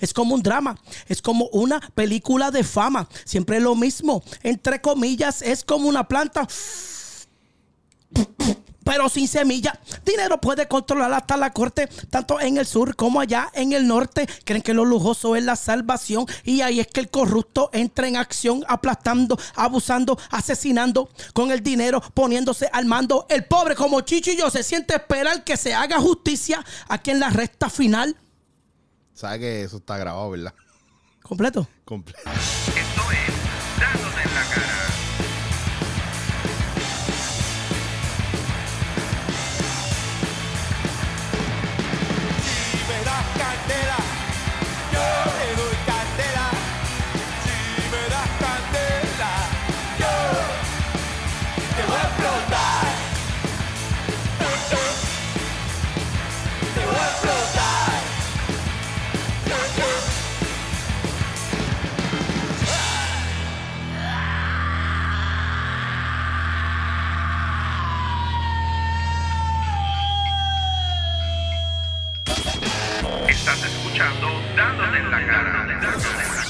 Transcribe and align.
Es 0.00 0.12
como 0.12 0.34
un 0.34 0.42
drama, 0.42 0.76
es 1.06 1.22
como 1.22 1.46
una 1.52 1.80
película 1.94 2.50
de 2.50 2.64
fama. 2.64 3.08
Siempre 3.24 3.60
lo 3.60 3.74
mismo, 3.74 4.22
entre 4.42 4.80
comillas, 4.80 5.42
es 5.42 5.64
como 5.64 5.88
una 5.88 6.06
planta 6.08 6.46
pero 8.90 9.08
sin 9.08 9.28
semilla. 9.28 9.78
Dinero 10.04 10.40
puede 10.40 10.66
controlar 10.66 11.12
hasta 11.12 11.36
la 11.36 11.52
corte, 11.52 11.86
tanto 12.10 12.40
en 12.40 12.56
el 12.56 12.66
sur 12.66 12.96
como 12.96 13.20
allá 13.20 13.48
en 13.54 13.72
el 13.72 13.86
norte. 13.86 14.26
Creen 14.44 14.62
que 14.62 14.74
lo 14.74 14.84
lujoso 14.84 15.36
es 15.36 15.44
la 15.44 15.54
salvación 15.54 16.26
y 16.44 16.60
ahí 16.62 16.80
es 16.80 16.88
que 16.88 16.98
el 16.98 17.08
corrupto 17.08 17.70
entra 17.72 18.08
en 18.08 18.16
acción, 18.16 18.64
aplastando, 18.66 19.38
abusando, 19.54 20.18
asesinando 20.30 21.08
con 21.34 21.52
el 21.52 21.62
dinero, 21.62 22.02
poniéndose 22.14 22.68
al 22.72 22.86
mando. 22.86 23.26
El 23.28 23.44
pobre 23.44 23.76
como 23.76 24.04
yo 24.04 24.50
se 24.50 24.64
siente 24.64 24.96
esperar 24.96 25.44
que 25.44 25.56
se 25.56 25.72
haga 25.72 26.00
justicia 26.00 26.64
aquí 26.88 27.12
en 27.12 27.20
la 27.20 27.30
recta 27.30 27.70
final. 27.70 28.16
¿Sabes 29.20 29.38
que 29.40 29.62
eso 29.64 29.76
está 29.76 29.98
grabado, 29.98 30.30
verdad? 30.30 30.54
¿Completo? 31.22 31.68
Completo. 31.84 32.30
Estás 73.30 73.62
escuchando 73.62 74.26
Dándote 74.56 74.98
en 74.98 75.08
la 75.08 75.24
cara. 75.24 75.66
Dándote 75.80 76.08
en 76.08 76.34
la 76.34 76.44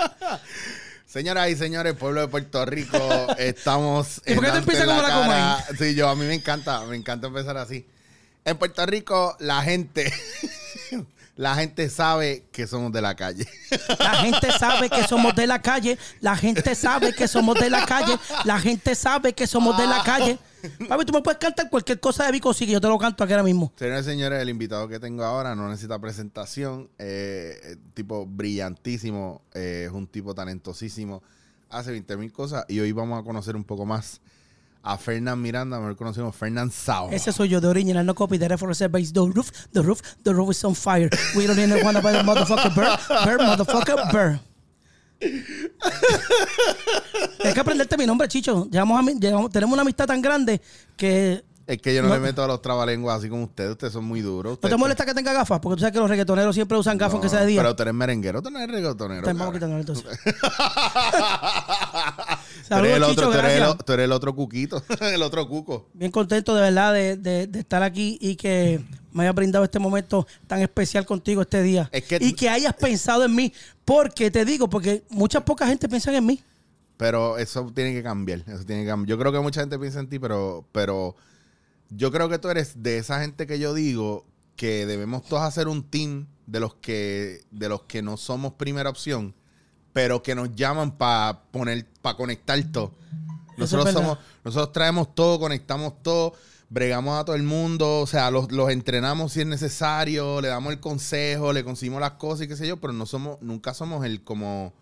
cara. 0.00 0.40
Señoras 1.06 1.50
y 1.50 1.56
señores, 1.56 1.92
pueblo 1.92 2.22
de 2.22 2.28
Puerto 2.28 2.64
Rico, 2.64 2.98
estamos 3.38 4.22
¿Y 4.24 4.32
por 4.32 4.42
qué 4.44 4.50
te 4.50 4.56
Dándote 4.56 4.58
empieza 4.58 4.84
en 4.84 4.88
como 4.88 5.02
la 5.02 5.08
cara. 5.08 5.76
Sí, 5.78 5.94
yo, 5.94 6.08
a 6.08 6.16
mí 6.16 6.24
me 6.24 6.32
encanta, 6.32 6.80
me 6.86 6.96
encanta 6.96 7.26
empezar 7.26 7.58
así. 7.58 7.86
En 8.46 8.56
Puerto 8.56 8.86
Rico, 8.86 9.36
la 9.38 9.60
gente, 9.60 10.10
la 11.36 11.54
gente 11.56 11.90
sabe 11.90 12.44
que 12.52 12.66
somos 12.66 12.90
de 12.90 13.02
la 13.02 13.14
calle. 13.14 13.46
La 13.98 14.14
gente 14.14 14.50
sabe 14.50 14.88
que 14.88 15.06
somos 15.06 15.34
de 15.36 15.46
la 15.46 15.60
calle. 15.60 15.98
La 16.20 16.36
gente 16.36 16.74
sabe 16.74 17.12
que 17.12 17.28
somos 17.28 17.60
de 17.60 17.68
la 17.68 17.84
calle. 17.84 18.18
La 18.44 18.58
gente 18.58 18.94
sabe 18.94 19.34
que 19.34 19.46
somos 19.46 19.76
de 19.76 19.86
la 19.86 20.02
calle. 20.02 20.38
Papi, 20.88 21.04
tú 21.04 21.12
me 21.12 21.22
puedes 21.22 21.38
cantar 21.38 21.68
cualquier 21.68 22.00
cosa 22.00 22.26
de 22.26 22.32
Vico, 22.32 22.52
sí, 22.52 22.66
que 22.66 22.72
yo 22.72 22.80
te 22.80 22.88
lo 22.88 22.98
canto 22.98 23.24
aquí 23.24 23.32
ahora 23.32 23.42
mismo. 23.42 23.72
Señores 23.76 24.06
y 24.06 24.10
señores, 24.10 24.40
el 24.40 24.48
invitado 24.48 24.88
que 24.88 24.98
tengo 24.98 25.24
ahora 25.24 25.54
no 25.54 25.68
necesita 25.68 25.98
presentación. 25.98 26.88
Eh, 26.98 27.58
eh, 27.62 27.76
tipo 27.94 28.26
brillantísimo, 28.26 29.42
eh, 29.54 29.84
es 29.86 29.92
un 29.92 30.06
tipo 30.06 30.34
talentosísimo, 30.34 31.22
hace 31.70 31.90
20 31.90 32.16
mil 32.16 32.32
cosas. 32.32 32.64
Y 32.68 32.80
hoy 32.80 32.92
vamos 32.92 33.20
a 33.20 33.24
conocer 33.24 33.56
un 33.56 33.64
poco 33.64 33.84
más 33.86 34.20
a 34.82 34.98
Fernán 34.98 35.40
Miranda, 35.40 35.78
mejor 35.78 35.96
conocido 35.96 36.24
como 36.24 36.32
Fernán 36.32 36.70
Sao. 36.70 37.10
Ese 37.10 37.32
soy 37.32 37.48
yo 37.48 37.60
de 37.60 37.68
original, 37.68 38.04
no 38.04 38.14
copy. 38.14 38.38
The 38.38 38.48
reference 38.48 38.86
base, 38.88 39.12
the 39.12 39.20
roof, 39.20 39.50
the 39.72 39.82
roof, 39.82 40.00
the 40.22 40.32
roof 40.32 40.50
is 40.50 40.64
on 40.64 40.74
fire. 40.74 41.08
We 41.36 41.46
don't 41.46 41.58
want 41.84 41.96
to 41.96 42.02
buy 42.02 42.12
the 42.12 42.22
motherfucker 42.22 42.74
bird, 42.74 42.98
bird, 43.24 43.40
motherfucker 43.40 44.12
bird. 44.12 44.40
Tienes 47.38 47.54
que 47.54 47.60
aprenderte 47.60 47.96
mi 47.96 48.06
nombre, 48.06 48.28
Chicho. 48.28 48.68
Llegamos- 48.70 49.50
tenemos 49.50 49.72
una 49.72 49.82
amistad 49.82 50.06
tan 50.06 50.20
grande 50.22 50.60
que 50.96 51.44
Es 51.66 51.78
que 51.80 51.94
yo 51.94 52.02
no, 52.02 52.08
No. 52.08 52.14
le 52.14 52.20
meto 52.20 52.42
a 52.42 52.46
los 52.48 52.60
trabalenguas 52.60 53.18
así 53.18 53.28
como 53.28 53.44
ustedes. 53.44 53.70
Ustedes 53.72 53.92
son 53.92 54.04
muy 54.04 54.20
duros. 54.20 54.58
no 54.60 54.68
te 54.68 54.76
molesta 54.76 55.04
que 55.06 55.14
tenga 55.14 55.32
gafas, 55.32 55.60
porque 55.60 55.76
tú 55.76 55.80
sabes 55.80 55.92
que 55.92 56.00
los 56.00 56.10
reggaetoneros 56.10 56.54
siempre 56.54 56.76
usan 56.76 56.98
gafas 56.98 57.14
aunque 57.14 57.28
sea 57.28 57.40
de 57.40 57.46
día. 57.46 57.62
Pero 57.62 57.76
tú 57.76 57.82
eres 57.82 57.94
merenguero, 57.94 58.42
tú 58.42 58.50
no 58.50 58.58
eres 58.58 58.74
reggaetonero. 58.74 59.22
Pues 59.22 59.36
vamos 59.38 59.62
a 59.62 59.78
entonces. 59.78 60.04
Tú 62.68 62.76
eres, 62.78 62.96
el 62.96 63.02
Saludos, 63.02 63.02
otro, 63.02 63.10
Chicho, 63.10 63.22
tú, 63.22 63.32
eres 63.38 63.50
el, 63.52 63.56
gracias. 63.58 63.68
o- 63.68 63.76
tú 63.84 63.92
eres 63.92 64.04
el 64.04 64.12
otro 64.12 64.34
cuquito, 64.34 64.82
el 65.00 65.22
otro 65.22 65.46
cuco. 65.48 65.88
Bien 65.92 66.10
contento 66.10 66.54
de 66.54 66.60
verdad 66.62 66.92
de, 66.94 67.16
de- 67.16 67.46
de 67.46 67.58
estar 67.58 67.82
aquí 67.82 68.16
y 68.20 68.36
que 68.36 68.80
me 69.12 69.22
hayas 69.24 69.34
brindado 69.34 69.64
este 69.64 69.78
momento 69.78 70.26
tan 70.46 70.60
especial 70.60 71.04
contigo 71.06 71.42
este 71.42 71.62
día. 71.62 71.88
Es 71.92 72.04
que- 72.04 72.18
y 72.20 72.32
que 72.32 72.48
hayas 72.48 72.74
pensado 72.74 73.24
en 73.24 73.34
mí. 73.34 73.52
Porque 73.84 74.30
te 74.30 74.44
digo, 74.44 74.68
porque 74.68 75.02
mucha 75.10 75.44
poca 75.44 75.66
gente 75.66 75.88
piensa 75.88 76.14
en 76.16 76.24
mí. 76.26 76.42
Pero 76.96 77.36
eso 77.38 77.70
tiene 77.74 77.92
que 77.92 78.02
cambiar. 78.02 78.40
Eso 78.46 78.64
tiene 78.64 78.82
que 78.82 78.88
cambiar. 78.88 79.08
Yo 79.08 79.18
creo 79.18 79.32
que 79.32 79.40
mucha 79.40 79.60
gente 79.60 79.78
piensa 79.78 80.00
en 80.00 80.08
ti, 80.08 80.18
pero, 80.18 80.64
pero 80.72 81.16
yo 81.90 82.10
creo 82.12 82.28
que 82.28 82.38
tú 82.38 82.48
eres 82.48 82.82
de 82.82 82.98
esa 82.98 83.20
gente 83.20 83.46
que 83.46 83.58
yo 83.58 83.74
digo 83.74 84.24
que 84.56 84.86
debemos 84.86 85.24
todos 85.24 85.42
hacer 85.42 85.66
un 85.68 85.82
team 85.82 86.26
de 86.46 86.60
los 86.60 86.74
que, 86.74 87.42
de 87.50 87.68
los 87.68 87.82
que 87.82 88.02
no 88.02 88.16
somos 88.16 88.52
primera 88.54 88.90
opción, 88.90 89.34
pero 89.92 90.22
que 90.22 90.34
nos 90.34 90.54
llaman 90.54 90.96
para 90.96 91.42
poner, 91.50 91.86
para 92.02 92.16
conectar 92.16 92.62
todo. 92.70 92.92
Nosotros 93.56 93.92
somos, 93.92 94.18
nosotros 94.44 94.72
traemos 94.72 95.14
todo, 95.14 95.38
conectamos 95.40 96.02
todo, 96.02 96.34
bregamos 96.72 97.20
a 97.20 97.24
todo 97.24 97.36
el 97.36 97.42
mundo, 97.42 98.00
o 98.00 98.06
sea, 98.06 98.30
los, 98.30 98.50
los 98.50 98.70
entrenamos 98.70 99.32
si 99.34 99.40
es 99.40 99.46
necesario, 99.46 100.40
le 100.40 100.48
damos 100.48 100.72
el 100.72 100.80
consejo, 100.80 101.52
le 101.52 101.64
conseguimos 101.64 102.00
las 102.00 102.12
cosas 102.12 102.46
y 102.46 102.48
qué 102.48 102.56
sé 102.56 102.66
yo, 102.66 102.78
pero 102.80 102.94
no 102.94 103.04
somos, 103.04 103.36
nunca 103.42 103.74
somos 103.74 104.04
el 104.06 104.24
como 104.24 104.72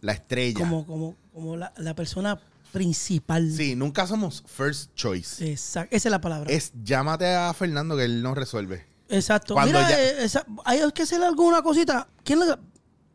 la 0.00 0.12
estrella. 0.12 0.58
Como, 0.58 0.84
como, 0.86 1.16
como 1.32 1.56
la, 1.56 1.72
la 1.76 1.94
persona 1.94 2.40
principal. 2.72 3.50
Sí, 3.52 3.76
nunca 3.76 4.06
somos 4.08 4.42
first 4.46 4.92
choice. 4.96 5.48
Exacto. 5.52 5.94
Esa 5.94 6.08
es 6.08 6.10
la 6.10 6.20
palabra. 6.20 6.50
Es 6.52 6.72
llámate 6.82 7.32
a 7.32 7.54
Fernando 7.54 7.96
que 7.96 8.04
él 8.04 8.22
nos 8.22 8.36
resuelve. 8.36 8.84
Exacto. 9.08 9.54
Cuando 9.54 9.78
Mira, 9.78 9.88
ya- 9.88 10.02
eh, 10.02 10.24
esa- 10.24 10.44
hay 10.64 10.80
que 10.92 11.02
hacer 11.02 11.22
alguna 11.22 11.62
cosita. 11.62 12.08
¿Quién 12.24 12.40
le 12.40 12.46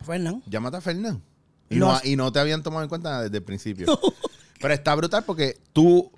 Fernán. 0.05 0.41
Llámate 0.47 0.77
a 0.77 0.81
Fernando. 0.81 1.21
Y, 1.69 1.75
no, 1.75 1.99
y 2.03 2.15
no 2.15 2.31
te 2.31 2.39
habían 2.39 2.63
tomado 2.63 2.83
en 2.83 2.89
cuenta 2.89 3.21
desde 3.23 3.37
el 3.37 3.43
principio. 3.43 3.85
Pero 4.61 4.73
está 4.73 4.95
brutal 4.95 5.23
porque 5.25 5.59
tú, 5.73 6.11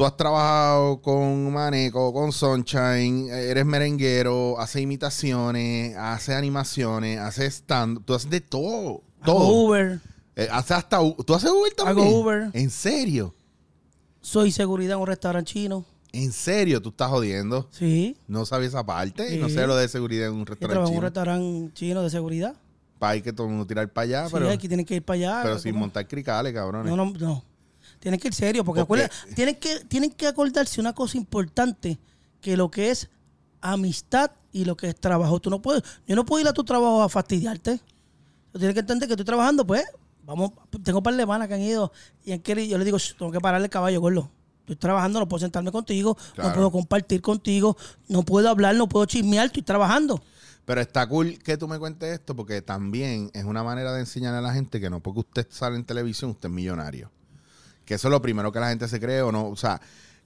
tú 0.00 0.06
has 0.06 0.16
trabajado 0.16 1.02
con 1.02 1.52
Maneco, 1.52 2.10
con 2.14 2.32
Sunshine, 2.32 3.28
eres 3.28 3.66
merenguero, 3.66 4.58
haces 4.58 4.80
imitaciones, 4.80 5.94
haces 5.94 6.36
animaciones, 6.36 7.18
haces 7.18 7.56
stand, 7.56 8.02
tú 8.06 8.14
haces 8.14 8.30
de 8.30 8.40
todo. 8.40 9.02
Todo. 9.22 9.40
Hago 9.40 9.64
Uber. 9.66 10.00
Eh, 10.36 10.48
haces 10.50 10.70
hasta 10.70 11.00
¿Tú 11.26 11.34
haces 11.34 11.50
Uber 11.50 11.74
también? 11.74 12.08
Hago 12.08 12.18
Uber. 12.18 12.50
¿En 12.54 12.70
serio? 12.70 13.34
Soy 14.22 14.52
seguridad 14.52 14.94
en 14.94 15.02
un 15.02 15.06
restaurante 15.06 15.52
chino. 15.52 15.84
¿En 16.12 16.32
serio? 16.32 16.80
¿Tú 16.80 16.88
estás 16.88 17.10
jodiendo? 17.10 17.68
Sí. 17.70 18.16
No 18.26 18.46
sabía 18.46 18.68
esa 18.68 18.86
parte. 18.86 19.28
Sí. 19.28 19.36
No 19.36 19.50
sé 19.50 19.66
lo 19.66 19.76
de 19.76 19.86
seguridad 19.86 20.28
en 20.28 20.32
un 20.32 20.46
restaurante 20.46 20.76
trabajo 20.76 20.92
en 20.92 20.94
un 20.94 20.96
chino. 20.96 21.02
restaurante 21.02 21.74
chino 21.74 22.02
de 22.02 22.08
seguridad. 22.08 22.54
Para 22.98 23.16
ir 23.16 23.22
que 23.22 23.34
todo 23.34 23.48
el 23.48 23.50
mundo 23.50 23.66
tirar 23.66 23.92
para 23.92 24.04
allá, 24.04 24.26
sí, 24.28 24.32
pero, 24.32 24.48
aquí 24.48 24.66
tienen 24.66 24.86
que 24.86 24.94
ir 24.94 25.02
para 25.02 25.16
allá. 25.16 25.40
pero 25.42 25.58
sin 25.58 25.76
montar 25.76 26.08
cricales, 26.08 26.54
cabrones. 26.54 26.90
No, 26.90 26.96
no, 26.96 27.12
no. 27.18 27.49
Tienen 27.98 28.18
que 28.20 28.28
ir 28.28 28.34
serio, 28.34 28.64
porque, 28.64 29.08
tienen 29.34 29.56
que, 29.56 29.80
tienen 29.80 30.10
que 30.10 30.26
acordarse 30.26 30.80
una 30.80 30.92
cosa 30.94 31.16
importante, 31.18 31.98
que 32.40 32.56
lo 32.56 32.70
que 32.70 32.90
es 32.90 33.08
amistad 33.60 34.30
y 34.52 34.64
lo 34.64 34.76
que 34.76 34.88
es 34.88 34.96
trabajo. 34.96 35.40
Tú 35.40 35.50
no 35.50 35.60
puedes, 35.60 35.82
yo 36.06 36.16
no 36.16 36.24
puedo 36.24 36.40
ir 36.40 36.48
a 36.48 36.52
tu 36.52 36.64
trabajo 36.64 37.02
a 37.02 37.08
fastidiarte. 37.08 37.80
Tú 38.52 38.58
tienes 38.58 38.74
que 38.74 38.80
entender 38.80 39.06
que 39.08 39.14
estoy 39.14 39.26
trabajando, 39.26 39.66
pues, 39.66 39.84
vamos, 40.24 40.52
tengo 40.82 40.98
un 40.98 41.02
par 41.02 41.14
de 41.14 41.26
manas 41.26 41.48
que 41.48 41.54
han 41.54 41.60
ido 41.62 41.92
y 42.24 42.32
han 42.32 42.40
querido, 42.40 42.68
yo 42.68 42.78
le 42.78 42.84
digo, 42.84 42.98
"Shh, 42.98 43.16
tengo 43.18 43.30
que 43.32 43.40
pararle 43.40 43.66
el 43.66 43.70
caballo, 43.70 44.00
gordo. 44.00 44.30
Estoy 44.60 44.76
trabajando, 44.76 45.18
no 45.20 45.28
puedo 45.28 45.40
sentarme 45.40 45.72
contigo, 45.72 46.16
Claro. 46.34 46.50
no 46.50 46.54
puedo 46.54 46.70
compartir 46.70 47.20
contigo, 47.20 47.76
no 48.08 48.22
puedo 48.22 48.48
hablar, 48.48 48.74
no 48.76 48.88
puedo 48.88 49.04
chismear, 49.06 49.46
estoy 49.46 49.62
trabajando. 49.62 50.22
Pero 50.64 50.80
está 50.80 51.08
cool 51.08 51.38
que 51.42 51.56
tú 51.56 51.66
me 51.66 51.78
cuentes 51.78 52.12
esto 52.12 52.36
porque 52.36 52.62
también 52.62 53.30
es 53.34 53.44
una 53.44 53.64
manera 53.64 53.92
de 53.92 54.00
enseñar 54.00 54.34
a 54.34 54.40
la 54.40 54.52
gente 54.52 54.78
que 54.80 54.88
no 54.88 55.00
porque 55.00 55.20
usted 55.20 55.46
sale 55.50 55.74
en 55.76 55.84
televisión, 55.84 56.30
usted 56.30 56.48
es 56.48 56.54
millonario. 56.54 57.10
Que 57.90 57.94
eso 57.96 58.06
es 58.06 58.12
lo 58.12 58.22
primero 58.22 58.52
que 58.52 58.60
la 58.60 58.68
gente 58.68 58.86
se 58.86 59.00
cree 59.00 59.20
o 59.20 59.32
no. 59.32 59.48
O 59.48 59.56
sea, 59.56 59.80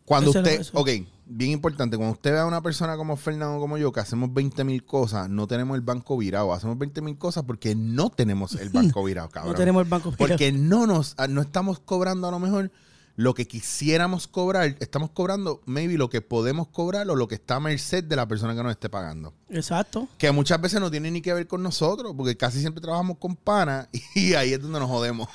cuando 0.04 0.28
Eso 0.28 0.40
usted, 0.40 0.60
eso. 0.60 0.78
ok, 0.78 0.90
bien 1.24 1.52
importante, 1.52 1.96
cuando 1.96 2.12
usted 2.12 2.32
ve 2.32 2.40
a 2.40 2.44
una 2.44 2.60
persona 2.60 2.94
como 2.94 3.16
Fernando, 3.16 3.58
como 3.58 3.78
yo, 3.78 3.90
que 3.90 4.00
hacemos 4.00 4.34
20 4.34 4.64
mil 4.64 4.84
cosas, 4.84 5.30
no 5.30 5.46
tenemos 5.46 5.74
el 5.74 5.80
banco 5.80 6.18
virado. 6.18 6.52
Hacemos 6.52 6.76
20 6.76 7.00
mil 7.00 7.16
cosas 7.16 7.44
porque 7.44 7.74
no 7.74 8.10
tenemos 8.10 8.54
el 8.56 8.68
banco 8.70 9.02
virado, 9.02 9.30
cabrón. 9.30 9.54
No 9.54 9.58
tenemos 9.58 9.82
el 9.82 9.88
banco 9.88 10.10
virado. 10.10 10.28
Porque 10.28 10.52
no 10.52 10.86
nos, 10.86 11.16
no 11.30 11.40
estamos 11.40 11.80
cobrando 11.80 12.28
a 12.28 12.32
lo 12.32 12.38
mejor 12.38 12.70
lo 13.16 13.32
que 13.34 13.46
quisiéramos 13.46 14.26
cobrar. 14.26 14.74
Estamos 14.80 15.10
cobrando 15.10 15.60
maybe 15.66 15.96
lo 15.96 16.10
que 16.10 16.20
podemos 16.20 16.66
cobrar 16.68 17.08
o 17.08 17.14
lo 17.14 17.28
que 17.28 17.36
está 17.36 17.56
a 17.56 17.60
merced 17.60 18.02
de 18.04 18.16
la 18.16 18.26
persona 18.26 18.54
que 18.56 18.62
nos 18.62 18.72
esté 18.72 18.88
pagando 18.88 19.32
Exacto. 19.50 20.08
que 20.18 20.32
muchas 20.32 20.60
veces 20.60 20.80
no 20.80 20.90
tiene 20.90 21.10
ni 21.12 21.20
que 21.22 21.32
ver 21.32 21.46
con 21.46 21.62
nosotros, 21.62 22.12
porque 22.16 22.36
casi 22.36 22.58
siempre 22.60 22.80
trabajamos 22.80 23.18
con 23.18 23.36
pana 23.36 23.88
y 24.16 24.34
ahí 24.34 24.52
es 24.52 24.60
donde 24.60 24.80
nos 24.80 24.88
jodemos 24.90 25.28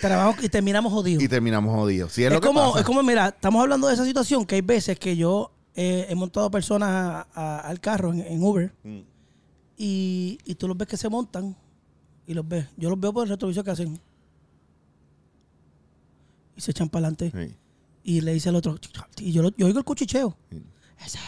Trabajo 0.00 0.34
y 0.42 0.48
terminamos 0.48 0.92
jodidos. 0.92 1.22
y 1.22 1.28
terminamos 1.28 1.74
jodidos. 1.74 2.12
Sí, 2.12 2.22
es, 2.22 2.28
Es, 2.28 2.32
lo 2.34 2.40
que 2.40 2.46
como, 2.46 2.60
pasa. 2.68 2.80
es 2.80 2.86
como, 2.86 3.02
mira, 3.02 3.28
estamos 3.28 3.62
hablando 3.62 3.86
de 3.88 3.94
esa 3.94 4.04
situación 4.04 4.44
que 4.44 4.56
hay 4.56 4.60
veces 4.60 4.98
que 4.98 5.16
yo 5.16 5.50
eh, 5.74 6.06
he 6.08 6.14
montado 6.14 6.50
personas 6.50 6.88
a- 6.90 7.26
a- 7.34 7.60
al 7.60 7.80
carro 7.80 8.12
en, 8.12 8.20
en 8.20 8.42
Uber 8.42 8.72
Mm. 8.84 9.00
y, 9.76 10.38
y 10.44 10.54
tú 10.56 10.68
los 10.68 10.76
ves 10.76 10.88
que 10.88 10.96
se 10.96 11.08
montan 11.08 11.56
y 12.26 12.34
los 12.34 12.46
ves. 12.46 12.66
Yo 12.76 12.90
los 12.90 12.98
veo 13.00 13.12
por 13.12 13.24
el 13.24 13.30
retrovisor 13.30 13.64
que 13.64 13.70
hacen. 13.70 14.00
Y 16.56 16.60
se 16.60 16.70
echan 16.70 16.88
para 16.88 17.06
adelante. 17.08 17.32
Sí. 17.34 17.56
Y 18.04 18.20
le 18.20 18.32
dice 18.34 18.48
al 18.50 18.56
otro, 18.56 18.78
y 19.18 19.32
yo, 19.32 19.50
yo 19.56 19.66
oigo 19.66 19.78
el 19.78 19.84
cuchicheo. 19.84 20.36
Sí. 20.50 20.62
Ese, 21.04 21.18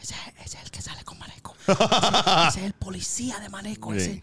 ese, 0.00 0.14
ese 0.44 0.58
es 0.58 0.64
el 0.64 0.70
que 0.70 0.80
sale 0.82 1.04
con 1.04 1.18
Maneco. 1.18 1.54
ese, 1.66 1.72
ese 2.48 2.60
es 2.60 2.66
el 2.66 2.72
policía 2.72 3.38
de 3.38 3.48
Maneco. 3.48 3.92
Sí. 3.92 3.98
ese. 3.98 4.22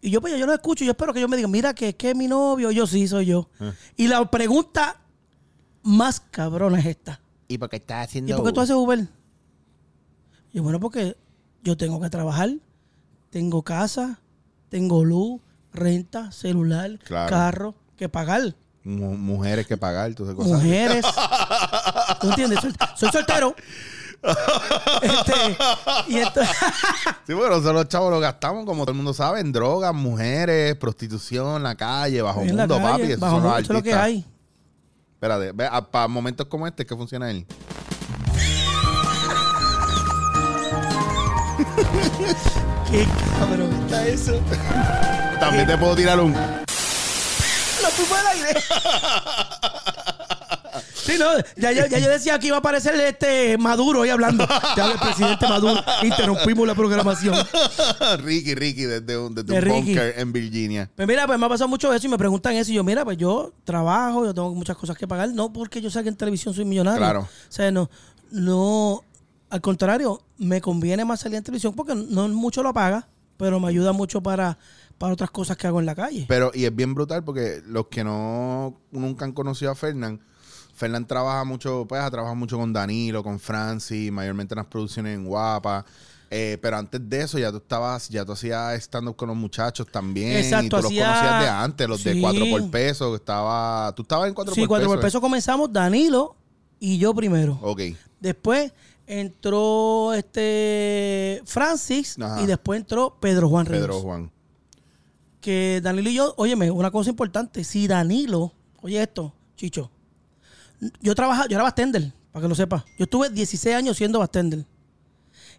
Y 0.00 0.10
yo, 0.10 0.20
pues, 0.20 0.38
yo 0.38 0.46
lo 0.46 0.52
escucho 0.52 0.84
y 0.84 0.86
yo 0.86 0.90
espero 0.92 1.12
que 1.12 1.18
ellos 1.20 1.30
me 1.30 1.36
digan, 1.36 1.50
mira, 1.50 1.72
que 1.74 1.90
es 1.90 1.94
que 1.94 2.14
mi 2.14 2.28
novio. 2.28 2.70
Yo 2.70 2.86
sí, 2.86 3.08
soy 3.08 3.26
yo. 3.26 3.48
Ah. 3.60 3.72
Y 3.96 4.06
la 4.08 4.30
pregunta 4.30 5.00
más 5.82 6.20
cabrona 6.20 6.78
es 6.78 6.86
esta. 6.86 7.20
¿Y 7.48 7.58
por 7.58 7.68
qué 7.70 7.76
estás 7.76 8.08
haciendo 8.08 8.32
¿Y 8.32 8.36
por 8.36 8.44
qué 8.46 8.52
tú 8.52 8.60
haces 8.60 8.74
Uber? 8.74 9.06
Y 10.52 10.60
bueno, 10.60 10.78
porque 10.80 11.16
yo 11.62 11.76
tengo 11.76 12.00
que 12.00 12.10
trabajar, 12.10 12.50
tengo 13.30 13.62
casa, 13.62 14.20
tengo 14.68 15.04
luz, 15.04 15.40
renta, 15.72 16.32
celular, 16.32 16.98
Claro. 17.04 17.30
carro, 17.30 17.74
que 17.96 18.08
pagar. 18.08 18.54
Mu- 18.84 19.16
mujeres 19.16 19.66
que 19.66 19.76
pagar, 19.76 20.14
cosas. 20.36 20.52
Mujeres. 20.52 21.04
¿Tú 22.20 22.28
entiendes? 22.28 22.60
Soy, 22.60 22.72
soy 22.96 23.08
soltero. 23.10 23.54
Este, 25.02 25.32
y 26.08 26.16
entonces, 26.18 26.56
Sí, 27.26 27.34
bueno, 27.34 27.50
nosotros 27.56 27.74
los 27.74 27.88
chavos 27.88 28.10
lo 28.10 28.20
gastamos, 28.20 28.64
como 28.64 28.84
todo 28.84 28.92
el 28.92 28.96
mundo 28.96 29.12
sabe, 29.12 29.40
en 29.40 29.52
drogas, 29.52 29.92
mujeres, 29.94 30.74
prostitución, 30.76 31.62
la 31.62 31.74
calle, 31.74 32.22
bajo 32.22 32.40
en 32.42 32.56
mundo, 32.56 32.76
calle, 32.78 32.88
papi. 32.90 33.02
Esos 33.04 33.20
bajo 33.20 33.34
mundo, 33.40 33.50
eso 33.58 33.60
es 33.72 33.76
lo 33.76 33.82
que 33.82 33.92
hay. 33.94 34.24
Espérate, 35.14 35.52
ve, 35.52 35.66
a- 35.70 35.82
para 35.90 36.08
momentos 36.08 36.46
como 36.46 36.66
este, 36.66 36.86
¿qué 36.86 36.96
funciona 36.96 37.30
él? 37.30 37.46
Qué 42.90 43.06
cabrón 43.38 43.72
está 43.84 44.06
eso. 44.06 44.40
También 45.40 45.66
te 45.66 45.76
puedo 45.76 45.96
tirar 45.96 46.20
un. 46.20 46.34
Lo 47.82 47.88
fuimos 47.90 48.18
al 48.18 48.26
aire. 48.28 48.60
Sí, 50.94 51.18
no, 51.18 51.26
ya, 51.56 51.70
ya, 51.70 51.86
ya 51.86 51.98
yo 51.98 52.08
decía 52.08 52.38
que 52.38 52.46
iba 52.46 52.56
a 52.56 52.60
aparecer 52.60 52.94
este 52.98 53.58
Maduro 53.58 54.02
ahí 54.02 54.10
hablando. 54.10 54.46
Ya 54.74 54.90
el 54.90 54.98
presidente 54.98 55.46
Maduro. 55.46 55.82
Interrumpimos 56.02 56.66
la 56.66 56.74
programación. 56.74 57.34
Ricky, 58.20 58.54
Ricky, 58.54 58.84
desde 58.84 59.18
un, 59.18 59.34
desde 59.34 59.52
De 59.52 59.58
un 59.58 59.62
Ricky. 59.62 59.80
bunker 59.94 60.14
en 60.16 60.32
Virginia. 60.32 60.90
Pues 60.96 61.06
mira, 61.06 61.26
pues 61.26 61.38
me 61.38 61.44
ha 61.44 61.48
pasado 61.50 61.68
mucho 61.68 61.92
eso 61.92 62.06
y 62.06 62.10
me 62.10 62.16
preguntan 62.16 62.54
eso. 62.56 62.70
Y 62.72 62.74
yo, 62.74 62.84
mira, 62.84 63.04
pues 63.04 63.18
yo 63.18 63.52
trabajo, 63.64 64.24
yo 64.24 64.32
tengo 64.32 64.54
muchas 64.54 64.76
cosas 64.78 64.96
que 64.96 65.06
pagar. 65.06 65.28
No 65.28 65.52
porque 65.52 65.82
yo 65.82 65.90
salga 65.90 66.08
en 66.08 66.16
televisión 66.16 66.54
soy 66.54 66.64
millonario. 66.64 66.98
Claro. 66.98 67.20
O 67.20 67.52
sea, 67.52 67.70
no, 67.70 67.90
no, 68.30 69.04
al 69.50 69.60
contrario, 69.60 70.22
me 70.38 70.62
conviene 70.62 71.04
más 71.04 71.20
salir 71.20 71.36
en 71.36 71.44
televisión 71.44 71.74
porque 71.74 71.94
no 71.94 72.26
mucho 72.28 72.62
lo 72.62 72.72
paga, 72.72 73.06
pero 73.36 73.60
me 73.60 73.68
ayuda 73.68 73.92
mucho 73.92 74.22
para, 74.22 74.56
para 75.04 75.12
otras 75.14 75.30
cosas 75.30 75.56
que 75.56 75.66
hago 75.66 75.80
en 75.80 75.86
la 75.86 75.94
calle. 75.94 76.24
Pero, 76.28 76.50
y 76.54 76.64
es 76.64 76.74
bien 76.74 76.94
brutal 76.94 77.22
porque 77.24 77.62
los 77.66 77.86
que 77.88 78.02
no 78.04 78.80
nunca 78.90 79.24
han 79.26 79.32
conocido 79.32 79.70
a 79.70 79.74
Fernán, 79.74 80.20
Fernán 80.74 81.06
trabaja 81.06 81.44
mucho, 81.44 81.84
pues 81.88 82.00
ha 82.02 82.10
trabajado 82.10 82.34
mucho 82.36 82.56
con 82.58 82.72
Danilo, 82.72 83.22
con 83.22 83.38
Francis, 83.38 84.10
mayormente 84.10 84.54
en 84.54 84.58
las 84.58 84.66
producciones 84.66 85.14
en 85.14 85.24
Guapa. 85.26 85.84
Eh, 86.30 86.58
pero 86.62 86.78
antes 86.78 87.00
de 87.08 87.20
eso 87.20 87.38
ya 87.38 87.50
tú 87.52 87.58
estabas, 87.58 88.08
ya 88.08 88.24
tú 88.24 88.32
hacías 88.32 88.74
stand-up 88.82 89.14
con 89.14 89.28
los 89.28 89.36
muchachos 89.36 89.86
también. 89.92 90.32
y 90.32 90.36
Exacto, 90.36 90.80
tú 90.80 90.86
hacía- 90.86 91.06
los 91.06 91.16
conocías 91.18 91.40
de 91.42 91.48
antes, 91.48 91.88
los 91.88 92.02
de 92.02 92.14
Sí. 92.14 92.20
4 92.20 92.44
por 92.50 92.70
peso, 92.70 93.10
que 93.10 93.16
estaba. 93.16 93.92
Tú 93.94 94.02
estabas 94.02 94.26
en 94.28 94.34
4 94.34 94.54
sí, 94.54 94.62
por 94.62 94.68
cuatro 94.68 94.86
peso. 94.88 94.94
por 94.96 95.02
peso 95.04 95.20
comenzamos 95.20 95.72
Danilo 95.72 96.34
y 96.80 96.96
yo 96.98 97.14
primero. 97.14 97.58
Ok. 97.62 97.82
Después 98.20 98.72
entró 99.06 100.12
este 100.14 101.42
Francis 101.44 102.18
Ajá. 102.20 102.40
y 102.42 102.46
después 102.46 102.80
entró 102.80 103.16
Pedro 103.20 103.48
Juan 103.48 103.66
Ríos. 103.66 103.80
Pedro 103.82 104.00
Juan. 104.00 104.30
Que 105.44 105.80
Danilo 105.82 106.08
y 106.08 106.14
yo, 106.14 106.32
óyeme, 106.38 106.70
una 106.70 106.90
cosa 106.90 107.10
importante, 107.10 107.64
si 107.64 107.86
Danilo, 107.86 108.54
oye 108.80 109.02
esto, 109.02 109.34
Chicho, 109.56 109.90
yo 111.02 111.14
trabajaba, 111.14 111.46
yo 111.48 111.56
era 111.56 111.64
bartender, 111.64 112.14
para 112.32 112.44
que 112.44 112.48
lo 112.48 112.54
sepas. 112.54 112.82
Yo 112.98 113.04
estuve 113.04 113.28
16 113.28 113.76
años 113.76 113.98
siendo 113.98 114.18
bartender. 114.18 114.64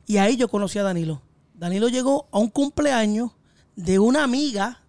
Y 0.07 0.17
ahí 0.17 0.37
yo 0.37 0.47
conocí 0.47 0.79
a 0.79 0.83
Danilo. 0.83 1.21
Danilo 1.53 1.87
llegó 1.87 2.27
a 2.31 2.39
un 2.39 2.49
cumpleaños 2.49 3.29
de 3.75 3.99
una 3.99 4.23
amiga 4.23 4.81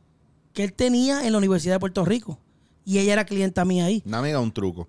que 0.54 0.64
él 0.64 0.72
tenía 0.72 1.26
en 1.26 1.32
la 1.32 1.38
Universidad 1.38 1.74
de 1.74 1.80
Puerto 1.80 2.02
Rico. 2.06 2.38
Y 2.86 2.98
ella 2.98 3.12
era 3.12 3.26
clienta 3.26 3.66
mía 3.66 3.84
ahí. 3.84 4.02
Una 4.06 4.20
amiga, 4.20 4.40
un 4.40 4.50
truco. 4.50 4.88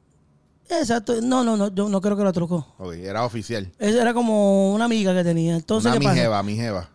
Exacto. 0.70 1.20
No, 1.22 1.44
no, 1.44 1.58
no, 1.58 1.68
yo 1.76 1.90
no 1.90 2.00
creo 2.00 2.16
que 2.16 2.24
lo 2.24 2.32
trucó. 2.32 2.66
Ok, 2.78 2.94
era 2.94 3.26
oficial. 3.26 3.70
Esa 3.78 4.02
era 4.02 4.14
como 4.14 4.74
una 4.74 4.86
amiga 4.86 5.14
que 5.14 5.24
tenía. 5.26 5.58
Entonces, 5.58 5.92
Una 5.92 6.00
¿qué 6.00 6.04
pasa? 6.06 6.16
mi 6.16 6.22
jeva, 6.22 6.44
mi 6.44 6.56
jeva. 6.56 6.90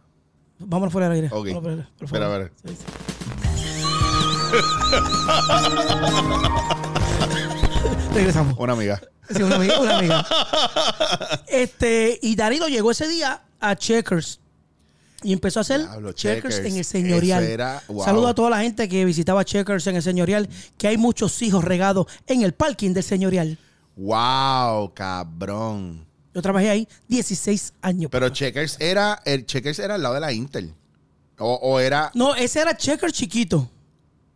Vamos 0.66 0.92
fuera 0.92 1.08
del 1.08 1.16
aire. 1.24 1.28
Ok. 1.32 1.48
Vámonos 1.54 1.86
fuera 2.06 2.28
por 2.28 2.40
Espera. 2.42 2.52
Sí, 2.64 2.76
sí. 2.76 2.84
Regresamos. 8.14 8.54
Una 8.58 8.72
amiga. 8.74 9.00
Sí, 9.34 9.42
una 9.42 9.56
amiga, 9.56 9.80
una 9.80 9.98
amiga. 9.98 10.26
Este, 11.48 12.18
y 12.22 12.34
Danilo 12.34 12.66
llegó 12.68 12.90
ese 12.90 13.06
día 13.08 13.42
a 13.60 13.76
Checkers. 13.76 14.40
Y 15.22 15.32
empezó 15.32 15.60
a 15.60 15.62
hacer 15.62 15.80
Diablo, 15.82 16.12
checkers, 16.12 16.56
Checkers. 16.56 16.72
en 16.72 16.78
el 16.78 16.84
señorial. 16.84 17.44
Era- 17.44 17.82
wow. 17.88 18.04
Saludo 18.04 18.28
a 18.28 18.34
toda 18.34 18.50
la 18.50 18.60
gente 18.60 18.88
que 18.88 19.04
visitaba 19.04 19.44
Checkers 19.44 19.86
en 19.86 19.96
el 19.96 20.02
señorial, 20.02 20.48
que 20.76 20.88
hay 20.88 20.96
muchos 20.96 21.40
hijos 21.42 21.62
regados 21.64 22.06
en 22.26 22.42
el 22.42 22.54
parking 22.54 22.92
del 22.92 23.04
señorial. 23.04 23.56
Wow, 23.96 24.92
cabrón. 24.94 26.04
Yo 26.34 26.40
trabajé 26.42 26.70
ahí 26.70 26.88
16 27.08 27.74
años. 27.82 28.10
Pero 28.10 28.28
Checkers 28.30 28.76
era, 28.80 29.20
el 29.24 29.44
Checkers 29.46 29.78
era 29.78 29.96
al 29.96 30.02
lado 30.02 30.14
de 30.14 30.20
la 30.20 30.32
Intel. 30.32 30.74
O, 31.38 31.54
o 31.54 31.78
era. 31.80 32.10
no, 32.14 32.34
ese 32.34 32.60
era 32.60 32.76
Checkers 32.76 33.12
chiquito. 33.12 33.68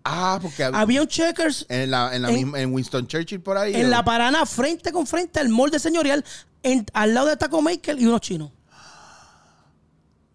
Ah, 0.05 0.39
porque 0.41 0.65
hab- 0.65 0.75
Había 0.75 1.01
un 1.03 1.09
Checkers 1.09 1.67
en 1.69 1.91
la, 1.91 2.15
en 2.15 2.23
la 2.23 2.29
en- 2.29 2.35
misma, 2.35 2.61
en 2.61 2.73
Winston 2.73 3.07
Churchill 3.07 3.41
por 3.41 3.57
ahí. 3.57 3.75
en 3.75 3.87
¿o? 3.87 3.89
la 3.89 4.05
Paraná, 4.05 4.45
frente 4.47 4.93
con 4.93 5.07
frente 5.07 5.41
al 5.41 5.49
mall 5.49 5.71
de 5.71 5.79
señorial, 5.79 6.25
en- 6.63 6.87
al 6.93 7.13
lado 7.15 7.29
de 7.29 7.37
Taco 7.37 7.61
Maker 7.63 7.99
y 8.01 8.07
unos 8.07 8.21
chinos. 8.21 8.51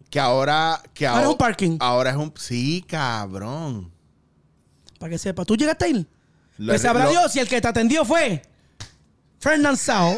Que 0.09 0.19
ahora. 0.19 0.81
Que 0.93 1.07
Ahora 1.07 1.21
es 1.23 1.27
un 1.29 1.37
parking. 1.37 1.77
Ahora 1.79 2.09
es 2.09 2.15
un. 2.17 2.33
Sí, 2.37 2.83
cabrón. 2.87 3.91
Para 4.99 5.09
que 5.11 5.17
sepa. 5.17 5.45
¿Tú 5.45 5.55
llegaste 5.55 5.85
a 5.85 5.87
ir? 5.87 6.05
Lo- 6.57 6.73
Pues 6.73 6.81
sabrá 6.81 7.05
lo- 7.05 7.11
Dios 7.11 7.31
si 7.31 7.39
el 7.39 7.47
que 7.47 7.61
te 7.61 7.67
atendió 7.67 8.03
fue 8.03 8.41
Fernand 9.41 9.77
Sao. 9.87 10.17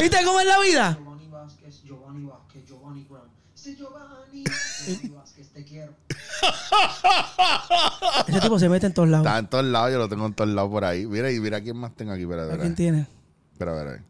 ¿Viste 0.00 0.24
cómo 0.24 0.40
es 0.40 0.46
la 0.46 0.58
vida? 0.60 0.96
Giovanni 0.96 1.28
Vázquez, 1.28 1.82
Giovanni 1.82 2.24
Vázquez, 2.26 2.64
Giovanni 2.66 3.04
Brown. 3.04 3.28
Sí, 3.54 3.76
Giovanni. 3.76 4.44
Giovanni 4.44 5.08
Vázquez, 5.08 5.48
te 5.48 5.64
quiero. 5.64 5.92
Ese 8.28 8.40
tipo 8.40 8.58
se 8.60 8.68
mete 8.68 8.86
en 8.86 8.94
todos 8.94 9.08
lados. 9.08 9.26
Está 9.26 9.38
en 9.38 9.48
todos 9.48 9.64
lados, 9.64 9.90
yo 9.92 9.98
lo 9.98 10.08
tengo 10.08 10.26
en 10.26 10.34
todos 10.34 10.50
lados 10.50 10.70
por 10.70 10.84
ahí. 10.84 11.06
Mira, 11.06 11.32
y 11.32 11.40
mira 11.40 11.60
quién 11.60 11.76
más 11.76 11.94
tengo 11.96 12.12
aquí. 12.12 12.22
Espera, 12.22 12.44
¿A 12.54 12.58
quién 12.58 12.76
tiene? 12.76 13.08
Espera, 13.52 13.72
espera, 13.72 13.90
espera. 13.96 14.04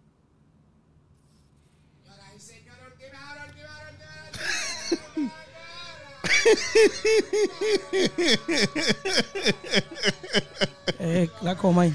Eh, 10.99 11.28
la 11.42 11.56
coma 11.56 11.83
ahí. 11.83 11.95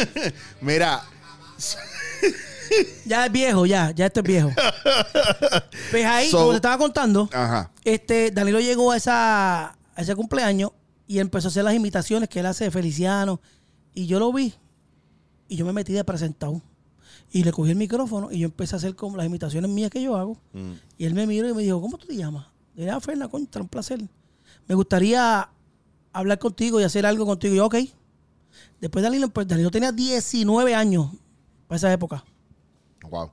Mira, 0.60 1.02
Ya 3.06 3.26
es 3.26 3.32
viejo, 3.32 3.66
ya. 3.66 3.90
Ya 3.92 4.06
esto 4.06 4.20
es 4.20 4.26
viejo. 4.26 4.50
Pues 5.90 6.04
ahí, 6.04 6.30
So- 6.30 6.38
como 6.38 6.50
te 6.50 6.56
estaba 6.56 6.78
contando, 6.78 7.28
ajá. 7.32 7.70
este, 7.84 8.30
Danilo 8.30 8.60
llegó 8.60 8.92
a, 8.92 8.96
esa, 8.96 9.66
a 9.68 9.76
ese 9.96 10.14
cumpleaños 10.16 10.70
y 11.06 11.18
empezó 11.20 11.48
a 11.48 11.50
hacer 11.50 11.64
las 11.64 11.74
imitaciones 11.74 12.28
que 12.28 12.40
él 12.40 12.46
hace 12.46 12.64
de 12.64 12.70
Feliciano. 12.70 13.40
Y 13.94 14.06
yo 14.06 14.18
lo 14.18 14.32
vi 14.32 14.52
y 15.48 15.56
yo 15.56 15.64
me 15.64 15.72
metí 15.72 15.92
de 15.92 16.04
presentado. 16.04 16.60
Y 17.32 17.42
le 17.44 17.52
cogí 17.52 17.70
el 17.70 17.76
micrófono 17.76 18.30
y 18.30 18.40
yo 18.40 18.46
empecé 18.46 18.76
a 18.76 18.78
hacer 18.78 18.94
como 18.94 19.16
las 19.16 19.26
imitaciones 19.26 19.70
mías 19.70 19.90
que 19.90 20.02
yo 20.02 20.16
hago. 20.16 20.36
Mm. 20.52 20.72
Y 20.98 21.04
él 21.06 21.14
me 21.14 21.26
miró 21.26 21.48
y 21.48 21.54
me 21.54 21.62
dijo, 21.62 21.80
¿cómo 21.80 21.96
tú 21.98 22.06
te 22.06 22.16
llamas? 22.16 22.46
Ah, 22.90 23.00
Ferna, 23.00 23.28
contra, 23.28 23.62
un 23.62 23.68
placer. 23.68 24.00
Me 24.66 24.74
gustaría 24.74 25.48
hablar 26.12 26.38
contigo 26.38 26.80
y 26.80 26.84
hacer 26.84 27.06
algo 27.06 27.24
contigo. 27.26 27.54
Y 27.54 27.56
yo, 27.58 27.66
ok. 27.66 27.76
Después 28.80 29.02
Danilo, 29.02 29.28
pues 29.28 29.46
Danilo 29.48 29.70
tenía 29.70 29.92
19 29.92 30.74
años 30.74 31.10
para 31.66 31.76
esa 31.76 31.92
época. 31.92 32.24
Wow. 33.08 33.30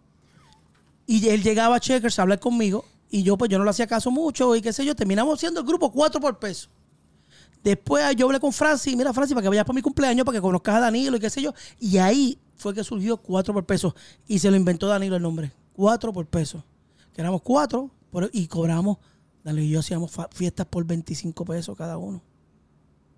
Y 1.06 1.28
él 1.28 1.44
llegaba 1.44 1.76
a 1.76 1.80
Checkers 1.80 2.20
a 2.20 2.22
hablar 2.22 2.40
conmigo 2.40 2.86
y 3.10 3.24
yo 3.24 3.38
pues 3.38 3.50
yo 3.50 3.58
no 3.58 3.64
le 3.64 3.70
hacía 3.70 3.86
caso 3.86 4.10
mucho 4.10 4.56
y 4.56 4.62
qué 4.62 4.74
sé 4.74 4.84
yo, 4.86 4.96
terminamos 4.96 5.40
siendo 5.40 5.60
el 5.60 5.66
grupo 5.66 5.92
4 5.92 6.20
por 6.20 6.40
peso. 6.40 6.70
Después 7.64 8.16
yo 8.16 8.26
hablé 8.26 8.40
con 8.40 8.52
Francis, 8.52 8.96
mira 8.96 9.14
Francis, 9.14 9.34
para 9.34 9.44
que 9.44 9.50
vayas 9.50 9.66
para 9.66 9.76
mi 9.76 9.82
cumpleaños, 9.82 10.26
para 10.26 10.38
que 10.38 10.42
conozcas 10.42 10.76
a 10.76 10.80
Danilo 10.80 11.18
y 11.18 11.20
qué 11.20 11.30
sé 11.30 11.42
yo. 11.42 11.54
Y 11.80 11.98
ahí 11.98 12.40
fue 12.56 12.74
que 12.74 12.84
surgió 12.84 13.18
4 13.18 13.54
por 13.54 13.66
peso 13.66 13.96
y 14.28 14.40
se 14.40 14.50
lo 14.50 14.58
inventó 14.58 14.88
Danilo 14.88 15.16
el 15.16 15.22
nombre. 15.22 15.52
4 15.74 16.12
por 16.12 16.26
peso. 16.26 16.64
Que 17.14 17.22
éramos 17.22 17.42
4 17.42 17.90
y 18.32 18.48
cobramos, 18.48 18.98
Danilo 19.44 19.64
y 19.64 19.70
yo 19.70 19.80
hacíamos 19.80 20.12
fiestas 20.32 20.66
por 20.66 20.86
25 20.86 21.46
pesos 21.46 21.78
cada 21.78 21.98
uno. 21.98 22.22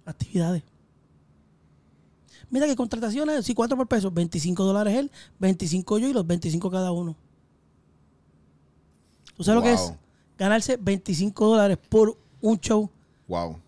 Actividades. 0.06 0.64
Mira 2.50 2.68
que 2.68 2.76
contrataciones, 2.76 3.46
si 3.46 3.54
cuatro 3.54 3.76
por 3.76 3.88
peso, 3.88 4.12
25 4.12 4.64
dólares 4.64 4.96
él, 4.96 5.12
25 5.40 5.98
yo 6.00 6.08
y 6.08 6.14
los 6.14 6.26
25 6.26 6.70
cada 6.70 6.92
uno. 6.92 7.16
¿Tú 9.36 9.44
sabes 9.44 9.58
lo 9.58 9.64
que 9.64 9.74
es? 9.74 9.94
Ganarse 10.38 10.78
25 10.78 11.48
dólares 11.48 11.78
por 11.90 12.18
un 12.42 12.60
show. 12.60 12.90
Wow. 13.28 13.60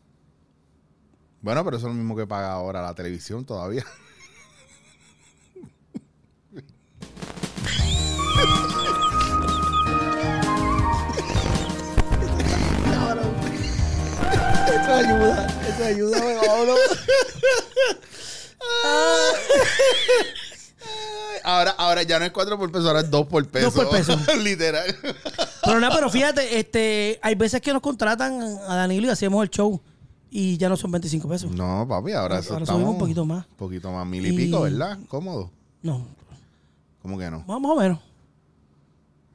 Bueno, 1.42 1.64
pero 1.64 1.78
eso 1.78 1.88
es 1.88 1.94
lo 1.94 1.98
mismo 1.98 2.16
que 2.16 2.28
paga 2.28 2.52
ahora 2.52 2.82
la 2.82 2.94
televisión 2.94 3.46
todavía. 3.46 3.84
Eso 14.88 14.96
ayuda, 14.96 15.48
eso 15.68 15.84
ayuda, 15.84 16.42
vámonos. 16.48 16.80
Ahora, 21.44 21.72
ahora 21.72 22.04
ya 22.04 22.20
no 22.20 22.26
es 22.26 22.32
4 22.32 22.58
por 22.58 22.72
peso, 22.72 22.88
ahora 22.88 23.02
es 23.02 23.10
2 23.12 23.28
por 23.28 23.46
peso. 23.50 23.66
Dos 23.66 23.74
por 23.74 23.90
peso. 23.90 24.18
Literal. 24.42 24.96
Pero 25.66 25.80
nada, 25.82 25.94
pero 25.94 26.10
fíjate, 26.10 26.58
este, 26.58 27.20
hay 27.22 27.36
veces 27.36 27.60
que 27.60 27.74
nos 27.74 27.82
contratan 27.82 28.42
a 28.42 28.76
Danilo 28.76 29.08
y 29.08 29.10
hacemos 29.10 29.44
el 29.44 29.50
show 29.50 29.82
y 30.30 30.56
ya 30.58 30.70
no 30.70 30.78
son 30.78 30.92
25 30.92 31.28
pesos. 31.28 31.52
No, 31.52 31.86
papi, 31.88 32.14
ahora 32.14 32.22
Ahora 32.36 32.40
eso 32.40 32.48
subimos 32.50 32.70
estamos 32.70 32.90
un 32.92 32.98
poquito 32.98 33.26
más. 33.26 33.46
Un 33.46 33.56
poquito 33.58 33.92
más, 33.92 34.06
mil 34.08 34.26
y, 34.26 34.30
Y- 34.30 34.38
pico, 34.38 34.62
¿verdad? 34.62 34.98
Cómodo. 35.10 35.52
No, 35.84 36.08
¿Cómo 37.02 37.18
que 37.18 37.30
no? 37.30 37.40
más 37.46 37.60
o 37.72 37.76
menos. 37.76 38.00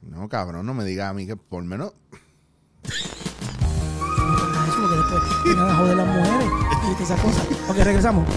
No, 0.01 0.27
cabrón, 0.29 0.65
no 0.65 0.73
me 0.73 0.83
digas 0.83 1.11
a 1.11 1.13
mí 1.13 1.27
que 1.27 1.35
por 1.35 1.63
menos. 1.63 1.93
Después 5.11 5.43
vengan 5.45 5.69
a 5.69 5.75
joder 5.75 5.97
las 5.97 6.07
mujeres 6.07 6.47
y 6.47 6.93
todas 6.93 7.01
esas 7.01 7.19
cosas. 7.21 7.47
Ok, 7.69 7.77
regresamos. 7.77 8.27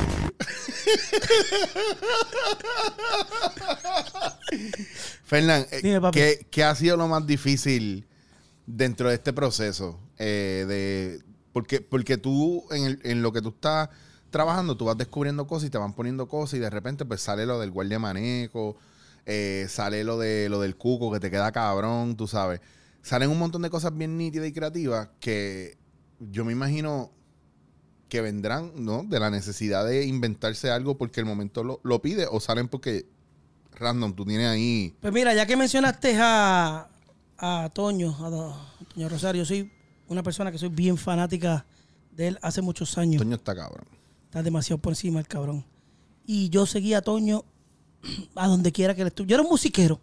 Fernán, 5.24 5.66
eh, 5.70 5.80
Dime, 5.82 6.00
papi. 6.00 6.18
¿qué, 6.18 6.46
qué 6.50 6.64
ha 6.64 6.74
sido 6.74 6.96
lo 6.96 7.08
más 7.08 7.26
difícil 7.26 8.06
dentro 8.66 9.08
de 9.08 9.14
este 9.16 9.32
proceso? 9.32 9.98
Eh, 10.18 10.64
de, 10.68 11.22
porque, 11.52 11.80
porque 11.80 12.16
tú, 12.16 12.64
en, 12.70 12.84
el- 12.84 13.00
en 13.04 13.22
lo 13.22 13.32
que 13.32 13.42
tú 13.42 13.50
estás 13.50 13.88
trabajando, 14.30 14.76
tú 14.76 14.84
vas 14.86 14.96
descubriendo 14.98 15.46
cosas 15.46 15.68
y 15.68 15.70
te 15.70 15.78
van 15.78 15.94
poniendo 15.94 16.28
cosas 16.28 16.54
y 16.54 16.58
de 16.60 16.70
repente 16.70 17.04
pues 17.04 17.20
sale 17.20 17.46
lo 17.46 17.58
del 17.58 17.70
guardia 17.70 17.98
maneco, 17.98 18.76
eh, 19.24 19.66
sale 19.68 20.04
lo, 20.04 20.18
de, 20.18 20.48
lo 20.48 20.60
del 20.60 20.76
cuco 20.76 21.12
que 21.12 21.20
te 21.20 21.30
queda 21.30 21.52
cabrón, 21.52 22.16
tú 22.16 22.26
sabes. 22.26 22.60
Salen 23.02 23.30
un 23.30 23.38
montón 23.38 23.62
de 23.62 23.70
cosas 23.70 23.96
bien 23.96 24.16
nítidas 24.18 24.48
y 24.48 24.52
creativas 24.52 25.08
que 25.20 25.76
yo 26.20 26.44
me 26.44 26.52
imagino 26.52 27.10
que 28.08 28.20
vendrán, 28.20 28.72
¿no? 28.76 29.04
De 29.04 29.18
la 29.18 29.30
necesidad 29.30 29.84
de 29.86 30.06
inventarse 30.06 30.70
algo 30.70 30.96
porque 30.96 31.20
el 31.20 31.26
momento 31.26 31.64
lo, 31.64 31.80
lo 31.82 32.00
pide 32.00 32.26
o 32.30 32.40
salen 32.40 32.68
porque 32.68 33.06
random, 33.72 34.14
tú 34.14 34.24
tienes 34.24 34.48
ahí... 34.48 34.94
Pues 35.00 35.12
mira, 35.12 35.34
ya 35.34 35.46
que 35.46 35.56
mencionaste 35.56 36.16
a, 36.20 36.88
a 37.38 37.70
Toño, 37.72 38.16
a 38.20 38.88
Toño 38.94 39.08
Rosario, 39.08 39.44
soy 39.44 39.70
una 40.08 40.22
persona 40.22 40.50
que 40.52 40.58
soy 40.58 40.68
bien 40.68 40.96
fanática 40.96 41.66
de 42.12 42.28
él 42.28 42.38
hace 42.42 42.62
muchos 42.62 42.96
años. 42.98 43.20
Toño 43.20 43.36
está 43.36 43.54
cabrón. 43.54 43.86
Está 44.24 44.42
demasiado 44.42 44.80
por 44.80 44.92
encima 44.92 45.20
el 45.20 45.26
cabrón. 45.26 45.64
Y 46.24 46.48
yo 46.48 46.66
seguía 46.66 46.98
a 46.98 47.02
Toño 47.02 47.44
a 48.34 48.48
donde 48.48 48.72
quiera 48.72 48.94
que 48.94 49.02
él 49.02 49.08
estuviera. 49.08 49.30
Yo 49.30 49.36
era 49.36 49.42
un 49.42 49.50
musiquero. 49.50 50.00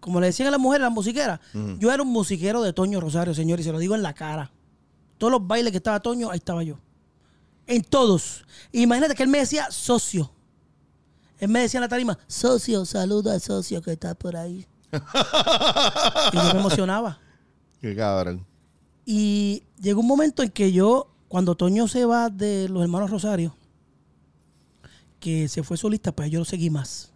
Como 0.00 0.18
le 0.18 0.28
decían 0.28 0.48
a 0.48 0.52
las 0.52 0.60
mujeres, 0.60 0.82
las 0.82 0.92
musiqueras. 0.92 1.40
Yo 1.78 1.92
era 1.92 2.02
un 2.02 2.08
musiquero 2.08 2.62
de 2.62 2.72
Toño 2.72 3.00
Rosario, 3.00 3.34
señor, 3.34 3.60
y 3.60 3.64
se 3.64 3.70
lo 3.70 3.78
digo 3.78 3.94
en 3.94 4.02
la 4.02 4.14
cara. 4.14 4.50
Todos 5.20 5.32
los 5.32 5.46
bailes 5.46 5.70
que 5.70 5.76
estaba 5.76 6.00
Toño, 6.00 6.30
ahí 6.30 6.38
estaba 6.38 6.62
yo. 6.62 6.78
En 7.66 7.82
todos. 7.84 8.42
Imagínate 8.72 9.14
que 9.14 9.22
él 9.22 9.28
me 9.28 9.36
decía 9.36 9.70
socio. 9.70 10.32
Él 11.38 11.50
me 11.50 11.60
decía 11.60 11.76
en 11.76 11.82
la 11.82 11.88
tarima, 11.88 12.18
socio, 12.26 12.86
saluda 12.86 13.34
al 13.34 13.42
socio 13.42 13.82
que 13.82 13.92
está 13.92 14.14
por 14.14 14.34
ahí. 14.34 14.66
y 16.32 16.36
yo 16.36 16.54
me 16.54 16.60
emocionaba. 16.60 17.18
Qué 17.82 17.94
cabrón. 17.94 18.46
Y 19.04 19.62
llegó 19.78 20.00
un 20.00 20.06
momento 20.06 20.42
en 20.42 20.48
que 20.48 20.72
yo, 20.72 21.10
cuando 21.28 21.54
Toño 21.54 21.86
se 21.86 22.06
va 22.06 22.30
de 22.30 22.70
los 22.70 22.80
hermanos 22.82 23.10
Rosario, 23.10 23.54
que 25.18 25.48
se 25.48 25.62
fue 25.62 25.76
solista, 25.76 26.12
pues 26.12 26.30
yo 26.30 26.38
lo 26.38 26.46
seguí 26.46 26.70
más. 26.70 27.12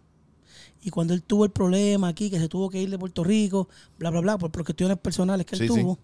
Y 0.79 0.91
cuando 0.91 1.15
él 1.15 1.23
tuvo 1.23 1.43
el 1.43 1.49
problema 1.51 2.09
aquí, 2.09 2.29
que 2.29 2.39
se 2.39 2.49
tuvo 2.49 2.69
que 2.69 2.79
ir 2.83 2.91
de 2.91 2.99
Puerto 2.99 3.23
Rico, 3.23 3.67
bla, 3.97 4.11
bla, 4.11 4.21
bla, 4.21 4.37
por, 4.37 4.51
por 4.51 4.63
cuestiones 4.63 4.99
personales 4.99 5.47
que 5.47 5.55
él 5.55 5.61
Sí, 5.61 5.67
sí. 5.67 5.81
tuvo, 5.81 5.97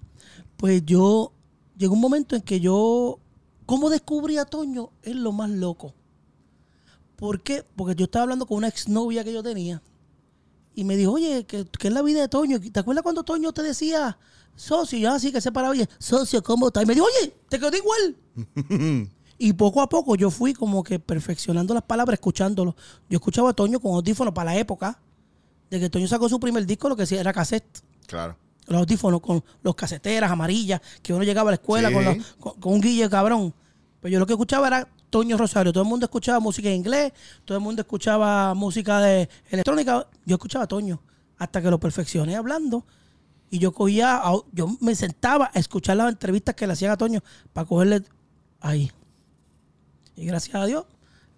pues 0.57 0.83
yo, 0.83 1.31
llegó 1.81 1.95
un 1.95 2.01
momento 2.01 2.35
en 2.35 2.41
que 2.43 2.59
yo, 2.59 3.19
¿cómo 3.65 3.89
descubrí 3.89 4.37
a 4.37 4.45
Toño? 4.45 4.91
Es 5.01 5.15
lo 5.15 5.31
más 5.31 5.49
loco. 5.49 5.93
¿Por 7.15 7.41
qué? 7.41 7.65
Porque 7.75 7.95
yo 7.95 8.05
estaba 8.05 8.23
hablando 8.23 8.45
con 8.45 8.57
una 8.57 8.67
exnovia 8.67 9.23
que 9.23 9.33
yo 9.33 9.43
tenía 9.43 9.81
y 10.73 10.83
me 10.83 10.95
dijo, 10.95 11.13
oye, 11.13 11.45
¿qué, 11.45 11.65
qué 11.77 11.87
es 11.87 11.93
la 11.93 12.01
vida 12.01 12.21
de 12.21 12.27
Toño? 12.27 12.59
¿Te 12.59 12.79
acuerdas 12.79 13.03
cuando 13.03 13.23
Toño 13.23 13.51
te 13.51 13.63
decía, 13.63 14.17
socio, 14.55 14.97
ya 14.99 15.15
así 15.15 15.31
que 15.31 15.41
se 15.41 15.51
paraba 15.51 15.75
y 15.75 15.85
socio, 15.97 16.41
¿cómo 16.43 16.67
está? 16.67 16.83
Y 16.83 16.85
me 16.85 16.93
dijo, 16.93 17.05
oye, 17.05 17.33
te 17.49 17.59
quedó 17.59 17.75
igual. 17.75 18.15
y 19.37 19.53
poco 19.53 19.81
a 19.81 19.89
poco 19.89 20.15
yo 20.15 20.29
fui 20.29 20.53
como 20.53 20.83
que 20.83 20.99
perfeccionando 20.99 21.73
las 21.73 21.83
palabras, 21.83 22.13
escuchándolo. 22.13 22.75
Yo 23.09 23.17
escuchaba 23.17 23.49
a 23.49 23.53
Toño 23.53 23.79
con 23.79 23.93
audífonos 23.95 24.33
para 24.33 24.53
la 24.53 24.59
época 24.59 24.99
de 25.69 25.79
que 25.79 25.89
Toño 25.89 26.07
sacó 26.07 26.29
su 26.29 26.39
primer 26.39 26.65
disco, 26.65 26.89
lo 26.89 26.95
que 26.95 27.05
sí 27.05 27.15
era 27.15 27.33
cassette. 27.33 27.81
Claro. 28.07 28.37
Los 28.67 28.79
audífonos 28.79 29.21
con 29.21 29.43
los 29.63 29.75
caseteras 29.75 30.31
amarillas, 30.31 30.81
que 31.01 31.13
uno 31.13 31.23
llegaba 31.23 31.49
a 31.49 31.51
la 31.51 31.55
escuela 31.55 31.89
Sí. 31.89 31.93
con, 31.95 32.05
los- 32.05 32.17
con, 32.39 32.53
con 32.59 32.73
un 32.73 32.81
guille 32.81 33.09
cabrón. 33.09 33.53
Pero 33.99 34.13
yo 34.13 34.19
lo 34.19 34.25
que 34.25 34.33
escuchaba 34.33 34.67
era 34.67 34.87
Toño 35.09 35.37
Rosario. 35.37 35.73
Todo 35.73 35.83
el 35.83 35.89
mundo 35.89 36.05
escuchaba 36.05 36.39
música 36.39 36.69
en 36.69 36.75
inglés, 36.75 37.11
todo 37.45 37.57
el 37.57 37.63
mundo 37.63 37.81
escuchaba 37.81 38.53
música 38.53 38.99
de 39.01 39.29
electrónica. 39.49 40.07
Yo 40.25 40.35
escuchaba 40.35 40.65
a 40.65 40.67
Toño 40.67 41.01
hasta 41.37 41.61
que 41.61 41.69
lo 41.69 41.79
perfeccioné 41.79 42.35
hablando. 42.35 42.85
Y 43.49 43.59
yo 43.59 43.73
cogía, 43.73 44.21
yo 44.53 44.77
me 44.79 44.95
sentaba 44.95 45.51
a 45.53 45.59
escuchar 45.59 45.97
las 45.97 46.09
entrevistas 46.09 46.55
que 46.55 46.65
le 46.65 46.73
hacían 46.73 46.91
a 46.91 46.97
Toño 46.97 47.21
para 47.51 47.67
cogerle 47.67 48.03
ahí. 48.61 48.89
Y 50.15 50.25
gracias 50.25 50.55
a 50.55 50.65
Dios, 50.65 50.85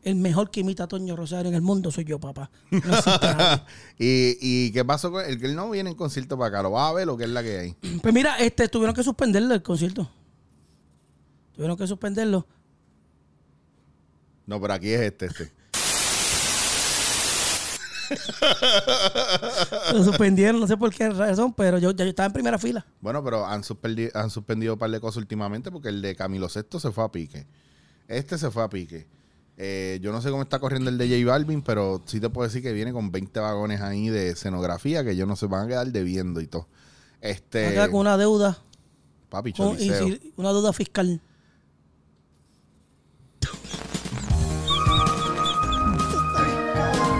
el 0.03 0.15
mejor 0.15 0.51
que 0.51 0.59
imita 0.59 0.83
a 0.83 0.87
Toño 0.87 1.15
Rosario 1.15 1.49
en 1.49 1.55
el 1.55 1.61
mundo 1.61 1.91
soy 1.91 2.03
yo, 2.05 2.19
papá. 2.19 2.51
No. 2.69 2.79
¿Y, 3.97 4.37
¿Y 4.41 4.71
qué 4.71 4.83
pasó 4.83 5.11
con 5.11 5.25
él? 5.25 5.39
Que 5.39 5.45
él 5.47 5.55
no 5.55 5.69
viene 5.69 5.91
en 5.91 5.95
concierto 5.95 6.37
para 6.37 6.49
acá. 6.49 6.63
¿Lo 6.63 6.71
vas 6.71 6.89
a 6.89 6.93
ver 6.93 7.09
o 7.09 7.17
qué 7.17 7.23
es 7.23 7.29
la 7.29 7.41
que 7.43 7.59
hay? 7.59 7.75
Pues 8.01 8.13
mira, 8.13 8.37
este, 8.37 8.67
tuvieron 8.67 8.95
que 8.95 9.03
suspenderle 9.03 9.55
el 9.55 9.63
concierto. 9.63 10.09
Tuvieron 11.53 11.77
que 11.77 11.87
suspenderlo. 11.87 12.45
No, 14.45 14.59
pero 14.59 14.73
aquí 14.73 14.89
es 14.89 15.01
este, 15.01 15.27
este. 15.27 15.51
Lo 19.93 20.03
suspendieron, 20.03 20.59
no 20.59 20.67
sé 20.67 20.75
por 20.77 20.93
qué 20.93 21.09
razón, 21.09 21.53
pero 21.53 21.77
yo 21.77 21.91
ya 21.91 22.03
yo 22.03 22.09
estaba 22.09 22.27
en 22.27 22.33
primera 22.33 22.59
fila. 22.59 22.85
Bueno, 22.99 23.23
pero 23.23 23.45
han 23.45 23.63
suspendido, 23.63 24.11
han 24.13 24.29
suspendido 24.29 24.73
un 24.73 24.79
par 24.79 24.91
de 24.91 24.99
cosas 24.99 25.17
últimamente 25.17 25.71
porque 25.71 25.89
el 25.89 26.01
de 26.01 26.15
Camilo 26.15 26.49
Sexto 26.49 26.79
se 26.79 26.91
fue 26.91 27.05
a 27.05 27.11
pique. 27.11 27.47
Este 28.07 28.37
se 28.37 28.51
fue 28.51 28.63
a 28.63 28.69
pique. 28.69 29.07
Eh, 29.57 29.99
yo 30.01 30.11
no 30.11 30.21
sé 30.21 30.31
cómo 30.31 30.41
está 30.41 30.57
corriendo 30.59 30.89
el 30.89 30.97
de 30.97 31.07
J 31.07 31.29
Balvin, 31.31 31.61
pero 31.61 32.01
sí 32.05 32.19
te 32.19 32.29
puedo 32.29 32.47
decir 32.47 32.63
que 32.63 32.73
viene 32.73 32.91
con 32.91 33.11
20 33.11 33.39
vagones 33.39 33.81
ahí 33.81 34.09
de 34.09 34.29
escenografía 34.29 35.03
que 35.03 35.15
yo 35.15 35.25
no 35.25 35.35
se 35.35 35.45
van 35.45 35.65
a 35.65 35.67
quedar 35.67 35.91
debiendo 35.91 36.41
y 36.41 36.47
todo. 36.47 36.67
Este, 37.21 37.69
quedé 37.73 37.89
con 37.91 38.01
una 38.01 38.17
deuda, 38.17 38.57
papi, 39.29 39.53
con- 39.53 39.75
y 39.79 39.89
sí, 39.91 40.33
una 40.37 40.49
deuda 40.49 40.73
fiscal. 40.73 41.21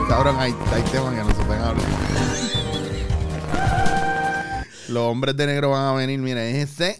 Cabrón, 0.07 0.35
hay, 0.39 0.53
hay 0.71 0.81
temas 0.83 1.13
que 1.15 1.23
no 1.23 1.35
se 1.35 1.43
pueden 1.45 1.63
hablar. 1.63 1.85
Los 4.89 5.03
hombres 5.03 5.35
de 5.35 5.47
negro 5.47 5.71
van 5.71 5.85
a 5.85 5.93
venir, 5.93 6.19
mira, 6.19 6.43
ese 6.45 6.99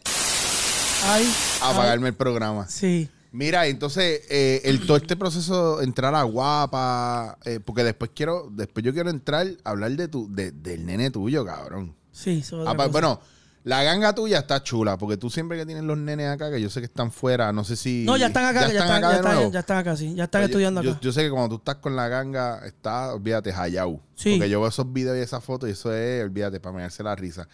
Ay, 1.06 1.26
a 1.62 1.70
ay, 1.70 1.76
pagarme 1.76 2.08
el 2.08 2.16
programa. 2.16 2.68
Sí. 2.68 3.10
Mira, 3.34 3.66
entonces, 3.66 4.22
eh, 4.30 4.62
el, 4.64 4.86
todo 4.86 4.96
este 4.96 5.16
proceso, 5.16 5.82
entrar 5.82 6.14
a 6.14 6.22
guapa, 6.22 7.40
eh, 7.46 7.60
porque 7.60 7.84
después 7.84 8.12
quiero, 8.14 8.48
después 8.52 8.86
yo 8.86 8.94
quiero 8.94 9.10
entrar 9.10 9.48
a 9.64 9.72
hablar 9.72 9.92
de 9.94 10.08
tu, 10.08 10.32
de- 10.32 10.52
del 10.52 10.86
nene 10.86 11.10
tuyo, 11.10 11.44
cabrón. 11.44 11.96
Sí, 12.12 12.40
eso 12.42 12.64
Ah, 12.68 12.74
bueno, 12.92 13.20
la 13.64 13.82
ganga 13.82 14.14
tuya 14.14 14.38
está 14.38 14.62
chula, 14.62 15.00
porque 15.00 15.18
tú 15.18 15.32
siempre 15.32 15.58
que 15.58 15.66
tienes 15.66 15.84
los 15.84 15.98
nenes 15.98 16.28
acá, 16.30 16.52
que 16.52 16.62
yo 16.62 16.70
sé 16.70 16.80
que 16.80 16.86
están 16.86 17.12
fuera, 17.12 17.52
no 17.52 17.64
sé 17.64 17.76
si... 17.76 18.04
No, 18.06 18.18
ya 18.18 18.28
están 18.28 18.46
acá, 18.46 18.72
ya, 18.72 18.82
están, 18.82 18.92
acá 18.92 19.10
ya, 19.10 19.16
están, 19.18 19.36
nuevo? 19.36 19.52
ya 19.52 19.60
están 19.62 19.78
acá, 19.78 19.98
sí. 19.98 20.14
Ya 20.14 20.26
están 20.26 20.44
estudiando 20.44 20.84
yo, 20.84 20.92
acá. 20.92 21.00
Yo 21.02 21.12
sé 21.12 21.24
que 21.24 21.30
cuando 21.32 21.50
tú 21.50 21.56
estás 21.56 21.78
con 21.78 21.96
la 21.96 22.08
ganga, 22.10 22.64
está, 22.68 23.16
olvídate, 23.16 23.52
hayau. 23.52 24.00
Sí. 24.16 24.36
Porque 24.36 24.50
yo 24.52 24.60
veo 24.60 24.70
esos 24.70 24.94
videos 24.94 25.18
y 25.18 25.22
esas 25.22 25.44
fotos 25.44 25.70
y 25.70 25.72
eso 25.72 25.92
es, 25.92 26.24
olvídate, 26.24 26.60
para 26.60 26.76
mearse 26.76 27.02
la 27.02 27.16
risa. 27.16 27.48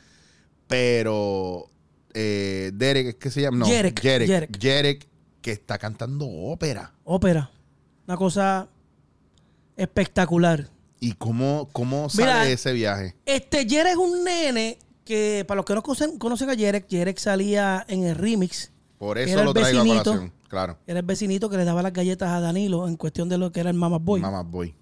Pero, 0.68 1.70
eh, 2.14 2.72
Derek, 2.74 3.08
¿es 3.08 3.16
que 3.16 3.32
se 3.32 3.42
llama? 3.42 3.60
No, 3.60 3.66
Jerek, 3.66 4.00
Jerek. 4.02 4.60
Jerek. 4.60 5.09
Que 5.42 5.52
está 5.52 5.78
cantando 5.78 6.28
ópera. 6.28 6.94
Ópera. 7.04 7.50
Una 8.08 8.18
cosa 8.18 8.68
espectacular. 9.78 10.70
¿Y 11.00 11.14
cómo, 11.14 11.70
cómo 11.72 12.10
sale 12.10 12.28
Mira, 12.28 12.50
ese 12.50 12.74
viaje? 12.74 13.16
Este, 13.26 13.68
Jerek 13.68 13.94
es 13.94 13.98
un 13.98 14.24
nene 14.24 14.78
que, 15.06 15.46
para 15.48 15.58
los 15.58 15.66
que 15.66 15.74
no 15.74 15.82
conocen, 15.82 16.20
conocen 16.20 16.50
a 16.50 16.56
Jerek, 16.56 16.90
Jerek 16.90 17.18
salía 17.18 17.86
en 17.88 18.04
el 18.04 18.16
remix 18.16 18.72
Por 18.98 19.18
eso 19.18 19.32
Era 19.32 19.42
el 19.42 19.46
lo 19.46 19.54
traigo 19.54 19.80
a 19.80 19.84
vecinito. 19.84 20.04
colación. 20.04 20.34
Claro. 20.50 20.78
Era 20.88 21.00
el 21.00 21.06
vecinito 21.06 21.50
que 21.50 21.58
le 21.58 21.64
daba 21.64 21.82
las 21.82 21.94
galletas 21.94 22.30
a 22.30 22.40
Danilo 22.42 22.88
en 22.88 22.98
cuestión 22.98 23.30
de 23.30 23.38
lo 23.38 23.52
que 23.52 23.62
era 23.62 23.70
el 23.70 23.76
Mama 23.78 23.98
Boy. 23.98 24.20
Mamá 24.20 24.42
Boy. 24.44 24.76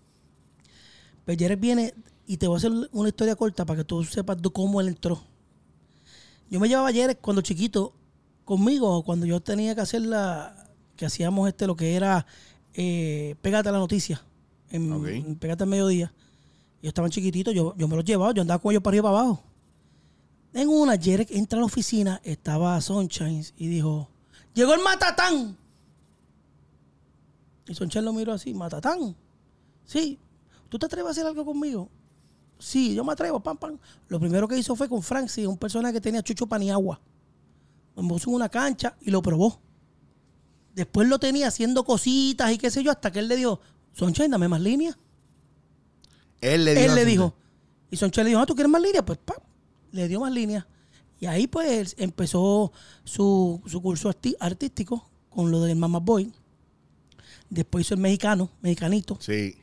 Pues 1.25 1.37
Jerez 1.37 1.59
viene 1.59 1.93
y 2.25 2.37
te 2.37 2.47
voy 2.47 2.55
a 2.55 2.57
hacer 2.57 2.71
una 2.93 3.09
historia 3.09 3.35
corta 3.35 3.65
para 3.65 3.77
que 3.79 3.83
tú 3.83 4.03
sepas 4.03 4.37
cómo 4.53 4.81
él 4.81 4.87
entró. 4.87 5.21
Yo 6.49 6.59
me 6.59 6.67
llevaba 6.67 6.89
a 6.89 6.93
Jerez 6.93 7.17
cuando 7.21 7.41
chiquito 7.41 7.93
conmigo, 8.47 9.03
cuando 9.03 9.25
yo 9.27 9.39
tenía 9.41 9.75
que 9.75 9.81
hacer 9.81 10.01
la. 10.01 10.55
que 10.95 11.05
hacíamos 11.05 11.47
este 11.47 11.67
lo 11.67 11.75
que 11.75 11.95
era 11.95 12.25
eh, 12.73 13.35
Pégate 13.41 13.69
a 13.69 13.71
la 13.71 13.77
noticia. 13.77 14.23
En, 14.71 14.91
Ok. 14.91 15.07
en 15.07 15.35
Pégate 15.35 15.63
al 15.63 15.69
mediodía. 15.69 16.11
Yo 16.81 16.87
estaba 16.89 17.09
chiquitito, 17.09 17.51
yo, 17.51 17.75
yo 17.77 17.87
me 17.87 17.95
los 17.95 18.05
llevaba, 18.05 18.33
yo 18.33 18.41
andaba 18.41 18.59
con 18.61 18.71
ellos 18.71 18.81
para 18.81 18.91
arriba 18.93 19.09
y 19.09 19.11
para 19.11 19.19
abajo. 19.19 19.43
En 20.53 20.69
una, 20.69 20.97
Jerez 20.97 21.27
entra 21.31 21.57
a 21.57 21.61
la 21.61 21.65
oficina, 21.65 22.21
estaba 22.23 22.79
Sunshine 22.81 23.45
y 23.57 23.67
dijo: 23.67 24.09
¡Llegó 24.55 24.73
el 24.73 24.81
matatán! 24.81 25.57
Y 27.67 27.75
Sunshine 27.75 28.05
lo 28.05 28.13
miró 28.13 28.31
así: 28.33 28.53
¿Matatán? 28.53 29.15
Sí. 29.85 30.17
¿Tú 30.69 30.79
te 30.79 30.85
atreves 30.85 31.09
a 31.09 31.11
hacer 31.11 31.25
algo 31.25 31.45
conmigo? 31.45 31.89
Sí, 32.59 32.95
yo 32.95 33.03
me 33.03 33.11
atrevo, 33.13 33.39
pam, 33.39 33.57
pam. 33.57 33.77
Lo 34.07 34.19
primero 34.19 34.47
que 34.47 34.57
hizo 34.57 34.75
fue 34.75 34.89
con 34.89 35.01
Francis, 35.03 35.45
un 35.45 35.57
personaje 35.57 35.93
que 35.95 36.01
tenía 36.01 36.23
chucho 36.23 36.47
paniagua. 36.47 36.99
Lo 37.97 38.07
puso 38.07 38.29
en 38.29 38.35
una 38.35 38.47
cancha 38.47 38.95
y 39.01 39.09
lo 39.09 39.21
probó. 39.21 39.59
Después 40.75 41.07
lo 41.07 41.17
tenía 41.17 41.47
haciendo 41.47 41.83
cositas 41.83 42.51
y 42.51 42.59
qué 42.59 42.69
sé 42.69 42.83
yo, 42.83 42.91
hasta 42.91 43.11
que 43.11 43.19
él 43.19 43.27
le 43.27 43.35
dijo, 43.35 43.59
Sunshine, 43.93 44.29
dame 44.29 44.47
más 44.47 44.61
líneas. 44.61 44.95
Él 46.39 46.65
le 46.65 46.75
dijo. 46.75 46.85
Él 46.85 46.95
le 46.95 47.05
dijo. 47.05 47.33
Y 47.89 47.97
Sunshine 47.97 48.25
le 48.25 48.29
dijo, 48.29 48.41
ah, 48.41 48.45
¿tú 48.45 48.53
quieres 48.53 48.71
más 48.71 48.81
líneas? 48.81 49.03
Pues, 49.03 49.17
pam, 49.17 49.37
le 49.91 50.07
dio 50.07 50.19
más 50.19 50.31
líneas. 50.31 50.65
Y 51.19 51.25
ahí, 51.25 51.47
pues, 51.47 51.95
empezó 51.97 52.71
su, 53.03 53.59
su 53.65 53.81
curso 53.81 54.13
artístico 54.39 55.09
con 55.31 55.49
lo 55.49 55.61
del 55.63 55.75
Mama 55.75 55.97
Boy. 55.97 56.31
Después 57.49 57.87
hizo 57.87 57.95
el 57.95 58.01
mexicano, 58.01 58.51
mexicanito. 58.61 59.17
Sí. 59.19 59.57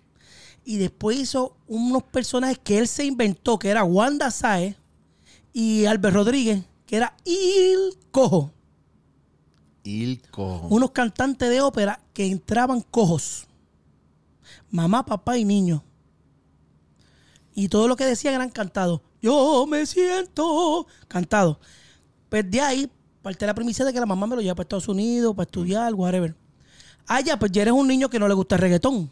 Y 0.64 0.78
después 0.78 1.16
hizo 1.18 1.56
unos 1.68 2.02
personajes 2.02 2.58
que 2.58 2.78
él 2.78 2.88
se 2.88 3.04
inventó, 3.04 3.58
que 3.60 3.68
era 3.68 3.84
Wanda 3.84 4.32
Saez 4.32 4.74
y 5.52 5.84
Albert 5.84 6.16
Rodríguez, 6.16 6.64
que 6.86 6.96
era 6.96 7.16
Il 7.24 7.98
Cojo. 8.10 8.52
Il 9.84 10.22
cojo. 10.30 10.68
Unos 10.68 10.92
cantantes 10.92 11.50
de 11.50 11.60
ópera 11.60 12.00
que 12.12 12.26
entraban 12.26 12.80
cojos. 12.80 13.46
Mamá, 14.70 15.04
papá 15.04 15.36
y 15.36 15.44
niño. 15.44 15.84
Y 17.54 17.68
todo 17.68 17.86
lo 17.86 17.96
que 17.96 18.06
decían 18.06 18.34
eran 18.34 18.50
cantados. 18.50 19.00
Yo 19.20 19.66
me 19.66 19.84
siento 19.86 20.86
cantado. 21.06 21.60
Pues 22.28 22.50
de 22.50 22.60
ahí 22.60 22.90
parte 23.22 23.40
de 23.40 23.46
la 23.46 23.54
premisa 23.54 23.84
de 23.84 23.92
que 23.92 24.00
la 24.00 24.06
mamá 24.06 24.26
me 24.26 24.36
lo 24.36 24.42
lleva 24.42 24.54
para 24.54 24.64
Estados 24.64 24.88
Unidos, 24.88 25.34
para 25.34 25.44
estudiar, 25.44 25.94
whatever. 25.94 26.34
Ah, 27.06 27.20
ya, 27.20 27.38
pues 27.38 27.52
ya 27.52 27.62
eres 27.62 27.74
un 27.74 27.86
niño 27.86 28.08
que 28.08 28.18
no 28.18 28.28
le 28.28 28.34
gusta 28.34 28.56
el 28.56 28.60
reggaetón. 28.62 29.10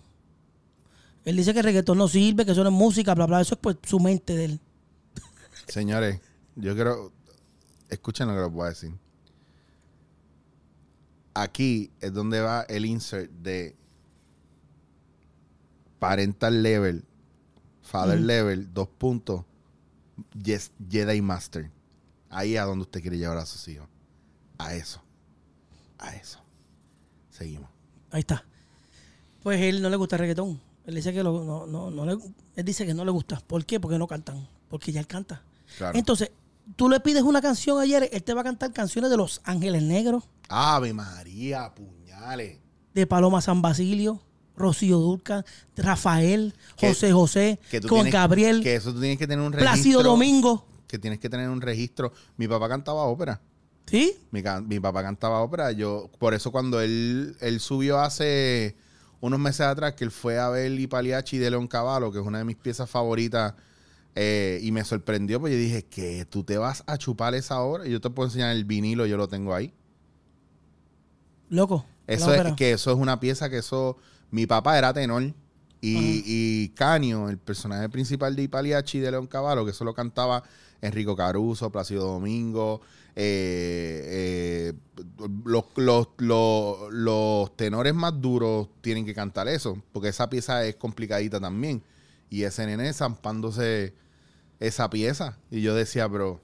Él 1.25 1.37
dice 1.37 1.53
que 1.53 1.61
el 1.61 1.65
reggaetón 1.65 1.99
no 1.99 2.09
sirve, 2.09 2.45
que 2.45 2.53
eso 2.53 2.63
no 2.63 2.71
es 2.71 2.75
música, 2.75 3.15
bla, 3.15 3.27
bla. 3.27 3.41
Eso 3.41 3.55
es 3.55 3.61
pues 3.61 3.77
su 3.85 4.01
mente 4.01 4.35
de 4.35 4.45
él. 4.47 4.61
Señores, 5.69 6.21
yo 6.57 6.75
quiero. 6.75 7.13
Escuchen 7.93 8.27
lo 8.27 8.35
que 8.35 8.41
les 8.41 8.51
voy 8.51 8.65
a 8.67 8.69
decir. 8.71 8.93
Aquí 11.35 11.91
es 12.01 12.13
donde 12.13 12.41
va 12.41 12.63
el 12.63 12.85
insert 12.87 13.31
de 13.31 13.77
parental 15.99 16.63
level, 16.63 17.05
father 17.83 18.19
level, 18.21 18.73
dos 18.75 18.89
puntos, 18.89 19.45
yes, 20.43 20.73
Jedi 20.91 21.21
Master. 21.23 21.71
Ahí 22.29 22.57
a 22.57 22.65
donde 22.65 22.83
usted 22.83 23.01
quiere 23.03 23.19
llevar 23.19 23.37
a 23.39 23.47
sus 23.47 23.67
hijos. 23.69 23.87
A 24.59 24.75
eso. 24.75 25.03
A 25.99 26.15
eso. 26.17 26.39
Seguimos. 27.31 27.69
Ahí 28.11 28.21
está. 28.21 28.45
Pues 29.43 29.61
él 29.61 29.83
no 29.83 29.91
le 29.91 29.97
gusta 29.97 30.17
el 30.17 30.21
reggaetón. 30.21 30.61
Él 30.87 30.95
dice 30.95 31.13
que 31.13 31.23
lo- 31.23 31.45
no, 31.45 31.67
no, 31.67 31.91
no 31.91 32.07
le, 32.07 32.13
él 32.57 32.65
dice 32.65 32.87
que 32.87 32.95
no 32.95 33.05
le 33.05 33.11
gusta. 33.11 33.41
¿Por 33.47 33.65
qué? 33.67 33.79
Porque 33.81 33.99
no 33.99 34.07
cantan. 34.07 34.49
Porque 34.69 34.93
ya 34.93 35.01
él 35.01 35.07
canta. 35.07 35.43
Claro. 35.79 35.97
Entonces, 35.99 36.31
tú 36.77 36.89
le 36.89 37.01
pides 37.01 37.23
una 37.23 37.41
canción 37.41 37.79
ayer, 37.81 38.09
él 38.13 38.23
te 38.23 38.35
va 38.35 38.41
a 38.43 38.45
cantar 38.45 38.73
canciones 38.73 39.11
de 39.11 39.17
Los 39.17 39.41
Ángeles 39.45 39.83
Negros, 39.83 40.25
Ave 40.49 40.93
María, 40.93 41.73
puñales. 41.75 42.59
de 42.95 43.07
Paloma 43.07 43.41
San 43.41 43.63
Basilio, 43.63 44.21
Rocío 44.57 44.99
Durca, 44.99 45.45
Rafael, 45.77 46.55
Que- 46.77 46.89
José 46.89 47.13
José, 47.13 47.59
con 47.89 48.09
Gabriel, 48.11 48.63
Que 48.63 48.77
eso 48.77 48.93
tú 48.93 49.01
tienes 49.01 49.19
que 49.19 49.27
tener 49.27 49.45
un 49.45 49.53
registro. 49.53 49.73
Plácido 49.73 50.03
Domingo. 50.03 50.67
Que 50.87 50.99
tienes 50.99 51.19
que 51.19 51.31
tener 51.31 51.49
un 51.49 51.63
registro. 51.63 52.13
Mi 52.37 52.47
papá 52.47 52.69
cantaba 52.69 53.05
ópera. 53.05 53.41
¿Sí? 53.87 54.15
Mi, 54.31 54.43
papá 54.81 55.03
cantaba 55.03 55.41
ópera. 55.41 55.73
Yo, 55.73 56.11
por 56.19 56.35
eso 56.35 56.53
cuando 56.53 56.81
él, 56.81 57.37
él 57.41 57.61
subió 57.61 57.99
hace 57.99 58.77
unos 59.21 59.39
meses 59.41 59.63
atrás, 59.63 59.95
que 59.95 60.05
él 60.05 60.11
fue 60.11 60.39
a 60.39 60.49
ver 60.51 60.73
I 60.79 60.87
Pagliacci 60.87 61.39
de 61.39 61.51
León 61.51 61.67
Cavallo, 61.67 62.13
que 62.13 62.19
es 62.19 62.25
una 62.25 62.39
de 62.39 62.45
mis 62.45 62.57
piezas 62.57 62.91
favoritas, 62.91 63.55
eh, 64.15 64.61
y 64.63 64.73
me 64.73 64.85
sorprendió, 64.85 65.41
pues 65.41 65.53
yo 65.53 65.59
dije, 65.59 65.85
que 65.85 66.27
tú 66.27 66.45
te 66.45 66.59
vas 66.59 66.85
a 66.87 66.99
chupar 66.99 67.35
esa. 67.35 67.57
Y 67.85 67.91
yo 67.91 68.01
te 68.01 68.11
puedo 68.11 68.29
enseñar 68.29 68.55
el 68.55 68.65
vinilo, 68.65 69.07
yo 69.07 69.17
lo 69.17 69.29
tengo 69.29 69.55
ahí. 69.55 69.73
Loco. 71.49 71.85
Eso 72.07 72.35
es 72.35 72.53
que 72.55 72.73
eso 72.73 72.91
es 72.91 72.97
una 72.97 73.21
pieza 73.21 73.49
que 73.49 73.59
eso. 73.59 73.97
Mi 74.31 74.47
papá 74.47 74.79
era 74.79 74.93
tenor. 74.93 75.23
Y, 75.85 76.23
y 76.25 76.69
Canio, 76.71 77.29
el 77.29 77.39
personaje 77.39 77.89
principal 77.89 78.37
de 78.37 78.45
Ipaliachi 78.45 79.01
de 79.01 79.11
León 79.11 79.27
Cavallo, 79.27 79.65
que 79.65 79.73
eso 79.73 79.85
lo 79.85 79.95
cantaba 79.95 80.45
Enrico 80.81 81.17
Caruso, 81.17 81.71
Plácido 81.71 82.07
Domingo. 82.07 82.81
eh, 83.15 84.03
eh, 84.05 84.73
los, 85.45 85.65
los, 85.77 86.09
los, 86.19 86.93
los 86.93 87.57
tenores 87.57 87.95
más 87.95 88.21
duros 88.21 88.69
tienen 88.81 89.05
que 89.05 89.15
cantar 89.15 89.49
eso, 89.49 89.77
porque 89.93 90.09
esa 90.09 90.31
pieza 90.31 90.65
es 90.65 90.77
complicadita 90.77 91.41
también. 91.41 91.83
Y 92.31 92.45
ese 92.45 92.65
nene 92.65 92.93
zampándose 92.93 93.93
esa 94.67 94.89
pieza. 94.91 95.39
Y 95.51 95.61
yo 95.61 95.75
decía, 95.75 96.09
pero, 96.09 96.41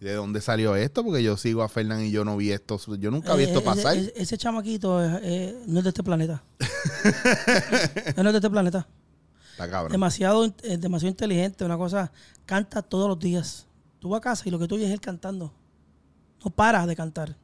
¿de 0.00 0.14
dónde 0.14 0.40
salió 0.40 0.76
esto? 0.76 1.04
Porque 1.04 1.22
yo 1.22 1.36
sigo 1.36 1.62
a 1.62 1.68
Fernán 1.68 2.04
y 2.04 2.10
yo 2.10 2.24
no 2.24 2.36
vi 2.36 2.52
esto. 2.52 2.78
Yo 2.98 3.10
nunca 3.10 3.34
vi 3.34 3.44
Eh, 3.44 3.46
esto 3.48 3.62
pasar. 3.62 3.96
Ese, 3.96 4.12
ese 4.16 4.38
chamaquito 4.38 4.98
no 5.00 5.78
es 5.78 5.84
de 5.84 5.88
este 5.88 6.02
planeta. 6.02 6.42
No 8.16 8.28
es 8.28 8.32
de 8.32 8.38
este 8.38 8.50
planeta. 8.50 8.86
Está 9.52 9.68
cabrón. 9.70 9.92
Demasiado, 9.92 10.44
eh, 10.62 10.76
demasiado 10.78 11.10
inteligente. 11.10 11.64
Una 11.64 11.76
cosa, 11.76 12.10
canta 12.46 12.82
todos 12.82 13.08
los 13.08 13.18
días. 13.18 13.66
Tú 13.98 14.08
vas 14.08 14.18
a 14.18 14.22
casa 14.22 14.44
y 14.46 14.50
lo 14.50 14.58
que 14.58 14.66
tú 14.66 14.76
oyes 14.76 14.88
es 14.88 14.94
él 14.94 15.00
cantando. 15.00 15.52
No 16.42 16.50
paras 16.50 16.86
de 16.86 16.96
cantar. 16.96 17.36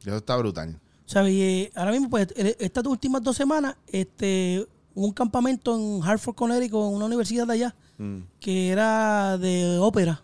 Eso 0.00 0.16
está 0.16 0.36
brutal. 0.36 0.80
¿Sabes? 1.04 1.32
Y, 1.32 1.42
eh, 1.42 1.72
ahora 1.74 1.90
mismo, 1.90 2.08
pues, 2.08 2.28
estas 2.36 2.86
últimas 2.86 3.22
dos 3.22 3.36
semanas, 3.36 3.76
este, 3.88 4.66
hubo 4.96 5.06
un 5.06 5.12
campamento 5.12 5.76
en 5.76 6.02
Hartford, 6.02 6.34
Connecticut, 6.34 6.80
en 6.88 6.94
una 6.96 7.04
universidad 7.04 7.46
de 7.46 7.52
allá, 7.52 7.76
Mm. 7.98 8.18
que 8.40 8.70
era 8.70 9.38
de 9.38 9.78
ópera. 9.78 10.22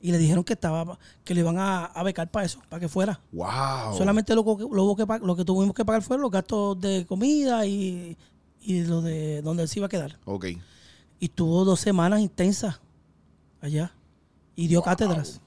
Y 0.00 0.12
le 0.12 0.18
dijeron 0.18 0.44
que 0.44 0.52
estaba, 0.52 0.98
que 1.24 1.34
le 1.34 1.40
iban 1.40 1.58
a, 1.58 1.86
a 1.86 2.02
becar 2.04 2.30
para 2.30 2.46
eso, 2.46 2.60
para 2.68 2.78
que 2.78 2.88
fuera. 2.88 3.20
¡Wow! 3.32 3.96
Solamente 3.96 4.34
lo, 4.34 4.44
que- 4.44 4.62
lo, 4.70 4.94
que 4.94 5.06
lo 5.26 5.34
que 5.36 5.44
tuvimos 5.44 5.74
que 5.74 5.84
pagar 5.84 6.02
fueron 6.02 6.22
los 6.22 6.30
gastos 6.30 6.80
de 6.80 7.04
comida 7.06 7.66
y, 7.66 8.16
y 8.60 8.82
lo 8.84 9.00
de 9.02 9.42
donde 9.42 9.64
él 9.64 9.68
se 9.68 9.80
iba 9.80 9.86
a 9.86 9.88
quedar. 9.88 10.18
Ok. 10.26 10.46
Y 11.18 11.28
tuvo 11.30 11.64
dos 11.64 11.80
semanas 11.80 12.20
intensas 12.20 12.78
allá. 13.60 13.92
Y 14.54 14.68
dio 14.68 14.82
cátedras. 14.82 15.40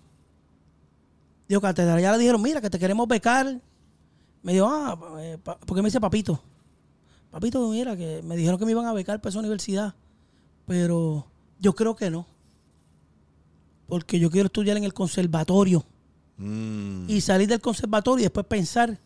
Dio 1.47 1.61
cátedras. 1.61 2.01
Ya 2.01 2.11
le 2.11 2.17
dijeron, 2.17 2.41
mira, 2.41 2.59
que 2.61 2.69
te 2.69 2.79
queremos 2.79 3.07
becar. 3.07 3.59
Me 4.41 4.53
dijo, 4.53 4.67
ah, 4.67 4.97
eh, 5.19 5.37
porque 5.43 5.81
me 5.81 5.87
dice 5.87 6.01
papito. 6.01 6.41
Papito, 7.31 7.67
mira, 7.69 7.95
que 7.95 8.21
me 8.23 8.35
dijeron 8.35 8.57
que 8.59 8.65
me 8.65 8.71
iban 8.71 8.85
a 8.85 8.93
becar 8.93 9.19
para 9.19 9.29
esa 9.29 9.39
universidad. 9.39 9.93
Pero 10.65 11.27
yo 11.59 11.73
creo 11.73 11.95
que 11.95 12.09
no. 12.09 12.25
Porque 13.87 14.19
yo 14.19 14.29
quiero 14.29 14.47
estudiar 14.47 14.77
en 14.77 14.83
el 14.83 14.93
conservatorio. 14.93 15.85
Mm. 16.37 17.09
Y 17.09 17.21
salir 17.21 17.47
del 17.47 17.61
conservatorio 17.61 18.21
y 18.21 18.23
después 18.23 18.45
pensar 18.45 18.97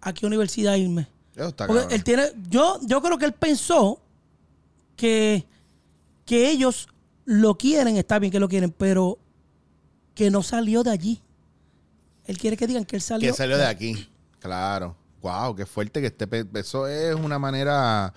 a 0.00 0.12
qué 0.12 0.26
universidad 0.26 0.74
irme. 0.76 1.08
Está 1.34 1.66
Porque 1.66 1.94
él 1.94 2.02
tiene, 2.02 2.24
yo, 2.48 2.80
yo 2.82 3.02
creo 3.02 3.18
que 3.18 3.26
él 3.26 3.32
pensó 3.32 4.00
que, 4.96 5.44
que 6.24 6.50
ellos 6.50 6.88
lo 7.26 7.56
quieren, 7.56 7.96
está 7.96 8.18
bien 8.18 8.32
que 8.32 8.40
lo 8.40 8.48
quieren, 8.48 8.70
pero 8.70 9.18
que 10.14 10.30
no 10.30 10.42
salió 10.42 10.82
de 10.82 10.90
allí. 10.90 11.22
Él 12.24 12.38
quiere 12.38 12.56
que 12.56 12.66
digan 12.66 12.84
que 12.84 12.96
él 12.96 13.02
salió. 13.02 13.30
Que 13.30 13.36
salió 13.36 13.58
de 13.58 13.66
aquí. 13.66 14.08
Claro. 14.38 14.96
Wow, 15.22 15.54
qué 15.56 15.66
fuerte 15.66 16.00
que 16.00 16.06
esté. 16.08 16.26
pe- 16.26 16.46
Eso 16.54 16.86
es 16.86 17.14
una 17.14 17.38
manera 17.38 18.12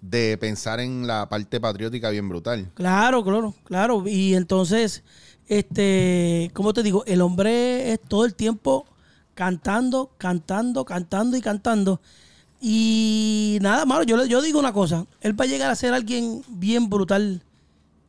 de 0.00 0.36
pensar 0.38 0.80
en 0.80 1.06
la 1.06 1.28
parte 1.28 1.60
patriótica 1.60 2.10
bien 2.10 2.28
brutal. 2.28 2.70
Claro, 2.74 3.24
claro, 3.24 3.54
claro. 3.64 4.04
Y 4.06 4.34
entonces, 4.34 5.02
este, 5.48 6.50
¿cómo 6.54 6.72
te 6.74 6.82
digo? 6.82 7.04
El 7.06 7.20
hombre 7.22 7.92
es 7.92 8.00
todo 8.00 8.24
el 8.24 8.34
tiempo 8.34 8.86
cantando, 9.34 10.10
cantando, 10.18 10.84
cantando 10.84 11.36
y 11.36 11.40
cantando. 11.40 12.00
Y 12.60 13.58
nada, 13.62 13.84
malo, 13.86 14.04
yo, 14.04 14.16
le- 14.16 14.28
yo 14.28 14.40
digo 14.42 14.58
una 14.58 14.72
cosa, 14.72 15.06
él 15.20 15.38
va 15.38 15.44
a 15.44 15.48
llegar 15.48 15.70
a 15.70 15.74
ser 15.76 15.92
alguien 15.94 16.42
bien 16.48 16.88
brutal 16.88 17.42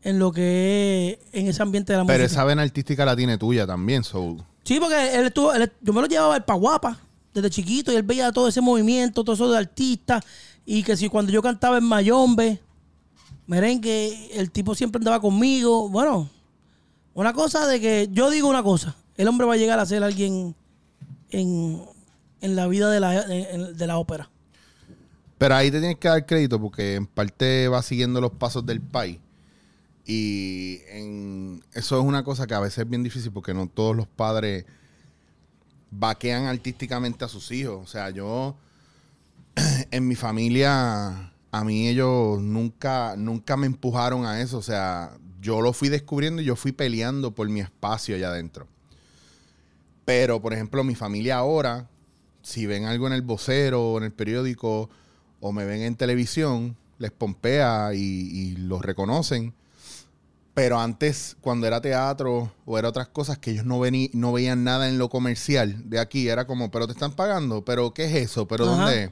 en 0.02 0.20
lo 0.20 0.32
que 0.32 1.20
es 1.32 1.40
en 1.42 1.48
ese 1.48 1.62
ambiente 1.64 1.94
de 1.94 2.00
la 2.00 2.06
Pero 2.06 2.20
música. 2.24 2.32
esa 2.40 2.44
vena 2.46 2.62
artística 2.62 3.06
la 3.06 3.16
tiene 3.16 3.38
tuya 3.38 3.66
también, 3.66 4.04
so. 4.04 4.38
Sí, 4.64 4.80
porque 4.80 5.16
él 5.16 5.26
estuvo, 5.28 5.54
él- 5.54 5.72
yo 5.82 5.94
me 5.94 6.02
lo 6.02 6.08
llevaba 6.08 6.40
para 6.40 6.60
Guapa 6.60 7.00
desde 7.36 7.50
chiquito 7.52 7.92
y 7.92 7.96
él 7.96 8.04
veía 8.04 8.32
todo 8.32 8.48
ese 8.48 8.62
movimiento, 8.62 9.24
todo 9.24 9.36
eso 9.36 9.52
de 9.52 9.58
artistas. 9.60 10.24
Y 10.66 10.82
que 10.82 10.98
si 10.98 11.10
cuando 11.10 11.32
yo 11.32 11.44
cantaba 11.44 11.78
en 11.78 11.84
Mayombe, 11.84 12.60
merengue, 13.46 14.32
el 14.34 14.50
tipo 14.50 14.74
siempre 14.74 14.98
andaba 15.00 15.20
conmigo. 15.20 15.90
Bueno, 15.90 16.28
una 17.14 17.34
cosa 17.34 17.68
de 17.68 17.80
que 17.80 18.10
yo 18.12 18.32
digo 18.32 18.50
una 18.50 18.64
cosa: 18.64 18.96
el 19.18 19.28
hombre 19.28 19.46
va 19.46 19.54
a 19.54 19.58
llegar 19.58 19.78
a 19.80 19.86
ser 19.86 20.04
alguien 20.04 20.56
en, 21.30 21.84
en 22.42 22.56
la 22.56 22.68
vida 22.68 22.90
de 22.90 23.00
la, 23.00 23.12
de 23.24 23.88
la 23.88 23.98
ópera. 23.98 24.32
Pero 25.38 25.54
ahí 25.56 25.70
te 25.70 25.80
tienes 25.80 25.98
que 25.98 26.08
dar 26.08 26.26
crédito 26.26 26.60
porque 26.60 26.96
en 26.96 27.06
parte 27.06 27.68
va 27.68 27.82
siguiendo 27.84 28.22
los 28.22 28.32
pasos 28.32 28.66
del 28.66 28.82
país. 28.82 29.20
Y 30.08 30.80
en- 30.90 31.64
eso 31.74 32.00
es 32.00 32.06
una 32.06 32.24
cosa 32.24 32.48
que 32.48 32.54
a 32.54 32.60
veces 32.60 32.80
es 32.80 32.90
bien 32.90 33.04
difícil 33.04 33.32
porque 33.32 33.54
no 33.54 33.68
todos 33.68 33.96
los 33.96 34.08
padres 34.08 34.66
vaquean 36.00 36.46
artísticamente 36.46 37.26
a 37.26 37.28
sus 37.28 37.52
hijos. 37.52 37.82
O 37.84 37.88
sea, 37.88 38.10
yo 38.10 38.56
en 39.92 40.08
mi 40.08 40.16
familia, 40.16 41.32
a 41.52 41.64
mí 41.64 41.88
ellos 41.88 42.42
nunca, 42.42 43.16
nunca 43.18 43.58
me 43.58 43.68
empujaron 43.68 44.26
a 44.26 44.42
eso. 44.42 44.58
O 44.58 44.64
sea, 44.64 45.18
yo 45.42 45.62
lo 45.62 45.74
fui 45.74 45.90
descubriendo 45.90 46.42
y 46.42 46.46
yo 46.46 46.56
fui 46.56 46.72
peleando 46.72 47.32
por 47.32 47.50
mi 47.50 47.62
espacio 47.62 48.16
allá 48.16 48.30
adentro. 48.30 48.68
Pero, 50.06 50.42
por 50.42 50.54
ejemplo, 50.54 50.84
mi 50.84 50.96
familia 50.96 51.38
ahora, 51.38 51.88
si 52.44 52.66
ven 52.66 52.86
algo 52.86 53.08
en 53.08 53.14
el 53.14 53.24
vocero 53.24 53.82
o 53.82 53.98
en 53.98 54.04
el 54.04 54.12
periódico 54.12 54.90
o 55.40 55.52
me 55.52 55.66
ven 55.66 55.82
en 55.82 55.96
televisión, 55.96 56.76
les 57.00 57.12
pompea 57.12 57.94
y, 57.94 58.00
y 58.00 58.56
los 58.58 58.82
reconocen. 58.82 59.54
Pero 60.56 60.80
antes, 60.80 61.36
cuando 61.42 61.68
era 61.68 61.82
teatro 61.82 62.50
o 62.66 62.80
era 62.80 62.88
otras 62.88 63.10
cosas 63.10 63.38
que 63.38 63.52
ellos 63.52 63.66
no, 63.66 63.78
vení- 63.82 64.10
no 64.14 64.32
veían 64.32 64.64
nada 64.64 64.88
en 64.88 64.98
lo 64.98 65.10
comercial 65.10 65.90
de 65.90 66.00
aquí, 66.00 66.30
era 66.30 66.48
como, 66.48 66.72
pero 66.72 66.88
te 66.88 66.94
están 66.94 67.12
pagando, 67.12 67.64
pero 67.66 67.94
¿qué 67.94 68.06
es 68.06 68.16
eso? 68.16 68.48
¿Pero 68.48 68.64
Ajá. 68.64 68.76
dónde 68.76 69.04
es? 69.04 69.12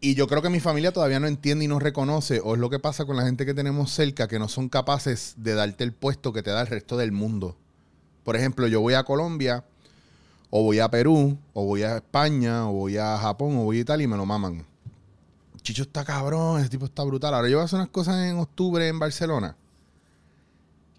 Y 0.00 0.14
yo 0.14 0.28
creo 0.28 0.40
que 0.40 0.50
mi 0.50 0.60
familia 0.60 0.92
todavía 0.92 1.18
no 1.18 1.26
entiende 1.26 1.64
y 1.64 1.68
no 1.68 1.80
reconoce, 1.80 2.40
o 2.40 2.54
es 2.54 2.60
lo 2.60 2.70
que 2.70 2.78
pasa 2.78 3.04
con 3.06 3.16
la 3.16 3.24
gente 3.24 3.44
que 3.44 3.54
tenemos 3.54 3.90
cerca, 3.90 4.28
que 4.28 4.38
no 4.38 4.46
son 4.48 4.68
capaces 4.68 5.34
de 5.36 5.54
darte 5.54 5.82
el 5.82 5.92
puesto 5.92 6.32
que 6.32 6.44
te 6.44 6.50
da 6.50 6.60
el 6.60 6.68
resto 6.68 6.96
del 6.96 7.10
mundo. 7.10 7.56
Por 8.22 8.36
ejemplo, 8.36 8.68
yo 8.68 8.80
voy 8.80 8.94
a 8.94 9.02
Colombia, 9.02 9.64
o 10.50 10.62
voy 10.62 10.78
a 10.78 10.88
Perú, 10.90 11.36
o 11.54 11.64
voy 11.66 11.82
a 11.82 11.96
España, 11.96 12.68
o 12.68 12.72
voy 12.72 12.98
a 12.98 13.18
Japón, 13.18 13.56
o 13.56 13.64
voy 13.64 13.78
a 13.78 13.80
Italia 13.80 14.04
y 14.04 14.08
me 14.08 14.16
lo 14.16 14.26
maman. 14.26 14.64
Chicho 15.62 15.82
está 15.82 16.04
cabrón, 16.04 16.60
ese 16.60 16.68
tipo 16.68 16.84
está 16.84 17.02
brutal. 17.02 17.34
Ahora 17.34 17.48
yo 17.48 17.56
voy 17.56 17.62
a 17.62 17.64
hacer 17.64 17.78
unas 17.80 17.90
cosas 17.90 18.24
en 18.28 18.38
octubre 18.38 18.86
en 18.86 18.98
Barcelona 19.00 19.56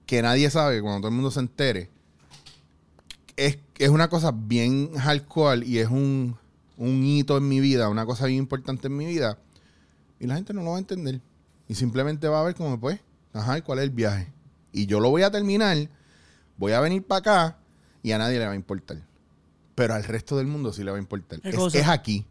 que 0.06 0.22
nadie 0.22 0.50
sabe, 0.50 0.82
cuando 0.82 1.00
todo 1.02 1.10
el 1.10 1.16
mundo 1.16 1.32
se 1.32 1.39
entere. 1.39 1.89
Es, 3.36 3.58
es 3.80 3.89
una 3.89 4.10
cosa 4.10 4.32
bien 4.32 4.94
hardcore 4.96 5.66
y 5.66 5.80
es 5.80 5.88
un, 5.89 6.38
un 6.78 7.04
hito 7.04 7.38
en 7.38 7.48
mi 7.48 7.60
vida, 7.60 7.89
una 7.89 8.06
cosa 8.06 8.26
bien 8.28 8.39
importante 8.39 8.88
en 8.88 8.98
mi 8.98 9.06
vida. 9.06 9.38
Y 10.20 10.28
la 10.28 10.36
gente 10.36 10.54
no 10.54 10.62
lo 10.63 10.72
va 10.72 10.76
a 10.78 10.80
entender. 10.80 11.20
Y 11.68 11.76
simplemente 11.76 12.28
va 12.28 12.42
a 12.42 12.44
ver 12.44 12.56
como, 12.56 12.80
pues, 12.80 13.00
ajá, 13.34 13.58
¿y 13.58 13.62
cuál 13.62 13.80
es 13.80 13.84
el 13.86 13.89
viaje? 13.92 14.32
Y 14.72 14.86
yo 14.86 15.00
lo 15.00 15.10
voy 15.10 15.24
a 15.24 15.32
terminar, 15.32 15.89
voy 16.58 16.74
a 16.74 16.80
venir 16.80 17.04
para 17.04 17.20
acá 17.20 17.58
y 18.04 18.12
a 18.12 18.18
nadie 18.18 18.39
le 18.39 18.46
va 18.46 18.52
a 18.52 18.56
importar. 18.56 18.98
Pero 19.76 19.96
al 19.96 20.04
resto 20.04 20.38
del 20.38 20.46
mundo 20.48 20.72
sí 20.72 20.84
le 20.84 20.92
va 20.92 20.98
a 20.98 21.00
importar. 21.00 21.42
¿Qué 21.42 21.50
Es, 21.50 21.76
es 21.76 21.88
aquí. 21.88 22.26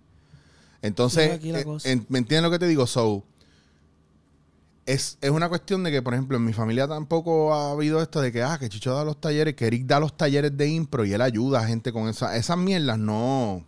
Entonces, 0.80 1.28
Es 1.28 1.32
aquí 1.32 1.52
la 1.52 1.60
eh, 1.60 1.66
en- 1.84 2.06
¿me 2.08 2.18
entiendes 2.18 2.42
lo 2.44 2.50
que 2.50 2.58
te 2.58 2.68
digo? 2.68 2.86
So, 2.86 3.24
es, 4.86 5.18
es 5.20 5.30
una 5.30 5.48
cuestión 5.48 5.82
de 5.84 5.90
que, 5.90 6.02
por 6.02 6.14
ejemplo, 6.14 6.36
en 6.36 6.44
mi 6.44 6.52
familia 6.52 6.88
tampoco 6.88 7.54
ha 7.54 7.72
habido 7.72 8.02
esto 8.02 8.20
de 8.20 8.32
que, 8.32 8.42
ah, 8.42 8.58
que 8.58 8.68
Chicho 8.68 8.94
da 8.94 9.04
los 9.04 9.20
talleres, 9.20 9.54
que 9.54 9.66
Eric 9.66 9.86
da 9.86 10.00
los 10.00 10.16
talleres 10.16 10.56
de 10.56 10.68
impro 10.68 11.04
y 11.04 11.12
él 11.12 11.20
ayuda 11.20 11.60
a 11.60 11.66
gente 11.66 11.92
con 11.92 12.08
esa, 12.08 12.36
esas 12.36 12.58
mierdas. 12.58 12.98
No. 12.98 13.54
O 13.54 13.64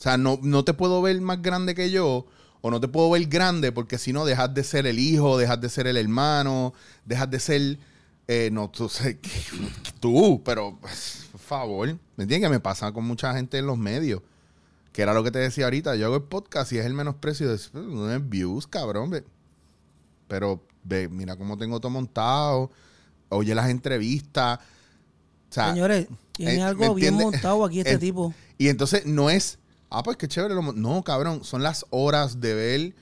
sea, 0.00 0.16
no, 0.16 0.38
no 0.42 0.64
te 0.64 0.74
puedo 0.74 1.02
ver 1.02 1.20
más 1.20 1.42
grande 1.42 1.74
que 1.74 1.90
yo 1.90 2.26
o 2.60 2.70
no 2.70 2.80
te 2.80 2.88
puedo 2.88 3.10
ver 3.10 3.26
grande 3.26 3.72
porque 3.72 3.98
si 3.98 4.12
no 4.12 4.24
dejas 4.24 4.52
de 4.54 4.64
ser 4.64 4.86
el 4.86 4.98
hijo, 4.98 5.38
dejas 5.38 5.60
de 5.60 5.68
ser 5.68 5.86
el 5.86 5.96
hermano, 5.96 6.72
dejas 7.04 7.30
de 7.30 7.40
ser, 7.40 7.78
eh, 8.28 8.50
no, 8.52 8.70
tú, 8.70 8.90
tú, 10.00 10.42
pero, 10.44 10.78
pues, 10.80 11.26
por 11.32 11.40
favor, 11.40 11.88
¿me 12.16 12.24
entiendes? 12.24 12.48
Que 12.48 12.54
me 12.54 12.60
pasa 12.60 12.92
con 12.92 13.04
mucha 13.04 13.34
gente 13.34 13.58
en 13.58 13.66
los 13.66 13.78
medios. 13.78 14.22
Que 14.92 15.02
era 15.02 15.14
lo 15.14 15.22
que 15.22 15.30
te 15.30 15.38
decía 15.38 15.64
ahorita. 15.64 15.94
Yo 15.96 16.06
hago 16.06 16.16
el 16.16 16.22
podcast 16.22 16.72
y 16.72 16.78
es 16.78 16.86
el 16.86 16.94
menosprecio 16.94 17.48
de 17.48 17.60
no 17.74 18.12
es 18.12 18.28
views, 18.28 18.66
cabrón. 18.66 19.12
Pero 20.28 20.62
ve, 20.84 21.08
mira 21.08 21.36
cómo 21.36 21.56
tengo 21.58 21.80
todo 21.80 21.90
montado. 21.90 22.70
Oye 23.30 23.54
las 23.54 23.68
entrevistas. 23.70 24.58
O 24.58 25.52
sea, 25.52 25.70
Señores, 25.70 26.06
tiene 26.32 26.54
eh, 26.54 26.56
¿me 26.58 26.62
algo 26.62 26.94
bien 26.94 27.14
montado 27.14 27.64
aquí 27.64 27.80
este 27.80 27.92
Eh, 27.94 27.98
tipo. 27.98 28.32
Y 28.58 28.68
entonces 28.68 29.06
no 29.06 29.30
es, 29.30 29.58
ah, 29.90 30.02
pues 30.02 30.16
qué 30.16 30.28
chévere. 30.28 30.54
lo 30.54 30.62
mon-". 30.62 30.80
no, 30.80 31.02
cabrón, 31.02 31.42
son 31.44 31.62
las 31.62 31.86
horas 31.90 32.40
de 32.40 32.54
ver 32.54 32.94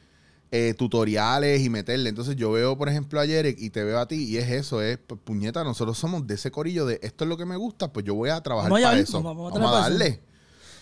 eh, 0.52 0.74
tutoriales 0.78 1.60
y 1.62 1.68
meterle. 1.70 2.08
Entonces 2.08 2.36
yo 2.36 2.52
veo, 2.52 2.78
por 2.78 2.88
ejemplo, 2.88 3.20
a 3.20 3.26
Yerek 3.26 3.58
y 3.60 3.70
te 3.70 3.82
veo 3.82 3.98
a 3.98 4.06
ti 4.06 4.24
y 4.24 4.36
es 4.38 4.48
eso, 4.50 4.80
es, 4.80 4.96
pues, 4.98 5.20
puñeta, 5.22 5.64
nosotros 5.64 5.98
somos 5.98 6.26
de 6.26 6.34
ese 6.34 6.50
corillo 6.52 6.86
de 6.86 7.00
esto 7.02 7.24
es 7.24 7.28
lo 7.28 7.36
que 7.36 7.44
me 7.44 7.56
gusta, 7.56 7.92
pues 7.92 8.06
yo 8.06 8.14
voy 8.14 8.30
a 8.30 8.40
trabajar 8.40 8.70
Vamos 8.70 8.82
para 8.84 8.94
vamos, 8.96 9.08
eso. 9.08 9.22
vamos 9.22 9.52
a 9.52 9.58
Vamos, 9.58 9.76
a 9.76 9.80
darle. 9.80 10.20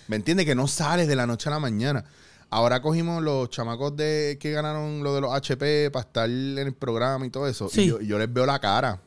¿Me 0.07 0.17
entiendes? 0.17 0.45
Que 0.45 0.55
no 0.55 0.69
sales 0.69 1.09
de 1.09 1.17
la 1.17 1.27
noche 1.27 1.49
a 1.49 1.53
la 1.53 1.59
mañana. 1.61 2.05
Ahora 2.51 2.81
cogimos 2.81 3.23
los 3.23 3.51
chamacos 3.51 3.97
de 3.97 4.37
que 4.41 4.53
ganaron 4.53 5.03
lo 5.03 5.15
de 5.15 5.21
los 5.21 5.33
HP 5.33 5.91
para 5.91 6.07
estar 6.07 6.31
en 6.31 6.59
el 6.59 6.73
programa 6.75 7.27
y 7.27 7.31
todo 7.31 7.49
eso. 7.49 7.69
Sí. 7.69 7.93
Y 8.01 8.07
yo, 8.07 8.19
les 8.19 8.33
veo 8.33 8.47
la 8.47 8.59
cara 8.61 9.01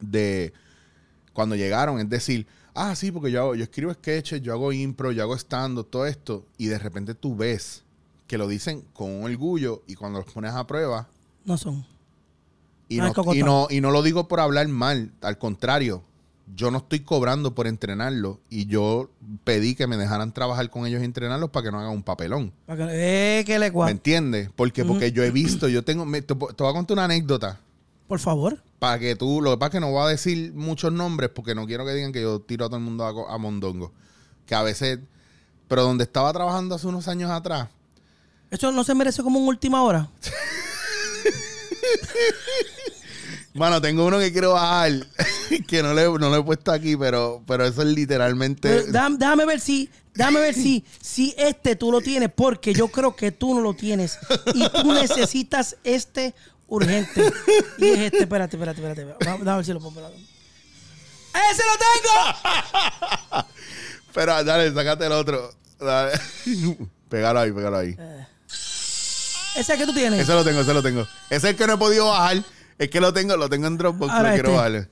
de 0.00 0.52
cuando 1.32 1.54
llegaron. 1.56 1.98
Es 2.00 2.08
decir, 2.08 2.46
ah, 2.74 2.94
sí, 2.96 3.12
porque 3.12 3.30
yo, 3.30 3.40
hago- 3.42 3.54
yo 3.54 3.62
escribo 3.64 3.92
sketches, 3.92 4.40
yo 4.42 4.52
hago 4.52 4.72
impro, 4.72 5.12
yo 5.12 5.22
hago 5.22 5.34
stand 5.36 5.84
todo 5.90 6.06
esto. 6.06 6.46
Y 6.56 6.66
de 6.66 6.78
repente 6.78 7.14
tú 7.14 7.36
ves 7.36 7.82
que 8.26 8.38
lo 8.38 8.48
dicen 8.48 8.82
con 8.94 9.10
un 9.10 9.24
orgullo 9.24 9.82
y 9.86 9.94
cuando 9.94 10.20
los 10.20 10.32
pones 10.32 10.52
a 10.54 10.66
prueba. 10.66 11.08
No 11.44 11.58
son. 11.58 11.84
Y, 12.88 12.98
no, 12.98 13.12
y, 13.34 13.42
no, 13.42 13.66
y 13.70 13.80
no 13.80 13.90
lo 13.90 14.02
digo 14.02 14.28
por 14.28 14.40
hablar 14.40 14.68
mal, 14.68 15.12
al 15.22 15.36
contrario. 15.38 16.02
Yo 16.54 16.70
no 16.70 16.78
estoy 16.78 17.00
cobrando 17.00 17.54
por 17.54 17.66
entrenarlos 17.66 18.38
y 18.50 18.66
yo 18.66 19.10
pedí 19.44 19.74
que 19.74 19.86
me 19.86 19.96
dejaran 19.96 20.32
trabajar 20.32 20.68
con 20.70 20.86
ellos 20.86 21.00
y 21.00 21.04
entrenarlos 21.04 21.50
para 21.50 21.64
que 21.64 21.72
no 21.72 21.78
hagan 21.80 21.92
un 21.92 22.02
papelón. 22.02 22.52
Para 22.66 22.86
que, 22.88 23.38
eh, 23.40 23.44
que 23.44 23.58
le 23.58 23.70
¿Me 23.70 23.90
entiendes? 23.90 24.50
Porque, 24.54 24.84
porque 24.84 25.12
yo 25.12 25.22
he 25.24 25.30
visto, 25.30 25.68
yo 25.68 25.82
tengo, 25.84 26.04
me- 26.04 26.20
te, 26.22 26.34
te 26.34 26.62
voy 26.62 26.70
a 26.70 26.74
contar 26.74 26.94
una 26.94 27.04
anécdota. 27.04 27.58
Por 28.06 28.18
favor. 28.18 28.62
Para 28.78 28.98
que 28.98 29.16
tú, 29.16 29.40
lo 29.40 29.52
que 29.52 29.56
pasa 29.56 29.68
es 29.68 29.72
que 29.72 29.80
no 29.80 29.90
voy 29.92 30.04
a 30.04 30.08
decir 30.08 30.52
muchos 30.52 30.92
nombres 30.92 31.30
porque 31.30 31.54
no 31.54 31.66
quiero 31.66 31.86
que 31.86 31.92
digan 31.94 32.12
que 32.12 32.20
yo 32.20 32.40
tiro 32.40 32.66
a 32.66 32.68
todo 32.68 32.76
el 32.76 32.82
mundo 32.84 33.04
a 33.06 33.38
mondongo. 33.38 33.92
Que 34.44 34.54
a 34.54 34.62
veces, 34.62 34.98
pero 35.68 35.84
donde 35.84 36.04
estaba 36.04 36.32
trabajando 36.32 36.74
hace 36.74 36.86
unos 36.86 37.08
años 37.08 37.30
atrás, 37.30 37.68
Eso 38.50 38.70
no 38.72 38.84
se 38.84 38.94
merece 38.94 39.22
como 39.22 39.38
un 39.38 39.48
última 39.48 39.82
hora. 39.82 40.10
Mano, 43.54 43.82
tengo 43.82 44.06
uno 44.06 44.18
que 44.18 44.32
quiero 44.32 44.52
bajar, 44.52 44.92
que 45.68 45.82
no 45.82 45.92
le, 45.92 46.04
no 46.04 46.30
lo 46.30 46.36
he 46.36 46.42
puesto 46.42 46.72
aquí, 46.72 46.96
pero, 46.96 47.42
pero 47.46 47.66
eso 47.66 47.82
es 47.82 47.88
literalmente... 47.88 48.68
Pero 48.68 48.86
déjame, 48.86 49.18
déjame 49.18 49.44
ver 49.44 49.60
si, 49.60 49.90
déjame 50.14 50.40
ver 50.40 50.54
si, 50.54 50.84
si 51.00 51.34
este 51.36 51.76
tú 51.76 51.92
lo 51.92 52.00
tienes, 52.00 52.30
porque 52.34 52.72
yo 52.72 52.88
creo 52.88 53.14
que 53.14 53.30
tú 53.30 53.54
no 53.54 53.60
lo 53.60 53.74
tienes. 53.74 54.18
Y 54.54 54.66
tú 54.70 54.92
necesitas 54.92 55.76
este 55.84 56.34
urgente. 56.66 57.30
Y 57.76 57.88
es 57.88 57.98
este, 57.98 58.20
espérate, 58.20 58.56
espérate, 58.56 58.80
espérate. 58.80 59.04
Vamos, 59.04 59.40
Déjame 59.40 59.56
ver 59.56 59.64
si 59.66 59.72
lo 59.74 59.80
pongo. 59.80 60.00
¡Ese 60.00 61.62
lo 61.66 61.76
tengo! 61.78 63.46
Pero 64.14 64.44
dale, 64.44 64.72
sácate 64.72 65.06
el 65.06 65.12
otro. 65.12 65.54
Dale. 65.78 66.12
pégalo 67.08 67.40
ahí, 67.40 67.52
pégalo 67.52 67.76
ahí. 67.78 67.96
Ese 68.48 69.60
es 69.60 69.68
el 69.68 69.78
que 69.78 69.86
tú 69.86 69.92
tienes. 69.92 70.20
Ese 70.20 70.32
lo 70.32 70.44
tengo, 70.44 70.60
ese 70.60 70.72
lo 70.72 70.82
tengo. 70.82 71.02
Ese 71.28 71.36
es 71.36 71.44
el 71.44 71.56
que 71.56 71.66
no 71.66 71.74
he 71.74 71.78
podido 71.78 72.08
bajar. 72.08 72.42
Es 72.78 72.90
que 72.90 73.00
lo 73.00 73.12
tengo, 73.12 73.36
lo 73.36 73.48
tengo 73.48 73.66
en 73.66 73.76
Dropbox, 73.78 74.12
Ahora 74.12 74.30
lo 74.30 74.34
quiero 74.34 74.48
este. 74.48 74.56
bajarle. 74.56 74.88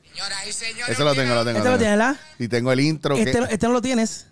Ese 0.89 1.05
lo 1.05 1.15
tengo, 1.15 1.35
lo 1.35 1.45
tengo. 1.45 1.59
Este 1.59 1.71
lo 1.71 1.79
tienes, 1.79 1.99
¿verdad? 1.99 2.17
Y 2.39 2.49
tengo 2.49 2.73
el 2.73 2.81
intro. 2.81 3.15
que- 3.17 3.23
Este, 3.23 3.43
este 3.51 3.67
no 3.67 3.73
lo 3.73 3.83
tienes. 3.83 4.27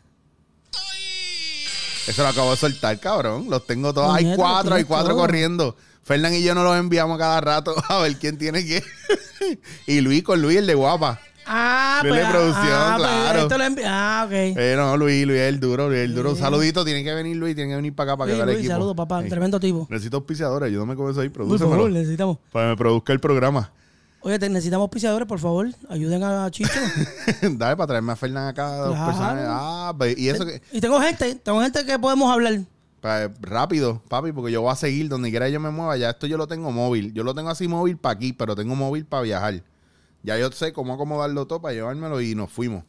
Eso 2.06 2.22
lo 2.22 2.28
acabo 2.28 2.50
de 2.52 2.56
soltar, 2.56 2.98
cabrón. 3.00 3.46
Los 3.50 3.66
tengo 3.66 3.92
todos. 3.92 4.14
Hay 4.16 4.34
cuatro, 4.34 4.74
hay 4.74 4.84
cuatro 4.84 5.10
todo. 5.10 5.18
corriendo. 5.20 5.76
Fernán 6.04 6.32
y 6.34 6.42
yo 6.42 6.54
nos 6.54 6.64
los 6.64 6.78
enviamos 6.78 7.18
cada 7.18 7.38
rato 7.40 7.74
a 7.88 7.98
ver 7.98 8.16
quién 8.16 8.38
tiene 8.38 8.64
qué. 8.64 8.82
y 9.86 10.00
Luis 10.00 10.22
con 10.22 10.40
Luis, 10.40 10.56
el 10.58 10.66
de 10.66 10.74
guapa. 10.74 11.20
Ah, 11.50 12.00
Luis 12.04 12.14
pues, 12.14 12.28
producción, 12.30 12.66
ah, 12.70 12.94
pues, 12.98 13.08
claro. 13.08 13.38
esto 13.40 13.58
lo 13.58 13.64
envi- 13.64 13.84
ah, 13.86 14.22
ok. 14.26 14.32
Eh, 14.32 14.74
no, 14.76 14.96
Luis, 14.98 15.26
Luis, 15.26 15.40
el 15.40 15.58
duro, 15.58 15.88
Luis, 15.88 16.00
el 16.00 16.14
duro. 16.14 16.36
Saludito, 16.36 16.84
tienen 16.84 17.04
que 17.04 17.14
venir 17.14 17.36
Luis, 17.36 17.54
tienen 17.54 17.70
que 17.72 17.76
venir 17.76 17.94
para 17.94 18.12
acá 18.12 18.18
para 18.18 18.28
que 18.30 18.34
vea 18.34 18.42
el 18.42 18.46
Luis, 18.48 18.58
equipo. 18.58 18.74
saludos, 18.74 18.94
papá. 18.94 19.22
Sí. 19.22 19.28
Tremendo 19.30 19.58
tipo. 19.58 19.86
Necesito 19.90 20.18
auspiciadores, 20.18 20.66
ayúdame 20.68 20.94
con 20.94 21.10
eso 21.10 21.20
ahí, 21.22 21.30
Por 21.30 21.58
favor, 21.58 21.90
necesitamos. 21.90 22.36
Para 22.52 22.66
que 22.66 22.70
me 22.70 22.76
produzca 22.76 23.12
el 23.14 23.20
programa. 23.20 23.72
Oye, 24.20 24.38
te- 24.38 24.48
necesitamos 24.48 24.84
auspiciadores, 24.84 25.26
por 25.28 25.38
favor. 25.38 25.68
Ayuden 25.88 26.22
a 26.24 26.50
Chicho. 26.50 26.68
Dale 27.42 27.76
para 27.76 27.86
traerme 27.86 28.12
a 28.12 28.16
Fernán 28.16 28.48
acá. 28.48 28.74
dos 28.76 28.90
Claro. 28.94 29.06
personas. 29.06 29.44
Ah, 29.48 29.92
ve- 29.96 30.14
y 30.18 30.28
eso 30.28 30.44
que. 30.44 30.60
Y 30.72 30.80
tengo 30.80 31.00
gente, 31.00 31.34
tengo 31.36 31.60
gente 31.62 31.84
que 31.86 31.98
podemos 31.98 32.30
hablar. 32.30 32.58
pa- 33.00 33.30
rápido, 33.40 34.02
papi, 34.08 34.32
porque 34.32 34.50
yo 34.50 34.60
voy 34.60 34.72
a 34.72 34.74
seguir 34.74 35.08
donde 35.08 35.30
quiera 35.30 35.48
yo 35.48 35.60
me 35.60 35.70
mueva. 35.70 35.96
Ya 35.96 36.10
esto 36.10 36.26
yo 36.26 36.36
lo 36.36 36.46
tengo 36.48 36.72
móvil. 36.72 37.14
Yo 37.14 37.22
lo 37.22 37.32
tengo 37.32 37.48
así 37.50 37.68
móvil 37.68 37.96
para 37.96 38.14
aquí, 38.14 38.32
pero 38.32 38.56
tengo 38.56 38.74
móvil 38.74 39.06
para 39.06 39.22
viajar. 39.22 39.62
Ya 40.22 40.38
yo 40.38 40.50
sé 40.52 40.72
cómo 40.72 40.94
acomodarlo 40.94 41.46
todo 41.46 41.60
para 41.60 41.74
llevármelo 41.74 42.20
y 42.20 42.34
nos 42.34 42.50
fuimos. 42.50 42.84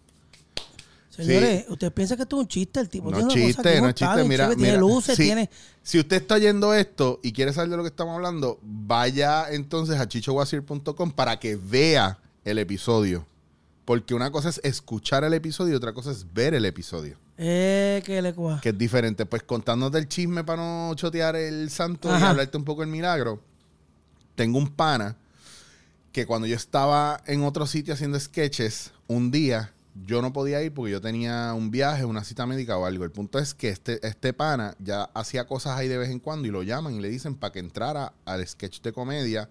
Señores, 1.10 1.66
ustedes 1.68 1.92
piensan 1.92 2.18
que 2.18 2.24
esto 2.24 2.38
es 2.38 2.42
un 2.42 2.48
chiste, 2.48 2.80
el 2.80 2.88
tipo 2.88 3.12
No 3.12 3.18
tiene 3.18 3.34
cosa 3.34 3.46
chiste, 3.46 3.82
no 3.82 3.90
es 3.90 3.96
chiste. 3.96 4.24
Mira, 4.24 4.56
tiene 4.56 4.78
luces, 4.78 5.18
si, 5.18 5.24
tiene... 5.24 5.50
si 5.84 6.00
usted 6.00 6.18
está 6.18 6.36
oyendo 6.36 6.74
esto 6.74 7.20
y 7.22 7.34
quiere 7.34 7.52
saber 7.52 7.70
de 7.70 7.78
lo 7.78 7.84
que 7.84 7.90
estamos 7.90 8.16
hablando, 8.16 8.58
vaya 8.64 9.52
entonces 9.52 10.00
a 10.00 10.08
chichowasir.com 10.08 11.12
para 11.12 11.38
que 11.38 11.58
vea 11.58 12.20
el 12.46 12.58
episodio. 12.58 13.26
Porque 13.84 14.14
una 14.14 14.32
cosa 14.32 14.50
es 14.50 14.62
escuchar 14.64 15.24
el 15.24 15.34
episodio 15.34 15.74
y 15.74 15.76
otra 15.76 15.94
cosa 15.94 16.12
es 16.12 16.32
ver 16.34 16.54
el 16.54 16.64
episodio. 16.64 17.18
Eh, 17.38 18.02
que 18.06 18.22
le 18.22 18.34
cua. 18.34 18.62
Que 18.62 18.70
es 18.70 18.78
diferente. 18.78 19.26
Pues 19.26 19.44
contándote 19.44 19.98
el 19.98 20.08
chisme 20.08 20.44
para 20.44 20.62
no 20.62 20.94
chotear 20.96 21.36
el 21.36 21.70
santo 21.70 22.08
y 22.08 22.22
hablarte 22.22 22.56
un 22.58 22.64
poco 22.64 22.82
del 22.82 22.90
milagro. 22.90 23.42
Tengo 24.36 24.58
un 24.58 24.68
pana 24.68 25.18
que 26.12 26.26
cuando 26.26 26.48
yo 26.48 26.56
estaba 26.56 27.22
en 27.28 27.44
otro 27.44 27.66
sitio 27.68 27.94
haciendo 27.94 28.20
sketches, 28.20 28.92
un 29.08 29.32
día 29.32 29.74
yo 30.06 30.22
no 30.22 30.32
podía 30.32 30.62
ir 30.64 30.74
porque 30.74 30.92
yo 30.92 31.02
tenía 31.02 31.54
un 31.54 31.72
viaje, 31.72 32.06
una 32.06 32.24
cita 32.24 32.46
médica 32.46 32.78
o 32.78 32.86
algo. 32.86 33.04
El 33.04 33.12
punto 33.12 33.38
es 33.38 33.54
que 33.54 33.70
este, 33.70 34.06
este 34.08 34.32
pana 34.34 34.76
ya 34.80 35.04
hacía 35.14 35.46
cosas 35.46 35.78
ahí 35.78 35.88
de 35.88 35.98
vez 35.98 36.10
en 36.10 36.20
cuando 36.20 36.48
y 36.48 36.52
lo 36.52 36.64
llaman 36.64 36.94
y 36.96 37.00
le 37.02 37.10
dicen 37.10 37.36
para 37.36 37.52
que 37.52 37.60
entrara 37.60 38.14
al 38.26 38.48
sketch 38.48 38.82
de 38.82 38.94
comedia, 38.94 39.50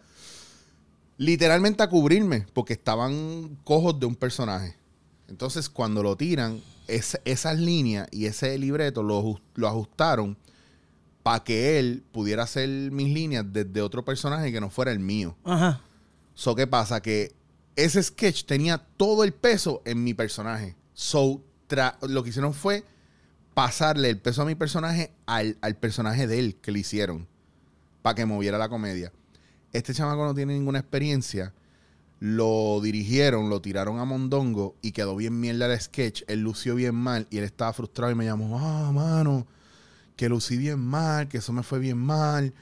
literalmente 1.16 1.82
a 1.82 1.88
cubrirme, 1.88 2.46
porque 2.54 2.72
estaban 2.72 3.58
cojos 3.64 3.98
de 3.98 4.06
un 4.06 4.14
personaje. 4.16 4.76
Entonces, 5.28 5.68
cuando 5.68 6.02
lo 6.02 6.16
tiran, 6.16 6.60
es- 6.86 7.20
esas 7.24 7.58
líneas 7.58 8.08
y 8.10 8.26
ese 8.26 8.56
libreto 8.58 9.02
lo, 9.02 9.40
lo 9.54 9.68
ajustaron 9.68 10.36
para 11.22 11.44
que 11.44 11.78
él 11.78 12.02
pudiera 12.12 12.44
hacer 12.44 12.68
mis 12.90 13.12
líneas 13.12 13.44
desde 13.52 13.82
otro 13.82 14.04
personaje 14.04 14.50
que 14.50 14.60
no 14.60 14.70
fuera 14.70 14.92
el 14.92 15.00
mío. 15.00 15.36
Ajá. 15.44 15.82
So, 16.38 16.54
¿qué 16.54 16.68
pasa? 16.68 17.02
Que 17.02 17.34
ese 17.74 18.00
sketch 18.00 18.44
tenía 18.44 18.78
todo 18.78 19.24
el 19.24 19.32
peso 19.32 19.82
en 19.84 20.04
mi 20.04 20.14
personaje. 20.14 20.76
So, 20.94 21.42
lo 22.02 22.22
que 22.22 22.30
hicieron 22.30 22.54
fue 22.54 22.84
pasarle 23.54 24.08
el 24.08 24.20
peso 24.20 24.42
a 24.42 24.44
mi 24.44 24.54
personaje 24.54 25.10
al, 25.26 25.58
al 25.62 25.74
personaje 25.74 26.28
de 26.28 26.38
él 26.38 26.54
que 26.62 26.70
le 26.70 26.78
hicieron 26.78 27.26
para 28.02 28.14
que 28.14 28.24
moviera 28.24 28.56
la 28.56 28.68
comedia. 28.68 29.12
Este 29.72 29.92
chamaco 29.92 30.24
no 30.24 30.32
tiene 30.32 30.54
ninguna 30.54 30.78
experiencia. 30.78 31.54
Lo 32.20 32.80
dirigieron, 32.80 33.50
lo 33.50 33.60
tiraron 33.60 33.98
a 33.98 34.04
Mondongo 34.04 34.76
y 34.80 34.92
quedó 34.92 35.16
bien 35.16 35.40
mierda 35.40 35.66
el 35.66 35.80
sketch. 35.80 36.22
Él 36.28 36.42
lució 36.42 36.76
bien 36.76 36.94
mal 36.94 37.26
y 37.30 37.38
él 37.38 37.44
estaba 37.44 37.72
frustrado 37.72 38.12
y 38.12 38.14
me 38.14 38.26
llamó, 38.26 38.60
ah, 38.60 38.92
mano, 38.92 39.44
que 40.14 40.28
lucí 40.28 40.56
bien 40.56 40.78
mal, 40.78 41.26
que 41.26 41.38
eso 41.38 41.52
me 41.52 41.64
fue 41.64 41.80
bien 41.80 41.98
mal. 41.98 42.54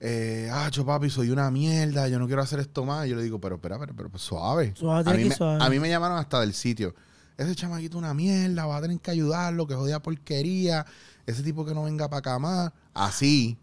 Eh, 0.00 0.48
ah, 0.52 0.68
yo 0.70 0.84
papi, 0.84 1.08
soy 1.08 1.30
una 1.30 1.50
mierda, 1.50 2.08
yo 2.08 2.18
no 2.18 2.26
quiero 2.26 2.42
hacer 2.42 2.60
esto 2.60 2.84
más. 2.84 3.08
Yo 3.08 3.16
le 3.16 3.22
digo, 3.22 3.40
pero 3.40 3.56
espera, 3.56 3.78
pero, 3.78 3.94
pero, 3.94 4.10
pues, 4.10 4.22
suave. 4.22 4.74
Suave, 4.76 5.10
a, 5.10 5.14
mí 5.14 5.24
me, 5.24 5.34
suave. 5.34 5.64
a 5.64 5.70
mí 5.70 5.78
me 5.78 5.88
llamaron 5.88 6.18
hasta 6.18 6.40
del 6.40 6.54
sitio. 6.54 6.94
Ese 7.36 7.54
chamaquito 7.54 7.98
una 7.98 8.14
mierda, 8.14 8.66
va 8.66 8.76
a 8.76 8.80
tener 8.82 9.00
que 9.00 9.10
ayudarlo, 9.10 9.66
que 9.66 9.74
jodía 9.74 10.00
porquería. 10.00 10.86
Ese 11.26 11.42
tipo 11.42 11.64
que 11.64 11.74
no 11.74 11.84
venga 11.84 12.08
para 12.08 12.18
acá 12.18 12.38
más. 12.38 12.72
Así. 12.92 13.58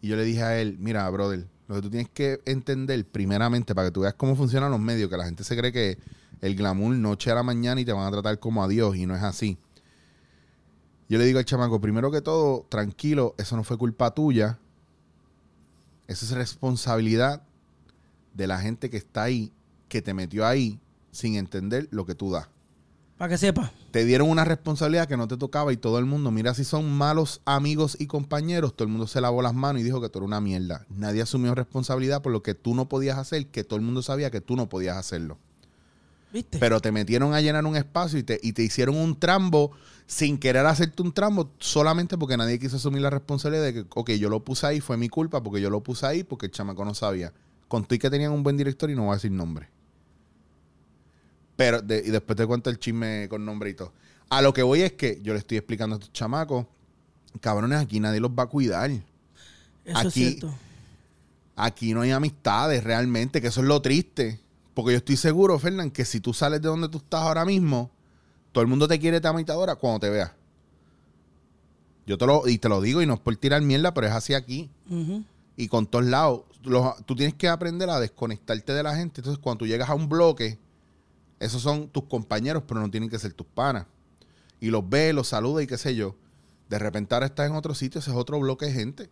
Y 0.00 0.08
yo 0.08 0.16
le 0.16 0.24
dije 0.24 0.42
a 0.42 0.60
él, 0.60 0.76
mira, 0.78 1.08
brother, 1.10 1.46
lo 1.66 1.76
que 1.76 1.82
tú 1.82 1.90
tienes 1.90 2.10
que 2.10 2.40
entender 2.44 3.04
primeramente 3.06 3.74
para 3.74 3.88
que 3.88 3.92
tú 3.92 4.00
veas 4.00 4.14
cómo 4.14 4.36
funcionan 4.36 4.70
los 4.70 4.80
medios, 4.80 5.08
que 5.08 5.16
la 5.16 5.24
gente 5.24 5.44
se 5.44 5.56
cree 5.56 5.72
que 5.72 5.98
el 6.40 6.54
glamour 6.56 6.94
noche 6.94 7.30
a 7.30 7.34
la 7.34 7.42
mañana 7.42 7.80
y 7.80 7.84
te 7.84 7.92
van 7.92 8.06
a 8.06 8.10
tratar 8.10 8.38
como 8.38 8.62
a 8.62 8.68
Dios 8.68 8.96
y 8.96 9.06
no 9.06 9.16
es 9.16 9.22
así. 9.22 9.56
Yo 11.08 11.18
le 11.18 11.24
digo 11.24 11.38
al 11.38 11.44
chamaco, 11.44 11.80
primero 11.80 12.10
que 12.10 12.20
todo, 12.20 12.66
tranquilo, 12.68 13.34
eso 13.38 13.56
no 13.56 13.64
fue 13.64 13.78
culpa 13.78 14.12
tuya. 14.12 14.58
Eso 16.06 16.26
es 16.26 16.32
responsabilidad 16.32 17.42
de 18.34 18.46
la 18.46 18.58
gente 18.60 18.90
que 18.90 18.96
está 18.96 19.22
ahí, 19.22 19.52
que 19.88 20.02
te 20.02 20.14
metió 20.14 20.46
ahí 20.46 20.80
sin 21.10 21.36
entender 21.36 21.88
lo 21.90 22.04
que 22.04 22.14
tú 22.14 22.30
das. 22.30 22.48
Para 23.16 23.28
que 23.28 23.38
sepa. 23.38 23.72
Te 23.92 24.04
dieron 24.04 24.28
una 24.28 24.44
responsabilidad 24.44 25.06
que 25.06 25.16
no 25.16 25.28
te 25.28 25.36
tocaba 25.36 25.72
y 25.72 25.76
todo 25.76 26.00
el 26.00 26.04
mundo, 26.04 26.32
mira 26.32 26.52
si 26.52 26.64
son 26.64 26.90
malos 26.92 27.40
amigos 27.44 27.96
y 28.00 28.06
compañeros, 28.06 28.74
todo 28.74 28.86
el 28.86 28.90
mundo 28.90 29.06
se 29.06 29.20
lavó 29.20 29.40
las 29.40 29.54
manos 29.54 29.80
y 29.80 29.84
dijo 29.84 30.00
que 30.00 30.08
tú 30.08 30.18
eras 30.18 30.26
una 30.26 30.40
mierda. 30.40 30.84
Nadie 30.90 31.22
asumió 31.22 31.54
responsabilidad 31.54 32.22
por 32.22 32.32
lo 32.32 32.42
que 32.42 32.54
tú 32.54 32.74
no 32.74 32.88
podías 32.88 33.16
hacer, 33.16 33.46
que 33.46 33.62
todo 33.62 33.76
el 33.76 33.84
mundo 33.84 34.02
sabía 34.02 34.32
que 34.32 34.40
tú 34.40 34.56
no 34.56 34.68
podías 34.68 34.96
hacerlo. 34.96 35.38
¿Viste? 36.34 36.58
Pero 36.58 36.80
te 36.80 36.90
metieron 36.92 37.32
a 37.32 37.40
llenar 37.40 37.64
un 37.64 37.76
espacio 37.76 38.18
y 38.18 38.24
te, 38.24 38.40
y 38.42 38.52
te 38.52 38.62
hicieron 38.64 38.96
un 38.96 39.18
trambo 39.18 39.70
sin 40.06 40.36
querer 40.36 40.66
hacerte 40.66 41.00
un 41.00 41.12
trambo 41.12 41.50
solamente 41.60 42.18
porque 42.18 42.36
nadie 42.36 42.58
quiso 42.58 42.76
asumir 42.76 43.00
la 43.02 43.08
responsabilidad 43.10 43.62
de 43.64 43.72
que, 43.72 43.86
ok, 43.88 44.10
yo 44.12 44.28
lo 44.28 44.40
puse 44.44 44.66
ahí, 44.66 44.80
fue 44.80 44.96
mi 44.96 45.08
culpa 45.08 45.40
porque 45.42 45.60
yo 45.60 45.70
lo 45.70 45.80
puse 45.80 46.04
ahí 46.06 46.24
porque 46.24 46.46
el 46.46 46.52
chamaco 46.52 46.84
no 46.84 46.92
sabía. 46.92 47.32
Conté 47.68 47.98
que 48.00 48.10
tenían 48.10 48.32
un 48.32 48.42
buen 48.42 48.56
director 48.56 48.90
y 48.90 48.96
no 48.96 49.02
voy 49.04 49.12
a 49.12 49.14
decir 49.14 49.30
nombre. 49.30 49.68
Pero, 51.56 51.80
de- 51.80 52.02
y 52.04 52.10
después 52.10 52.36
te 52.36 52.46
cuento 52.46 52.68
el 52.68 52.78
chisme 52.78 53.28
con 53.30 53.44
nombre 53.44 53.70
y 53.70 53.74
todo. 53.74 53.92
A 54.28 54.42
lo 54.42 54.52
que 54.52 54.62
voy 54.64 54.82
es 54.82 54.92
que 54.94 55.20
yo 55.22 55.32
le 55.34 55.38
estoy 55.38 55.56
explicando 55.58 55.94
a 55.94 55.98
estos 55.98 56.12
chamacos, 56.12 56.66
cabrones, 57.40 57.78
aquí 57.80 58.00
nadie 58.00 58.18
los 58.20 58.32
va 58.32 58.42
a 58.42 58.46
cuidar. 58.46 58.90
Eso 58.90 59.02
es 59.84 59.96
aquí- 59.96 60.10
cierto. 60.30 60.54
Aquí 61.56 61.94
no 61.94 62.00
hay 62.00 62.10
amistades 62.10 62.82
realmente, 62.82 63.40
que 63.40 63.46
eso 63.46 63.60
es 63.60 63.68
lo 63.68 63.80
triste. 63.80 64.40
Porque 64.74 64.92
yo 64.92 64.98
estoy 64.98 65.16
seguro, 65.16 65.58
Fernán, 65.58 65.90
que 65.90 66.04
si 66.04 66.20
tú 66.20 66.34
sales 66.34 66.60
de 66.60 66.68
donde 66.68 66.88
tú 66.88 66.98
estás 66.98 67.22
ahora 67.22 67.44
mismo, 67.44 67.90
todo 68.52 68.62
el 68.62 68.68
mundo 68.68 68.86
te 68.88 68.98
quiere 68.98 69.20
te 69.20 69.28
amitadora 69.28 69.76
cuando 69.76 70.00
te 70.00 70.10
vea. 70.10 70.34
Yo 72.06 72.18
te 72.18 72.26
lo, 72.26 72.46
y 72.46 72.58
te 72.58 72.68
lo 72.68 72.80
digo, 72.80 73.00
y 73.00 73.06
no 73.06 73.14
es 73.14 73.20
por 73.20 73.34
tirar 73.36 73.62
mierda, 73.62 73.94
pero 73.94 74.06
es 74.08 74.12
así 74.12 74.34
aquí. 74.34 74.70
Y 75.56 75.68
con 75.68 75.86
todos 75.86 76.04
lados. 76.04 76.42
Los- 76.62 77.04
tú 77.06 77.14
tienes 77.14 77.34
que 77.34 77.48
aprender 77.48 77.88
a 77.90 78.00
desconectarte 78.00 78.72
de 78.72 78.82
la 78.82 78.96
gente. 78.96 79.20
Entonces, 79.20 79.38
cuando 79.42 79.58
tú 79.60 79.66
llegas 79.66 79.88
a 79.90 79.94
un 79.94 80.08
bloque, 80.08 80.58
esos 81.38 81.62
son 81.62 81.88
tus 81.88 82.04
compañeros, 82.04 82.62
pero 82.66 82.80
no 82.80 82.90
tienen 82.90 83.08
que 83.10 83.18
ser 83.18 83.32
tus 83.32 83.46
panas. 83.46 83.86
Y 84.60 84.68
los 84.70 84.88
ves, 84.88 85.14
los 85.14 85.28
saludas 85.28 85.64
y 85.64 85.66
qué 85.66 85.76
sé 85.78 85.94
yo. 85.94 86.14
De 86.68 86.78
repente 86.78 87.14
ahora 87.14 87.26
estás 87.26 87.48
en 87.48 87.56
otro 87.56 87.74
sitio, 87.74 88.00
ese 88.00 88.10
es 88.10 88.16
otro 88.16 88.40
bloque 88.40 88.66
de 88.66 88.72
gente. 88.72 89.10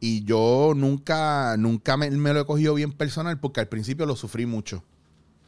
Y 0.00 0.24
yo 0.24 0.72
nunca, 0.76 1.56
nunca 1.58 1.96
me, 1.96 2.10
me 2.10 2.32
lo 2.32 2.40
he 2.40 2.46
cogido 2.46 2.74
bien 2.74 2.92
personal 2.92 3.38
porque 3.40 3.60
al 3.60 3.68
principio 3.68 4.04
lo 4.06 4.14
sufrí 4.16 4.44
mucho. 4.46 4.82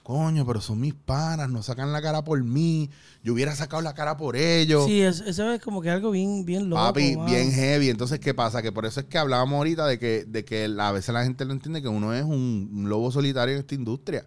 Coño, 0.02 0.46
pero 0.46 0.62
son 0.62 0.80
mis 0.80 0.94
panas, 0.94 1.50
no 1.50 1.62
sacan 1.62 1.92
la 1.92 2.00
cara 2.00 2.24
por 2.24 2.42
mí. 2.42 2.88
Yo 3.22 3.34
hubiera 3.34 3.54
sacado 3.54 3.82
la 3.82 3.92
cara 3.92 4.16
por 4.16 4.36
ellos. 4.36 4.86
Sí, 4.86 5.02
es- 5.02 5.20
eso 5.20 5.52
es 5.52 5.60
como 5.60 5.82
que 5.82 5.90
algo 5.90 6.10
bien, 6.12 6.46
bien 6.46 6.70
loco. 6.70 6.80
Papi, 6.82 7.14
bien 7.26 7.52
heavy. 7.52 7.90
Entonces, 7.90 8.18
¿qué 8.18 8.32
pasa? 8.32 8.62
Que 8.62 8.72
por 8.72 8.86
eso 8.86 9.00
es 9.00 9.06
que 9.06 9.18
hablábamos 9.18 9.58
ahorita 9.58 9.86
de 9.86 9.98
que, 9.98 10.24
de 10.26 10.46
que 10.46 10.64
a 10.78 10.92
veces 10.92 11.12
la 11.12 11.24
gente 11.24 11.44
no 11.44 11.52
entiende 11.52 11.82
que 11.82 11.88
uno 11.88 12.14
es 12.14 12.24
un, 12.24 12.70
un 12.74 12.88
lobo 12.88 13.12
solitario 13.12 13.52
en 13.54 13.60
esta 13.60 13.74
industria. 13.74 14.24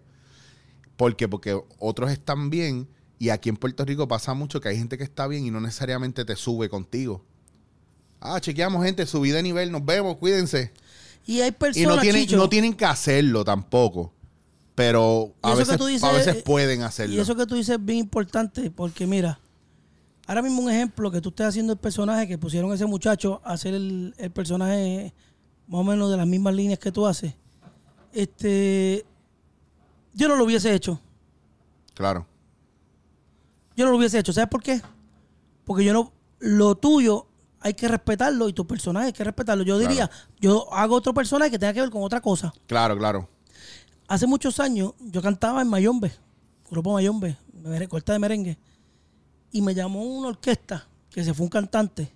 ¿Por 0.96 1.16
qué? 1.16 1.26
Porque 1.28 1.60
otros 1.80 2.12
están 2.12 2.48
bien 2.48 2.86
y 3.18 3.30
aquí 3.30 3.48
en 3.48 3.56
Puerto 3.56 3.84
Rico 3.84 4.06
pasa 4.06 4.34
mucho 4.34 4.60
que 4.60 4.68
hay 4.68 4.76
gente 4.78 4.96
que 4.98 5.04
está 5.04 5.26
bien 5.26 5.44
y 5.44 5.50
no 5.50 5.60
necesariamente 5.60 6.24
te 6.24 6.36
sube 6.36 6.68
contigo. 6.68 7.24
Ah, 8.24 8.40
chequeamos 8.40 8.84
gente, 8.84 9.04
subí 9.04 9.30
de 9.30 9.42
nivel, 9.42 9.72
nos 9.72 9.84
vemos, 9.84 10.16
cuídense. 10.16 10.72
Y 11.26 11.40
hay 11.40 11.48
Y 11.48 11.52
personas, 11.52 11.96
no 11.96 12.02
tienen, 12.02 12.22
Chicho, 12.22 12.36
no 12.36 12.48
tienen 12.48 12.74
que 12.74 12.84
hacerlo 12.84 13.44
tampoco. 13.44 14.12
Pero 14.74 15.34
Y 15.44 15.50
a 15.50 15.54
veces, 15.54 15.76
tú 15.76 15.86
dices, 15.86 16.04
a 16.04 16.12
veces 16.12 16.42
pueden 16.42 16.82
hacerlo. 16.82 17.16
Y 17.16 17.18
eso 17.18 17.34
que 17.34 17.46
tú 17.46 17.56
dices 17.56 17.76
es 17.76 17.84
bien 17.84 17.98
importante 17.98 18.70
porque 18.70 19.06
mira, 19.06 19.40
ahora 20.26 20.40
mismo 20.40 20.62
un 20.62 20.70
ejemplo 20.70 21.10
que 21.10 21.20
tú 21.20 21.30
estés 21.30 21.48
haciendo 21.48 21.72
el 21.72 21.78
personaje 21.78 22.28
que 22.28 22.38
pusieron 22.38 22.70
a 22.70 22.74
ese 22.76 22.86
muchacho 22.86 23.40
a 23.44 23.52
hacer 23.54 23.74
el, 23.74 24.14
el 24.16 24.30
personaje 24.30 25.12
más 25.66 25.80
o 25.80 25.84
menos 25.84 26.10
de 26.10 26.16
las 26.16 26.26
mismas 26.26 26.54
líneas 26.54 26.78
que 26.78 26.92
tú 26.92 27.06
haces. 27.06 27.34
Este, 28.12 29.04
yo 30.14 30.28
no 30.28 30.36
lo 30.36 30.44
hubiese 30.44 30.72
hecho. 30.72 31.00
Claro. 31.94 32.26
Yo 33.76 33.84
no 33.84 33.90
lo 33.90 33.98
hubiese 33.98 34.18
hecho. 34.18 34.32
¿Sabes 34.32 34.48
por 34.48 34.62
qué? 34.62 34.80
Porque 35.64 35.84
yo 35.84 35.92
no, 35.92 36.12
lo 36.38 36.74
tuyo 36.74 37.26
hay 37.62 37.74
que 37.74 37.88
respetarlo 37.88 38.48
y 38.48 38.52
tu 38.52 38.66
personaje 38.66 39.06
hay 39.06 39.12
que 39.12 39.24
respetarlo. 39.24 39.64
Yo 39.64 39.78
diría, 39.78 40.10
yo 40.40 40.72
hago 40.72 40.96
otro 40.96 41.14
personaje 41.14 41.50
que 41.50 41.58
tenga 41.58 41.72
que 41.72 41.80
ver 41.80 41.90
con 41.90 42.02
otra 42.02 42.20
cosa. 42.20 42.52
Claro, 42.66 42.96
claro. 42.96 43.28
Hace 44.08 44.26
muchos 44.26 44.60
años 44.60 44.92
yo 45.00 45.22
cantaba 45.22 45.62
en 45.62 45.68
Mayombe, 45.68 46.12
grupo 46.70 46.92
Mayombe, 46.92 47.36
corta 47.88 48.12
de 48.12 48.18
merengue, 48.18 48.58
y 49.50 49.62
me 49.62 49.74
llamó 49.74 50.02
una 50.02 50.28
orquesta 50.28 50.86
que 51.10 51.24
se 51.24 51.32
fue 51.34 51.44
un 51.44 51.50
cantante 51.50 52.12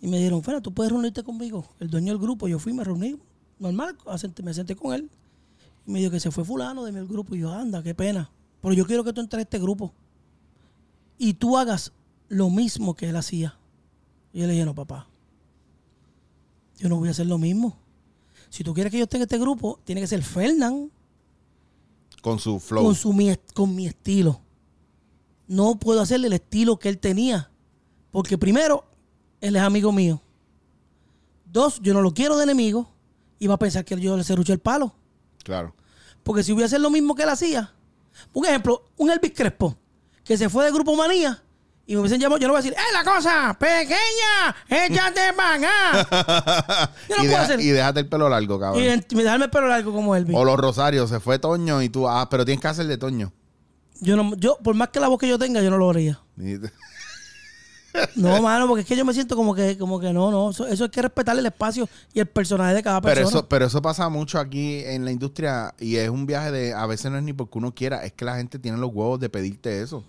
y 0.00 0.06
me 0.06 0.18
dijeron, 0.18 0.42
Fera, 0.42 0.60
tú 0.60 0.72
puedes 0.72 0.92
reunirte 0.92 1.22
conmigo, 1.22 1.66
el 1.80 1.88
dueño 1.88 2.12
del 2.12 2.20
grupo. 2.20 2.46
Yo 2.46 2.58
fui, 2.58 2.72
me 2.72 2.84
reuní, 2.84 3.18
normal, 3.58 3.96
me 4.42 4.52
senté 4.52 4.76
con 4.76 4.92
él 4.92 5.10
y 5.86 5.90
me 5.90 5.98
dijo 5.98 6.10
que 6.10 6.20
se 6.20 6.30
fue 6.30 6.44
fulano 6.44 6.84
de 6.84 6.92
mi 6.92 7.00
grupo 7.06 7.34
y 7.34 7.40
yo, 7.40 7.50
anda, 7.50 7.82
qué 7.82 7.94
pena, 7.94 8.30
pero 8.60 8.74
yo 8.74 8.86
quiero 8.86 9.02
que 9.02 9.12
tú 9.12 9.20
entres 9.20 9.38
a 9.38 9.42
este 9.42 9.58
grupo 9.58 9.94
y 11.16 11.34
tú 11.34 11.56
hagas 11.56 11.92
lo 12.28 12.50
mismo 12.50 12.94
que 12.94 13.08
él 13.08 13.16
hacía. 13.16 13.56
Y 14.34 14.40
yo 14.40 14.46
le 14.48 14.52
dije, 14.54 14.64
no, 14.64 14.74
papá, 14.74 15.06
yo 16.76 16.88
no 16.88 16.96
voy 16.96 17.06
a 17.06 17.12
hacer 17.12 17.26
lo 17.26 17.38
mismo. 17.38 17.78
Si 18.50 18.64
tú 18.64 18.74
quieres 18.74 18.90
que 18.90 18.98
yo 18.98 19.04
esté 19.04 19.16
en 19.16 19.22
este 19.22 19.38
grupo, 19.38 19.78
tiene 19.84 20.00
que 20.00 20.08
ser 20.08 20.22
Fernán 20.24 20.90
Con 22.20 22.40
su 22.40 22.58
flow. 22.58 22.84
con, 22.84 22.94
su, 22.96 23.12
mi, 23.12 23.32
con 23.54 23.74
mi 23.76 23.86
estilo. 23.86 24.40
No 25.46 25.76
puedo 25.76 26.00
hacerle 26.00 26.26
el 26.26 26.32
estilo 26.32 26.78
que 26.78 26.88
él 26.88 26.98
tenía. 26.98 27.48
Porque 28.10 28.36
primero, 28.36 28.84
él 29.40 29.54
es 29.54 29.62
amigo 29.62 29.92
mío. 29.92 30.20
Dos, 31.46 31.80
yo 31.80 31.94
no 31.94 32.02
lo 32.02 32.12
quiero 32.12 32.36
de 32.36 32.42
enemigo. 32.42 32.88
Y 33.38 33.46
va 33.46 33.54
a 33.54 33.58
pensar 33.58 33.84
que 33.84 34.00
yo 34.00 34.16
le 34.16 34.24
cerruché 34.24 34.52
el 34.52 34.58
palo. 34.58 34.94
Claro. 35.44 35.74
Porque 36.24 36.42
si 36.42 36.52
voy 36.52 36.62
a 36.64 36.66
hacer 36.66 36.80
lo 36.80 36.90
mismo 36.90 37.14
que 37.14 37.22
él 37.22 37.28
hacía. 37.28 37.72
Un 38.32 38.46
ejemplo, 38.46 38.84
un 38.96 39.10
Elvis 39.10 39.32
Crespo. 39.32 39.76
que 40.24 40.36
se 40.36 40.48
fue 40.48 40.64
de 40.64 40.72
Grupo 40.72 40.96
Manía 40.96 41.43
y 41.86 41.94
me 41.94 42.00
hubiesen 42.00 42.20
llamado, 42.20 42.38
yo 42.40 42.46
no 42.48 42.54
voy 42.54 42.60
a 42.60 42.62
decir, 42.62 42.76
¡eh, 42.78 42.92
la 42.92 43.04
cosa! 43.04 43.56
¡Pequeña! 43.58 44.56
¡Échate 44.68 45.20
para! 45.36 45.58
Yo 47.08 47.16
no 47.16 47.24
y, 47.24 47.26
puedo 47.26 47.28
deja- 47.28 47.42
hacer. 47.42 47.60
y 47.60 47.68
déjate 47.70 48.00
el 48.00 48.08
pelo 48.08 48.28
largo, 48.28 48.58
cabrón. 48.58 48.82
Y 48.82 49.14
me 49.14 49.22
dejarme 49.22 49.44
el 49.46 49.50
pelo 49.50 49.68
largo 49.68 49.92
como 49.92 50.16
Elvis. 50.16 50.34
O 50.36 50.44
los 50.44 50.56
Rosarios, 50.58 51.10
se 51.10 51.20
fue 51.20 51.38
Toño 51.38 51.82
y 51.82 51.88
tú, 51.90 52.08
ah, 52.08 52.28
pero 52.30 52.44
tienes 52.44 52.60
que 52.62 52.68
hacer 52.68 52.86
de 52.86 52.96
Toño. 52.96 53.32
Yo 54.00 54.16
no, 54.16 54.34
yo, 54.36 54.58
por 54.62 54.74
más 54.74 54.88
que 54.88 55.00
la 55.00 55.08
voz 55.08 55.18
que 55.18 55.28
yo 55.28 55.38
tenga, 55.38 55.60
yo 55.62 55.70
no 55.70 55.78
lo 55.78 55.88
haría. 55.90 56.20
No, 58.16 58.42
mano, 58.42 58.66
porque 58.66 58.80
es 58.82 58.86
que 58.86 58.96
yo 58.96 59.04
me 59.04 59.14
siento 59.14 59.36
como 59.36 59.54
que, 59.54 59.78
como 59.78 60.00
que 60.00 60.12
no, 60.12 60.30
no. 60.30 60.50
Eso, 60.50 60.66
eso 60.66 60.84
hay 60.84 60.90
que 60.90 61.00
respetar 61.02 61.38
el 61.38 61.46
espacio 61.46 61.88
y 62.12 62.18
el 62.20 62.26
personaje 62.26 62.74
de 62.74 62.82
cada 62.82 63.00
Pero 63.00 63.14
persona. 63.14 63.38
eso, 63.38 63.48
pero 63.48 63.66
eso 63.66 63.80
pasa 63.80 64.08
mucho 64.08 64.38
aquí 64.40 64.82
en 64.84 65.04
la 65.04 65.12
industria 65.12 65.74
y 65.78 65.96
es 65.96 66.08
un 66.08 66.26
viaje 66.26 66.50
de, 66.50 66.74
a 66.74 66.86
veces 66.86 67.10
no 67.12 67.18
es 67.18 67.22
ni 67.22 67.32
porque 67.32 67.56
uno 67.58 67.72
quiera, 67.72 68.04
es 68.04 68.12
que 68.12 68.24
la 68.24 68.36
gente 68.36 68.58
tiene 68.58 68.78
los 68.78 68.90
huevos 68.92 69.20
de 69.20 69.28
pedirte 69.28 69.80
eso. 69.80 70.02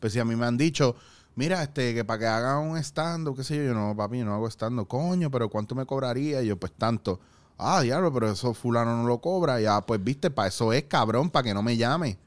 Pues 0.00 0.12
si 0.12 0.18
a 0.18 0.24
mí 0.24 0.34
me 0.36 0.46
han 0.46 0.56
dicho, 0.56 0.96
mira, 1.38 1.62
este, 1.62 1.94
que 1.94 2.04
para 2.04 2.18
que 2.18 2.26
haga 2.26 2.58
un 2.58 2.76
stand 2.78 3.34
qué 3.36 3.44
sé 3.44 3.56
yo, 3.56 3.62
yo 3.62 3.74
no, 3.74 3.96
papi, 3.96 4.18
yo 4.18 4.24
no 4.24 4.34
hago 4.34 4.48
stand 4.48 4.86
coño, 4.86 5.30
pero 5.30 5.48
¿cuánto 5.48 5.74
me 5.74 5.86
cobraría? 5.86 6.42
Y 6.42 6.46
yo, 6.48 6.56
pues 6.58 6.72
tanto. 6.76 7.20
Ah, 7.56 7.80
diablo, 7.80 8.12
pero 8.12 8.30
eso 8.30 8.54
fulano 8.54 8.96
no 8.96 9.06
lo 9.08 9.20
cobra. 9.20 9.60
Ya, 9.60 9.80
pues 9.80 10.02
viste, 10.02 10.30
para 10.30 10.48
eso 10.48 10.72
es 10.72 10.84
cabrón, 10.84 11.30
para 11.30 11.44
que 11.44 11.54
no 11.54 11.62
me 11.62 11.76
llame. 11.76 12.18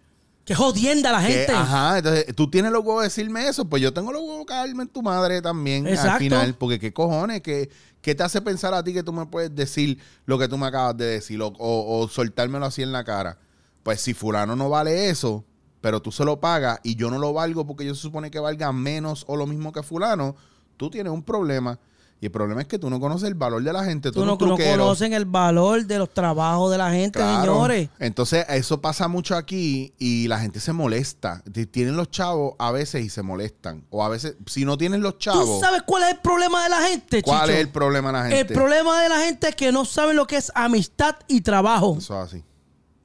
Que 0.46 0.56
jodienda 0.56 1.12
la 1.12 1.20
Que, 1.26 1.34
gente. 1.34 1.54
ajá, 1.54 1.98
entonces 2.00 2.36
tú 2.36 2.50
tienes 2.50 2.72
los 2.72 2.84
huevos 2.84 3.04
de 3.04 3.10
decirme 3.10 3.48
eso, 3.48 3.66
pues 3.66 3.82
yo 3.82 3.94
tengo 3.94 4.12
los 4.12 4.22
huevos 4.22 4.40
de 4.40 4.46
caerme 4.46 4.84
en 4.84 4.90
tu 4.90 5.02
madre 5.04 5.42
también 5.42 5.86
Exacto. 5.88 6.12
al 6.14 6.18
final, 6.20 6.56
porque 6.56 6.80
qué 6.80 6.92
cojones, 6.92 7.42
¿Qué, 7.42 7.70
qué 8.02 8.16
te 8.16 8.24
hace 8.24 8.42
pensar 8.42 8.74
a 8.74 8.84
ti 8.84 8.92
que 8.94 9.04
tú 9.04 9.14
me 9.14 9.28
puedes 9.28 9.56
decir 9.56 10.00
lo 10.26 10.40
que 10.40 10.48
tú 10.48 10.58
me 10.58 10.66
acabas 10.66 10.98
de 10.98 11.06
decir 11.06 11.40
o, 11.42 11.48
o- 11.60 12.00
o 12.02 12.08
soltármelo 12.08 12.66
así 12.66 12.82
en 12.82 12.92
la 12.92 13.04
cara? 13.04 13.38
Pues 13.84 14.02
si 14.02 14.14
fulano 14.16 14.56
no 14.56 14.68
vale 14.70 15.10
eso, 15.10 15.46
pero 15.82 16.02
tú 16.02 16.12
se 16.12 16.24
lo 16.24 16.40
pagas 16.40 16.80
y 16.84 16.96
yo 16.96 17.10
no 17.12 17.18
lo 17.20 17.34
valgo 17.34 17.66
porque 17.68 17.86
yo 17.86 17.96
se 17.96 18.02
supone 18.02 18.32
que 18.32 18.40
valga 18.40 18.72
menos 18.72 19.26
o 19.28 19.36
lo 19.36 19.48
mismo 19.48 19.72
que 19.72 19.84
fulano, 19.84 20.36
tú 20.78 20.90
tienes 20.90 21.12
un 21.12 21.24
problema. 21.24 21.78
Y 22.24 22.26
el 22.26 22.32
problema 22.32 22.62
es 22.62 22.68
que 22.68 22.78
tú 22.78 22.88
no 22.92 23.00
conoces 23.00 23.28
el 23.28 23.34
valor 23.34 23.64
de 23.64 23.74
la 23.74 23.84
gente, 23.84 24.12
tú, 24.12 24.20
Tú 24.20 24.26
no, 24.28 24.38
no 24.40 24.56
conocen 24.56 25.14
el 25.14 25.26
valor 25.26 25.84
de 25.88 25.98
los 25.98 26.14
trabajos 26.14 26.70
de 26.70 26.78
la 26.78 26.92
gente, 26.92 27.18
Claro. 27.18 27.42
señores. 27.54 27.90
Entonces, 27.98 28.46
eso 28.48 28.80
pasa 28.80 29.08
mucho 29.08 29.36
aquí 29.36 29.96
y 29.98 30.28
la 30.28 30.38
gente 30.40 30.60
se 30.60 30.72
molesta. 30.72 31.42
Tienen 31.72 31.96
los 31.98 32.12
chavos 32.12 32.54
a 32.60 32.72
veces 32.72 33.04
y 33.04 33.10
se 33.10 33.24
molestan. 33.24 33.88
O 33.90 34.04
a 34.06 34.10
veces, 34.10 34.36
si 34.46 34.66
no 34.66 34.78
tienen 34.78 35.02
los 35.02 35.14
¿Tú 35.14 35.20
chavos, 35.22 35.62
sabes 35.62 35.82
cuál 35.82 36.04
es 36.04 36.10
el 36.12 36.20
problema 36.20 36.64
de 36.64 36.70
la 36.70 36.82
gente, 36.84 37.24
¿cuál 37.24 37.40
Chicho? 37.42 37.54
es 37.54 37.60
el 37.60 37.70
problema 37.70 38.10
de 38.10 38.14
la 38.14 38.24
gente? 38.36 38.54
El 38.54 38.60
problema 38.60 39.02
de 39.02 39.10
la 39.10 39.20
gente 39.22 39.50
es 39.50 39.56
que 39.56 39.72
no 39.72 39.84
saben 39.86 40.16
lo 40.16 40.28
que 40.28 40.38
es 40.38 40.52
amistad 40.54 41.16
y 41.28 41.42
trabajo. 41.42 41.96
Eso 41.98 42.22
es 42.22 42.28
así. 42.34 42.44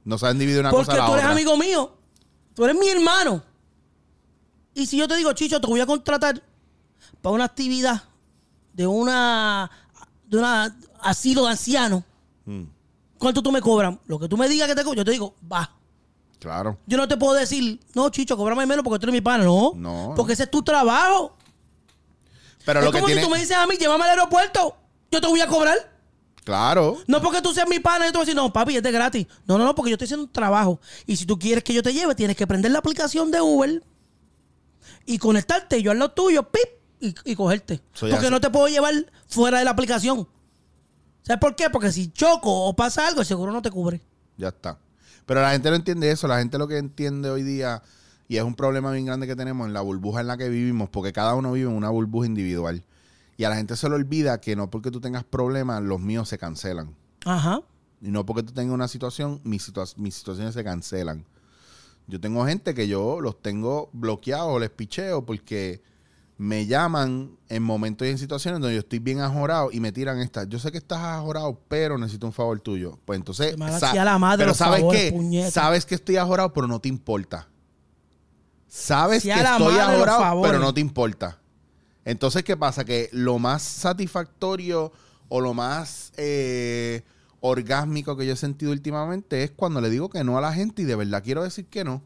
No 0.05 0.19
saben 0.19 0.39
dividir 0.39 0.61
una 0.61 0.71
Porque 0.71 0.89
cosa 0.89 0.93
de 0.97 0.99
la 1.01 1.07
tú 1.07 1.13
eres 1.15 1.25
otra. 1.25 1.33
amigo 1.33 1.57
mío. 1.57 1.96
Tú 2.57 2.65
eres 2.65 2.77
mi 2.77 2.89
hermano. 2.89 3.43
Y 4.75 4.87
si 4.87 4.97
yo 4.97 5.07
te 5.07 5.15
digo, 5.17 5.33
Chicho, 5.35 5.61
te 5.61 5.67
voy 5.69 5.81
a 5.81 5.87
contratar 5.87 6.43
para 7.23 7.35
una 7.35 7.45
actividad 7.45 8.03
de 8.73 8.87
una 8.87 9.71
de 10.27 10.39
una 10.39 10.77
asilo 11.01 11.45
de 11.45 11.51
ancianos, 11.51 12.03
Mm, 12.47 12.63
¿cuánto 13.19 13.43
tú 13.43 13.51
me 13.53 13.61
cobras? 13.61 13.97
Lo 14.07 14.19
que 14.21 14.29
tú 14.29 14.37
me 14.37 14.49
digas 14.49 14.69
que 14.69 14.75
te 14.75 14.83
cobro, 14.85 14.97
yo 14.99 15.05
te 15.05 15.11
digo, 15.11 15.35
va. 15.53 15.71
claro. 16.39 16.79
Yo 16.87 16.97
no 16.97 17.07
te 17.09 17.17
puedo 17.17 17.35
decir, 17.35 17.81
no, 17.95 18.09
Chicho, 18.11 18.37
cobrame 18.37 18.65
menos 18.67 18.85
porque 18.85 18.99
tú 19.01 19.07
eres 19.07 19.15
mi 19.15 19.21
pana. 19.21 19.45
No. 19.45 19.73
No. 19.75 20.13
Porque 20.17 20.33
ese 20.35 20.45
es 20.45 20.51
tu 20.51 20.63
trabajo. 20.63 21.37
Pero 22.65 22.81
es 22.81 22.87
lo 22.87 22.93
que 22.93 22.99
como 22.99 23.07
tiene... 23.07 23.21
si 23.23 23.27
tú 23.27 23.33
me 23.33 23.39
dices 23.41 23.57
a 23.57 23.67
mí, 23.67 23.77
llévame 23.77 24.05
al 24.05 24.11
aeropuerto. 24.11 24.77
Yo 25.11 25.21
te 25.21 25.27
voy 25.27 25.41
a 25.41 25.47
cobrar. 25.49 25.77
Claro. 26.47 26.99
No 27.09 27.21
porque 27.21 27.43
tú 27.43 27.53
seas 27.53 27.69
mi 27.69 27.81
pana, 27.81 28.07
yo 28.07 28.13
te 28.13 28.19
voy 28.19 28.23
a 28.23 28.27
decir, 28.27 28.37
no, 28.37 28.53
papi, 28.53 28.77
es 28.77 28.83
de 28.85 28.93
gratis. 28.93 29.27
No, 29.49 29.59
no, 29.59 29.65
no, 29.65 29.75
porque 29.75 29.91
yo 29.91 29.95
estoy 29.95 30.07
haciendo 30.07 30.27
un 30.27 30.33
trabajo. 30.33 30.81
Y 31.05 31.17
si 31.17 31.27
tú 31.27 31.37
quieres 31.37 31.65
que 31.65 31.75
yo 31.75 31.83
te 31.83 31.93
lleve, 31.93 32.15
tienes 32.15 32.37
que 32.37 32.47
prender 32.47 32.71
la 32.71 32.79
aplicación 32.79 33.33
de 33.33 33.41
Uber 33.41 33.83
y 35.07 35.19
conectarte, 35.19 35.83
yo 35.83 35.91
al 35.91 35.99
lado 35.99 36.13
tuyo, 36.13 36.45
pip, 36.45 36.63
y, 37.01 37.17
y 37.25 37.35
cogerte. 37.35 37.83
Porque 37.99 38.31
no 38.31 38.41
te 38.41 38.49
puedo 38.49 38.69
llevar 38.69 38.95
fuera 39.27 39.59
de 39.59 39.65
la 39.65 39.73
aplicación. 39.73 40.29
¿Sabes 41.23 41.41
por 41.41 41.57
qué? 41.57 41.69
Porque 41.69 41.91
si 41.91 42.13
choco 42.13 42.69
o 42.69 42.77
pasa 42.77 43.09
algo, 43.09 43.23
el 43.23 43.27
seguro 43.27 43.51
no 43.51 43.61
te 43.61 43.73
cubre. 43.73 44.01
Ya 44.37 44.49
está. 44.49 44.79
Pero 45.27 45.43
la 45.43 45.51
gente 45.51 45.69
no 45.69 45.75
entiende 45.75 46.13
eso. 46.13 46.29
La 46.29 46.39
gente 46.39 46.59
lo 46.59 46.69
que 46.69 46.79
entiende 46.79 47.29
hoy 47.29 47.43
día, 47.43 47.83
y 48.29 48.37
es 48.37 48.45
un 48.45 48.55
problema 48.55 48.93
bien 48.93 49.07
grande 49.07 49.27
que 49.27 49.35
tenemos 49.35 49.67
en 49.67 49.73
la 49.73 49.81
burbuja 49.81 50.21
en 50.21 50.29
la 50.29 50.37
que 50.37 50.49
vivimos, 50.49 50.91
porque 50.91 51.13
cada 51.13 51.35
uno 51.35 51.51
vive 51.51 51.69
en 51.69 51.77
una 51.77 51.91
burbuja 51.91 52.27
individual. 52.27 52.85
Y 53.37 53.45
a 53.45 53.51
la 53.51 53.57
gente 53.57 53.77
se 53.77 53.89
le 53.89 53.95
olvida 53.95 54.41
que 54.41 54.57
no 54.57 54.71
porque 54.71 54.91
tú 54.91 55.01
tengas 55.01 55.25
problemas, 55.25 55.83
los 55.83 56.01
míos 56.01 56.29
se 56.29 56.39
cancelan. 56.39 56.95
Ajá. 57.25 57.61
Y 58.01 58.11
no 58.11 58.25
porque 58.25 58.43
tú 58.43 58.53
tengas 58.53 58.75
una 58.75 58.89
situación, 58.89 59.41
mis, 59.45 59.69
situa- 59.73 59.95
mis 59.97 60.15
situaciones 60.15 60.55
se 60.55 60.65
cancelan. 60.65 61.25
Yo 62.07 62.21
tengo 62.21 62.45
gente 62.47 62.73
que 62.75 62.87
yo 62.89 63.21
los 63.21 63.43
tengo 63.43 63.91
bloqueados, 63.93 64.61
les 64.61 64.71
picheo 64.71 65.27
porque 65.27 65.83
me 66.39 66.67
llaman 66.67 67.37
en 67.49 67.63
momentos 67.63 68.07
y 68.07 68.11
en 68.11 68.19
situaciones 68.19 68.61
donde 68.61 68.75
yo 68.75 68.81
estoy 68.81 68.99
bien 69.01 69.21
ajorado 69.21 69.71
y 69.73 69.81
me 69.81 69.91
tiran 69.91 70.19
estas. 70.21 70.49
Yo 70.49 70.59
sé 70.59 70.71
que 70.71 70.79
estás 70.79 71.01
ajorado, 71.01 71.59
pero 71.69 71.99
necesito 71.99 72.27
un 72.27 72.33
favor 72.33 72.61
tuyo. 72.61 72.99
Pues 73.07 73.19
entonces, 73.19 73.57
sa- 73.81 74.05
la 74.05 74.19
madre 74.19 74.45
pero 74.45 74.55
sabes 74.55 74.81
favores, 74.81 75.13
puñeta. 75.13 75.51
Sabes 75.51 75.85
que 75.87 75.95
estoy 75.95 76.17
ajorado, 76.17 76.53
pero 76.53 76.67
no 76.69 76.79
te 76.81 76.89
importa. 76.89 77.49
Sabes 78.69 79.23
que 79.23 79.41
estoy 79.55 79.75
ajorado, 79.97 80.19
pero 80.49 80.59
no 80.59 80.75
te 80.75 80.81
importa. 80.81 81.39
Entonces, 82.07 82.45
¿qué 82.45 82.57
pasa? 82.57 82.85
Que 82.85 83.11
lo 83.13 83.41
más 83.41 83.63
satisfactorio 83.63 84.93
o 85.29 85.41
lo 85.41 85.55
más 85.55 86.13
eh, 86.17 87.03
orgásmico 87.41 88.17
que 88.17 88.25
yo 88.25 88.33
he 88.35 88.37
sentido 88.37 88.71
últimamente 88.71 89.43
es 89.43 89.51
cuando 89.51 89.81
le 89.81 89.91
digo 89.91 90.09
que 90.09 90.23
no 90.23 90.39
a 90.39 90.41
la 90.41 90.53
gente 90.53 90.83
y 90.83 90.85
de 90.85 90.95
verdad 90.95 91.23
quiero 91.25 91.43
decir 91.43 91.67
que 91.67 91.83
no. 91.83 92.05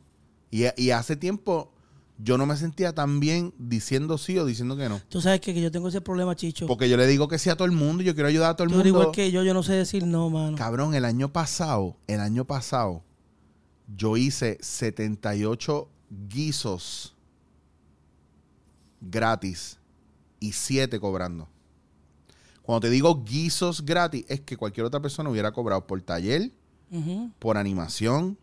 Y, 0.51 0.65
y 0.83 0.91
hace 0.93 1.17
tiempo 1.17 1.71
yo 2.17 2.39
no 2.39 2.47
me 2.47 2.57
sentía 2.57 2.95
tan 2.95 3.21
bien 3.21 3.53
diciendo 3.59 4.17
sí 4.17 4.39
o 4.39 4.47
diciendo 4.47 4.75
que 4.75 4.89
no. 4.89 5.03
Tú 5.11 5.21
sabes 5.21 5.43
que, 5.43 5.53
que 5.53 5.61
yo 5.61 5.71
tengo 5.71 5.89
ese 5.89 6.01
problema, 6.01 6.35
Chicho. 6.35 6.67
Porque 6.67 6.89
yo 6.89 6.97
le 6.97 7.07
digo 7.07 7.29
que 7.29 7.39
sí 7.39 7.51
a 7.51 7.57
todo 7.57 7.67
el 7.67 7.73
mundo 7.73 8.03
y 8.03 8.07
yo 8.07 8.15
quiero 8.15 8.29
ayudar 8.31 8.53
a 8.53 8.57
todo 8.57 8.65
el 8.65 8.71
Tú 8.71 8.77
mundo. 8.77 8.89
igual 8.89 9.11
que 9.13 9.31
yo, 9.31 9.43
yo 9.43 9.53
no 9.53 9.63
sé 9.63 9.75
decir 9.75 10.07
no, 10.07 10.31
mano. 10.31 10.57
Cabrón, 10.57 10.95
el 10.95 11.05
año 11.05 11.31
pasado, 11.31 11.99
el 12.07 12.21
año 12.21 12.47
pasado, 12.47 13.05
yo 13.95 14.17
hice 14.17 14.57
78 14.63 15.89
guisos 16.29 17.15
gratis 19.03 19.80
y 20.41 20.53
7 20.53 20.99
cobrando. 20.99 21.49
Cuando 22.63 22.81
te 22.81 22.91
digo 22.91 23.25
guisos 23.25 23.85
gratis, 23.85 24.25
es 24.29 24.41
que 24.41 24.57
cualquier 24.57 24.87
otra 24.87 25.01
persona 25.01 25.31
hubiera 25.31 25.53
cobrado 25.53 25.87
por 25.87 26.01
taller, 26.03 26.51
por 27.39 27.57
animación, 27.57 28.37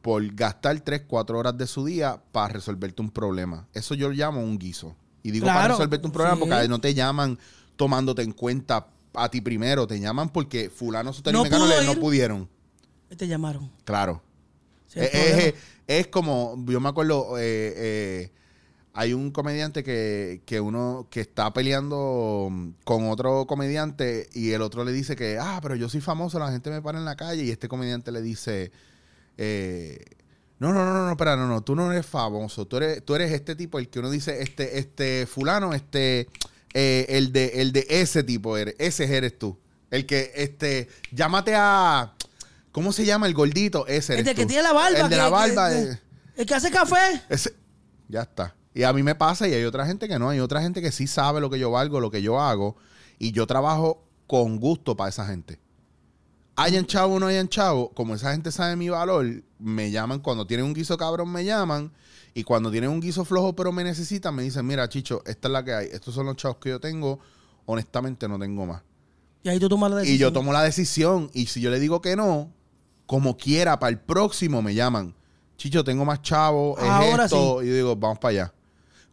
por 0.00 0.26
gastar 0.34 0.80
3, 0.80 1.02
4 1.06 1.38
horas 1.38 1.56
de 1.56 1.66
su 1.66 1.84
día 1.84 2.22
para 2.32 2.54
resolverte 2.54 3.02
un 3.02 3.10
problema. 3.10 3.68
Eso 3.72 3.94
yo 3.94 4.10
llamo 4.10 4.42
un 4.42 4.58
guiso. 4.58 4.96
Y 5.22 5.30
digo 5.30 5.46
para 5.46 5.68
resolverte 5.68 6.06
un 6.06 6.12
problema 6.12 6.36
sí. 6.36 6.40
porque 6.40 6.68
no 6.68 6.80
te 6.80 6.94
llaman 6.94 7.38
tomándote 7.76 8.22
en 8.22 8.32
cuenta 8.32 8.88
a 9.14 9.28
ti 9.28 9.40
primero, 9.40 9.86
te 9.86 10.00
llaman 10.00 10.30
porque 10.30 10.70
fulano, 10.70 11.12
sutano 11.12 11.44
No 11.44 11.46
y 11.46 11.86
no 11.86 11.94
pudieron. 11.96 12.48
Te 13.16 13.28
llamaron. 13.28 13.70
Claro. 13.84 14.22
Es 14.94 15.54
es 15.86 16.06
como, 16.06 16.56
yo 16.66 16.80
me 16.80 16.88
acuerdo, 16.88 17.38
eh, 17.38 17.74
eh, 17.76 18.32
hay 18.94 19.14
un 19.14 19.30
comediante 19.30 19.82
que, 19.82 20.42
que 20.44 20.60
uno 20.60 21.06
que 21.10 21.20
está 21.22 21.52
peleando 21.52 22.50
con 22.84 23.08
otro 23.08 23.46
comediante 23.46 24.28
y 24.34 24.50
el 24.50 24.60
otro 24.62 24.84
le 24.84 24.92
dice 24.92 25.16
que, 25.16 25.38
ah, 25.40 25.60
pero 25.62 25.74
yo 25.76 25.88
soy 25.88 26.00
famoso, 26.02 26.38
la 26.38 26.50
gente 26.52 26.68
me 26.70 26.82
para 26.82 26.98
en 26.98 27.04
la 27.06 27.16
calle 27.16 27.42
y 27.44 27.50
este 27.50 27.68
comediante 27.68 28.12
le 28.12 28.20
dice, 28.20 28.70
eh, 29.38 30.04
no, 30.58 30.72
no, 30.72 30.84
no, 30.84 31.06
no, 31.06 31.10
espera, 31.10 31.36
no, 31.36 31.46
no, 31.48 31.62
tú 31.62 31.74
no 31.74 31.90
eres 31.90 32.04
famoso, 32.06 32.66
tú 32.66 32.76
eres, 32.76 33.04
tú 33.04 33.14
eres 33.14 33.32
este 33.32 33.56
tipo, 33.56 33.78
el 33.78 33.88
que 33.88 33.98
uno 33.98 34.10
dice, 34.10 34.42
este, 34.42 34.78
este 34.78 35.26
fulano, 35.26 35.72
este, 35.74 36.28
eh, 36.74 37.06
el 37.08 37.32
de, 37.32 37.46
el 37.62 37.72
de 37.72 37.86
ese 37.88 38.22
tipo 38.22 38.56
eres, 38.56 38.74
ese 38.78 39.16
eres 39.16 39.38
tú. 39.38 39.58
El 39.90 40.06
que, 40.06 40.32
este, 40.34 40.88
llámate 41.12 41.54
a, 41.56 42.14
¿cómo 42.72 42.92
se 42.92 43.04
llama? 43.04 43.26
El 43.26 43.34
gordito, 43.34 43.86
ese 43.86 44.14
eres 44.14 44.26
El 44.26 44.34
de 44.36 44.40
que 44.42 44.46
tiene 44.46 44.62
la 44.62 44.72
barba. 44.72 44.98
El 44.98 45.04
de 45.04 45.08
que- 45.10 45.16
la 45.16 45.28
barba. 45.28 45.70
que- 45.70 45.98
el 46.36 46.46
que 46.46 46.54
hace 46.54 46.70
café. 46.70 47.22
ese- 47.28 47.54
ya 48.08 48.22
está. 48.22 48.54
Y 48.74 48.84
a 48.84 48.92
mí 48.92 49.02
me 49.02 49.14
pasa 49.14 49.46
y 49.48 49.54
hay 49.54 49.64
otra 49.64 49.86
gente 49.86 50.08
que 50.08 50.18
no. 50.18 50.30
Hay 50.30 50.40
otra 50.40 50.62
gente 50.62 50.80
que 50.80 50.92
sí 50.92 51.06
sabe 51.06 51.40
lo 51.40 51.50
que 51.50 51.58
yo 51.58 51.70
valgo, 51.70 52.00
lo 52.00 52.10
que 52.10 52.22
yo 52.22 52.40
hago. 52.40 52.76
Y 53.18 53.32
yo 53.32 53.46
trabajo 53.46 54.02
con 54.26 54.58
gusto 54.58 54.96
para 54.96 55.10
esa 55.10 55.26
gente. 55.26 55.60
Hayan 56.56 56.86
chavo 56.86 57.14
o 57.14 57.20
no 57.20 57.26
hayan 57.26 57.48
chavo, 57.48 57.90
como 57.90 58.14
esa 58.14 58.32
gente 58.32 58.52
sabe 58.52 58.76
mi 58.76 58.90
valor, 58.90 59.42
me 59.58 59.90
llaman 59.90 60.20
cuando 60.20 60.46
tienen 60.46 60.66
un 60.66 60.74
guiso 60.74 60.96
cabrón, 60.98 61.30
me 61.30 61.44
llaman. 61.44 61.92
Y 62.34 62.44
cuando 62.44 62.70
tienen 62.70 62.90
un 62.90 63.00
guiso 63.00 63.24
flojo 63.24 63.54
pero 63.54 63.72
me 63.72 63.84
necesitan, 63.84 64.34
me 64.34 64.42
dicen, 64.42 64.66
mira, 64.66 64.88
Chicho, 64.88 65.22
esta 65.26 65.48
es 65.48 65.52
la 65.52 65.64
que 65.64 65.74
hay. 65.74 65.86
Estos 65.92 66.14
son 66.14 66.26
los 66.26 66.36
chavos 66.36 66.58
que 66.58 66.70
yo 66.70 66.80
tengo. 66.80 67.18
Honestamente 67.66 68.28
no 68.28 68.38
tengo 68.38 68.66
más. 68.66 68.82
Y 69.42 69.48
ahí 69.48 69.58
tú 69.58 69.68
tomas 69.68 69.90
la 69.90 69.98
decisión. 69.98 70.16
Y 70.16 70.18
yo 70.18 70.32
tomo 70.32 70.52
la 70.52 70.62
decisión. 70.62 71.30
Y 71.34 71.46
si 71.46 71.60
yo 71.60 71.70
le 71.70 71.80
digo 71.80 72.00
que 72.00 72.16
no, 72.16 72.50
como 73.06 73.36
quiera, 73.36 73.78
para 73.78 73.90
el 73.90 73.98
próximo 73.98 74.62
me 74.62 74.74
llaman. 74.74 75.14
Chicho, 75.56 75.84
tengo 75.84 76.04
más 76.04 76.22
chavo, 76.22 76.76
es 76.78 76.84
Ahora 76.84 77.24
esto. 77.24 77.62
Y 77.62 77.68
yo 77.68 77.74
digo, 77.74 77.96
vamos 77.96 78.18
para 78.18 78.30
allá. 78.30 78.54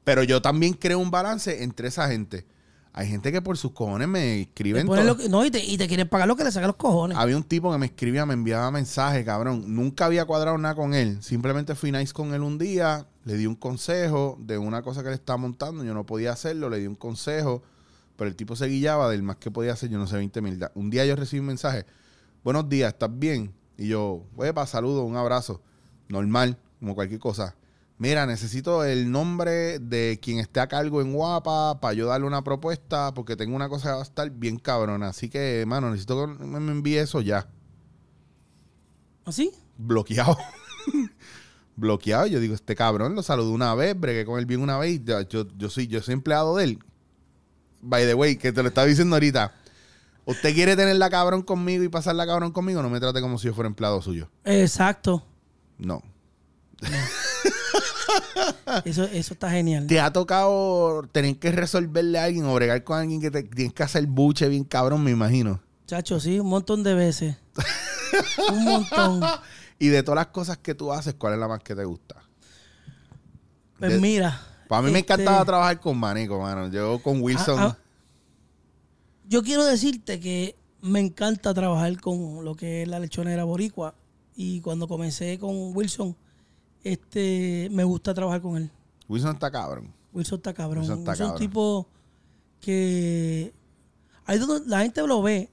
Pero 0.09 0.23
yo 0.23 0.41
también 0.41 0.73
creo 0.73 0.97
un 0.97 1.11
balance 1.11 1.61
entre 1.63 1.87
esa 1.89 2.07
gente. 2.09 2.47
Hay 2.93 3.07
gente 3.07 3.31
que 3.31 3.43
por 3.43 3.55
sus 3.59 3.73
cojones 3.73 4.07
me 4.07 4.41
escriben 4.41 4.87
ponen 4.87 5.05
todo. 5.05 5.15
lo 5.15 5.21
que- 5.21 5.29
no, 5.29 5.45
y 5.45 5.51
te, 5.51 5.63
y 5.63 5.77
te 5.77 5.87
quieren 5.87 6.09
pagar 6.09 6.27
lo 6.27 6.35
que 6.35 6.43
le 6.43 6.51
saca 6.51 6.65
los 6.65 6.77
cojones. 6.77 7.15
Había 7.15 7.37
un 7.37 7.43
tipo 7.43 7.71
que 7.71 7.77
me 7.77 7.85
escribía, 7.85 8.25
me 8.25 8.33
enviaba 8.33 8.71
mensajes, 8.71 9.23
cabrón. 9.23 9.63
Nunca 9.75 10.05
había 10.07 10.25
cuadrado 10.25 10.57
nada 10.57 10.73
con 10.73 10.95
él. 10.95 11.21
Simplemente 11.21 11.75
fui 11.75 11.91
nice 11.91 12.11
con 12.11 12.33
él 12.33 12.41
un 12.41 12.57
día, 12.57 13.05
le 13.25 13.37
di 13.37 13.45
un 13.45 13.53
consejo 13.53 14.35
de 14.41 14.57
una 14.57 14.81
cosa 14.81 15.03
que 15.03 15.09
le 15.09 15.15
estaba 15.15 15.37
montando, 15.37 15.83
yo 15.83 15.93
no 15.93 16.03
podía 16.07 16.31
hacerlo, 16.31 16.67
le 16.71 16.79
di 16.79 16.87
un 16.87 16.95
consejo, 16.95 17.61
pero 18.17 18.27
el 18.31 18.35
tipo 18.35 18.55
se 18.55 18.65
guillaba 18.65 19.11
del 19.11 19.21
más 19.21 19.35
que 19.35 19.51
podía 19.51 19.73
hacer, 19.73 19.91
yo 19.91 19.99
no 19.99 20.07
sé, 20.07 20.15
20 20.17 20.41
mil. 20.41 20.59
Un 20.73 20.89
día 20.89 21.05
yo 21.05 21.15
recibí 21.15 21.39
un 21.39 21.45
mensaje, 21.45 21.85
buenos 22.43 22.67
días, 22.67 22.93
¿estás 22.93 23.11
bien? 23.13 23.53
Y 23.77 23.89
yo, 23.89 24.23
para 24.55 24.65
saludo, 24.65 25.03
un 25.03 25.15
abrazo, 25.15 25.61
normal, 26.07 26.57
como 26.79 26.95
cualquier 26.95 27.19
cosa. 27.19 27.55
Mira, 27.99 28.25
necesito 28.25 28.85
el 28.85 29.11
nombre 29.11 29.77
de 29.77 30.19
quien 30.21 30.39
esté 30.39 30.61
a 30.61 30.67
cargo 30.67 31.01
en 31.01 31.11
Guapa 31.11 31.81
para 31.81 31.93
yo 31.93 32.07
darle 32.07 32.25
una 32.25 32.45
propuesta, 32.45 33.13
porque 33.13 33.35
tengo 33.35 33.57
una 33.57 33.67
cosa 33.67 33.89
que 33.89 33.93
va 33.95 33.99
a 33.99 34.03
estar 34.03 34.29
bien 34.31 34.57
cabrona. 34.57 35.09
Así 35.09 35.29
que, 35.29 35.65
mano, 35.67 35.89
necesito 35.89 36.25
que 36.25 36.45
me 36.45 36.71
envíe 36.71 36.97
eso 36.97 37.19
ya. 37.19 37.49
¿Así? 39.25 39.51
Bloqueado. 39.77 40.37
Bloqueado. 41.75 42.27
Yo 42.27 42.39
digo, 42.39 42.55
este 42.55 42.73
cabrón 42.73 43.15
lo 43.15 43.21
saludé 43.21 43.51
una 43.51 43.75
vez, 43.75 43.99
bregué 43.99 44.25
con 44.25 44.39
él 44.39 44.45
bien 44.45 44.61
una 44.61 44.77
vez. 44.77 45.01
Yo, 45.03 45.45
yo, 45.57 45.69
soy, 45.69 45.87
yo 45.87 46.01
soy 46.01 46.13
empleado 46.13 46.55
de 46.55 46.63
él. 46.63 46.79
By 47.81 48.05
the 48.05 48.13
way, 48.13 48.37
que 48.37 48.53
te 48.53 48.61
lo 48.63 48.69
estaba 48.69 48.87
diciendo 48.87 49.17
ahorita. 49.17 49.53
Usted 50.23 50.53
quiere 50.53 50.77
tenerla 50.77 51.09
cabrón 51.09 51.41
conmigo 51.41 51.83
y 51.83 51.89
pasarla 51.89 52.25
cabrón 52.25 52.53
conmigo, 52.53 52.81
no 52.81 52.89
me 52.89 53.01
trate 53.01 53.19
como 53.19 53.37
si 53.37 53.47
yo 53.47 53.53
fuera 53.53 53.67
empleado 53.67 54.01
suyo. 54.01 54.29
Exacto. 54.45 55.25
No. 55.77 56.01
Eso, 58.85 59.03
eso 59.03 59.33
está 59.33 59.49
genial. 59.49 59.87
¿Te 59.87 59.99
ha 59.99 60.11
tocado 60.11 61.03
tener 61.11 61.37
que 61.37 61.51
resolverle 61.51 62.19
a 62.19 62.25
alguien 62.25 62.45
o 62.45 62.53
bregar 62.53 62.83
con 62.83 62.99
alguien 62.99 63.21
que 63.21 63.31
te 63.31 63.43
tienes 63.43 63.73
que 63.73 63.83
hacer 63.83 64.05
buche 64.07 64.47
bien 64.47 64.63
cabrón, 64.63 65.03
me 65.03 65.11
imagino? 65.11 65.61
Chacho, 65.85 66.19
sí, 66.19 66.39
un 66.39 66.49
montón 66.49 66.83
de 66.83 66.93
veces. 66.93 67.35
un 68.51 68.63
montón. 68.63 69.21
Y 69.79 69.87
de 69.87 70.03
todas 70.03 70.17
las 70.17 70.27
cosas 70.27 70.57
que 70.57 70.75
tú 70.75 70.91
haces, 70.91 71.15
¿cuál 71.15 71.33
es 71.33 71.39
la 71.39 71.47
más 71.47 71.59
que 71.63 71.75
te 71.75 71.83
gusta? 71.83 72.15
Pues 73.79 73.93
De- 73.93 73.99
mira. 73.99 74.39
Para 74.67 74.83
mí 74.83 74.91
me 74.91 74.99
este, 74.99 75.13
encantaba 75.13 75.43
trabajar 75.45 75.79
con 75.79 75.97
Manico, 75.97 76.39
mano. 76.39 76.67
Yo 76.69 77.01
con 77.01 77.21
Wilson. 77.21 77.59
Ah, 77.59 77.75
ah. 77.75 77.83
Yo 79.27 79.41
quiero 79.41 79.65
decirte 79.65 80.19
que 80.19 80.55
me 80.81 80.99
encanta 80.99 81.53
trabajar 81.53 81.99
con 81.99 82.45
lo 82.45 82.55
que 82.55 82.83
es 82.83 82.87
la 82.87 82.99
lechonera 82.99 83.43
boricua. 83.45 83.95
Y 84.35 84.61
cuando 84.61 84.87
comencé 84.87 85.39
con 85.39 85.75
Wilson, 85.75 86.15
este, 86.83 87.69
me 87.71 87.83
gusta 87.83 88.13
trabajar 88.13 88.41
con 88.41 88.57
él. 88.57 88.71
Wilson 89.07 89.33
está 89.33 89.51
cabrón. 89.51 89.93
Wilson 90.13 90.37
está 90.37 90.53
cabrón. 90.53 90.83
Wilson 90.83 91.07
es 91.09 91.19
un 91.19 91.35
tipo 91.35 91.87
que 92.59 93.53
ahí 94.25 94.37
donde 94.37 94.67
la 94.67 94.81
gente 94.81 95.05
lo 95.05 95.21
ve. 95.21 95.49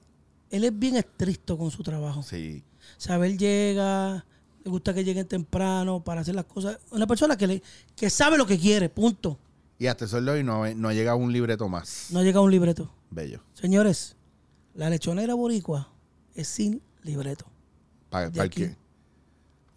Él 0.49 0.63
es 0.63 0.77
bien 0.77 0.95
estricto 0.95 1.57
con 1.57 1.71
su 1.71 1.83
trabajo. 1.83 2.23
Sí. 2.23 2.63
O 3.09 3.23
él 3.23 3.37
llega, 3.37 4.25
le 4.63 4.71
gusta 4.71 4.93
que 4.93 5.03
lleguen 5.03 5.27
temprano 5.27 6.03
para 6.03 6.21
hacer 6.21 6.35
las 6.35 6.45
cosas. 6.45 6.79
Una 6.91 7.05
persona 7.05 7.35
que, 7.35 7.47
le, 7.47 7.63
que 7.95 8.09
sabe 8.09 8.37
lo 8.37 8.45
que 8.45 8.57
quiere, 8.57 8.89
punto. 8.89 9.37
Y 9.79 9.87
hasta 9.87 10.05
el 10.05 10.09
sol 10.09 10.25
de 10.25 10.31
hoy 10.31 10.43
no, 10.43 10.73
no 10.75 10.89
ha 10.89 10.93
llegado 10.93 11.17
un 11.17 11.33
libreto 11.33 11.67
más. 11.67 12.07
No 12.11 12.23
llega 12.23 12.39
a 12.39 12.41
un 12.41 12.51
libreto. 12.51 12.89
Bello. 13.09 13.41
Señores, 13.53 14.15
la 14.73 14.89
lechonera 14.89 15.33
boricua 15.33 15.91
es 16.33 16.47
sin 16.47 16.81
libreto. 17.03 17.45
Para, 18.09 18.27
aquí. 18.41 18.61
que, 18.61 18.75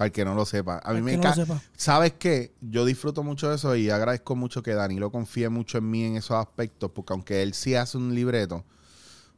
para 0.00 0.06
el 0.06 0.12
que 0.12 0.24
no 0.24 0.34
lo 0.34 0.46
sepa. 0.46 0.80
A 0.82 0.94
mí 0.94 1.02
me 1.02 1.12
no 1.12 1.18
encanta. 1.18 1.44
sepa. 1.44 1.60
¿Sabes 1.76 2.14
qué? 2.18 2.54
Yo 2.62 2.86
disfruto 2.86 3.22
mucho 3.22 3.50
de 3.50 3.56
eso 3.56 3.76
y 3.76 3.90
agradezco 3.90 4.34
mucho 4.34 4.62
que 4.62 4.72
Danilo 4.72 5.12
confíe 5.12 5.50
mucho 5.50 5.76
en 5.76 5.90
mí 5.90 6.04
en 6.04 6.16
esos 6.16 6.38
aspectos, 6.38 6.90
porque 6.94 7.12
aunque 7.12 7.42
él 7.42 7.52
sí 7.52 7.74
hace 7.74 7.98
un 7.98 8.14
libreto, 8.14 8.64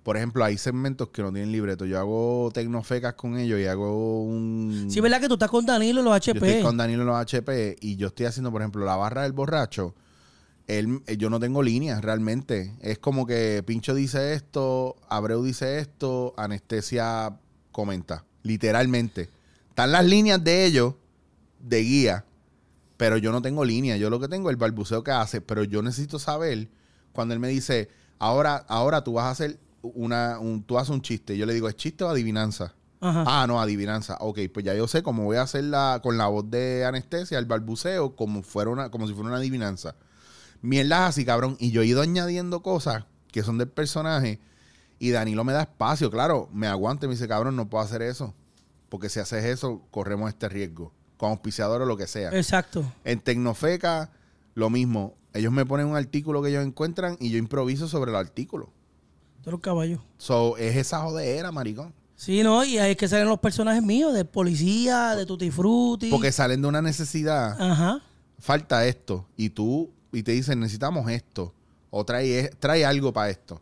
por 0.04 0.16
ejemplo, 0.16 0.44
hay 0.44 0.56
segmentos 0.58 1.08
que 1.08 1.20
no 1.20 1.32
tienen 1.32 1.50
libreto. 1.50 1.84
Yo 1.84 1.98
hago 1.98 2.48
tecnofecas 2.54 3.14
con 3.14 3.36
ellos 3.38 3.58
y 3.58 3.66
hago 3.66 4.22
un... 4.22 4.86
Sí, 4.88 5.00
¿verdad 5.00 5.20
que 5.20 5.26
tú 5.26 5.34
estás 5.34 5.50
con 5.50 5.66
Danilo 5.66 5.98
en 5.98 6.04
los 6.04 6.12
Yo 6.20 6.30
HP? 6.32 6.46
estoy 6.46 6.62
con 6.62 6.76
Danilo 6.76 7.00
en 7.02 7.08
los 7.08 7.16
HP 7.16 7.78
y 7.80 7.96
yo 7.96 8.06
estoy 8.06 8.26
haciendo, 8.26 8.52
por 8.52 8.62
ejemplo, 8.62 8.84
la 8.84 8.94
barra 8.94 9.22
del 9.22 9.32
borracho. 9.32 9.96
Él, 10.68 11.02
eh, 11.08 11.16
yo 11.16 11.28
no 11.28 11.40
tengo 11.40 11.60
líneas 11.64 12.02
realmente. 12.02 12.76
Es 12.80 13.00
como 13.00 13.26
que 13.26 13.64
Pincho 13.66 13.96
dice 13.96 14.34
esto, 14.34 14.94
Abreu 15.08 15.42
dice 15.42 15.80
esto, 15.80 16.34
Anestesia 16.36 17.36
comenta. 17.72 18.24
Literalmente. 18.44 19.28
Están 19.72 19.90
las 19.90 20.04
líneas 20.04 20.44
de 20.44 20.66
ellos, 20.66 20.96
de 21.58 21.80
guía, 21.80 22.26
pero 22.98 23.16
yo 23.16 23.32
no 23.32 23.40
tengo 23.40 23.64
línea. 23.64 23.96
Yo 23.96 24.10
lo 24.10 24.20
que 24.20 24.28
tengo 24.28 24.50
es 24.50 24.52
el 24.52 24.58
balbuceo 24.58 25.02
que 25.02 25.12
hace, 25.12 25.40
pero 25.40 25.64
yo 25.64 25.80
necesito 25.80 26.18
saber 26.18 26.68
cuando 27.14 27.32
él 27.32 27.40
me 27.40 27.48
dice, 27.48 27.88
ahora, 28.18 28.66
ahora 28.68 29.02
tú 29.02 29.14
vas 29.14 29.24
a 29.24 29.30
hacer 29.30 29.58
una, 29.80 30.38
un, 30.38 30.62
tú 30.62 30.76
haces 30.76 30.90
un 30.90 31.00
chiste. 31.00 31.38
Yo 31.38 31.46
le 31.46 31.54
digo, 31.54 31.70
¿es 31.70 31.76
chiste 31.76 32.04
o 32.04 32.10
adivinanza? 32.10 32.74
Ajá. 33.00 33.24
Ah, 33.26 33.46
no, 33.46 33.62
adivinanza. 33.62 34.18
Ok, 34.20 34.40
pues 34.52 34.62
ya 34.62 34.74
yo 34.74 34.86
sé 34.86 35.02
cómo 35.02 35.24
voy 35.24 35.38
a 35.38 35.42
hacer 35.42 35.64
la, 35.64 36.00
con 36.02 36.18
la 36.18 36.26
voz 36.26 36.50
de 36.50 36.84
anestesia, 36.84 37.38
el 37.38 37.46
balbuceo, 37.46 38.14
como, 38.14 38.42
fuera 38.42 38.68
una, 38.68 38.90
como 38.90 39.08
si 39.08 39.14
fuera 39.14 39.30
una 39.30 39.38
adivinanza. 39.38 39.94
Mierdas 40.60 41.08
así, 41.08 41.24
cabrón. 41.24 41.56
Y 41.58 41.70
yo 41.70 41.80
he 41.80 41.86
ido 41.86 42.02
añadiendo 42.02 42.60
cosas 42.62 43.06
que 43.32 43.42
son 43.42 43.56
del 43.56 43.68
personaje. 43.68 44.38
Y 44.98 45.12
Danilo 45.12 45.44
me 45.44 45.54
da 45.54 45.62
espacio, 45.62 46.10
claro, 46.10 46.50
me 46.52 46.66
aguanta 46.66 47.06
y 47.06 47.08
me 47.08 47.14
dice, 47.14 47.26
cabrón, 47.26 47.56
no 47.56 47.70
puedo 47.70 47.82
hacer 47.82 48.02
eso. 48.02 48.34
Porque 48.92 49.08
si 49.08 49.20
haces 49.20 49.42
eso, 49.46 49.80
corremos 49.90 50.28
este 50.28 50.50
riesgo. 50.50 50.92
Con 51.16 51.30
auspiciador 51.30 51.80
o 51.80 51.86
lo 51.86 51.96
que 51.96 52.06
sea. 52.06 52.28
Exacto. 52.32 52.84
En 53.04 53.20
Tecnofeca, 53.20 54.10
lo 54.54 54.68
mismo. 54.68 55.14
Ellos 55.32 55.50
me 55.50 55.64
ponen 55.64 55.86
un 55.86 55.96
artículo 55.96 56.42
que 56.42 56.50
ellos 56.50 56.62
encuentran 56.62 57.16
y 57.18 57.30
yo 57.30 57.38
improviso 57.38 57.88
sobre 57.88 58.10
el 58.10 58.18
artículo. 58.18 58.68
Todos 59.40 59.52
los 59.52 59.60
caballos. 59.62 59.98
So, 60.18 60.58
es 60.58 60.76
esa 60.76 60.98
jodera, 60.98 61.50
maricón. 61.50 61.94
Sí, 62.16 62.42
¿no? 62.42 62.66
Y 62.66 62.76
ahí 62.76 62.90
es 62.90 62.96
que 62.98 63.08
salen 63.08 63.30
los 63.30 63.38
personajes 63.38 63.82
míos, 63.82 64.12
de 64.12 64.26
policía, 64.26 65.16
de 65.16 65.24
Tutti 65.24 65.50
Frutti. 65.50 66.10
Porque 66.10 66.30
salen 66.30 66.60
de 66.60 66.68
una 66.68 66.82
necesidad. 66.82 67.58
Ajá. 67.58 68.02
falta 68.38 68.84
esto 68.84 69.26
y 69.38 69.48
tú 69.48 69.90
y 70.12 70.22
te 70.22 70.32
dicen 70.32 70.60
necesitamos 70.60 71.10
esto 71.10 71.54
o 71.88 72.04
trae, 72.04 72.50
trae 72.58 72.84
algo 72.84 73.10
para 73.10 73.30
esto 73.30 73.58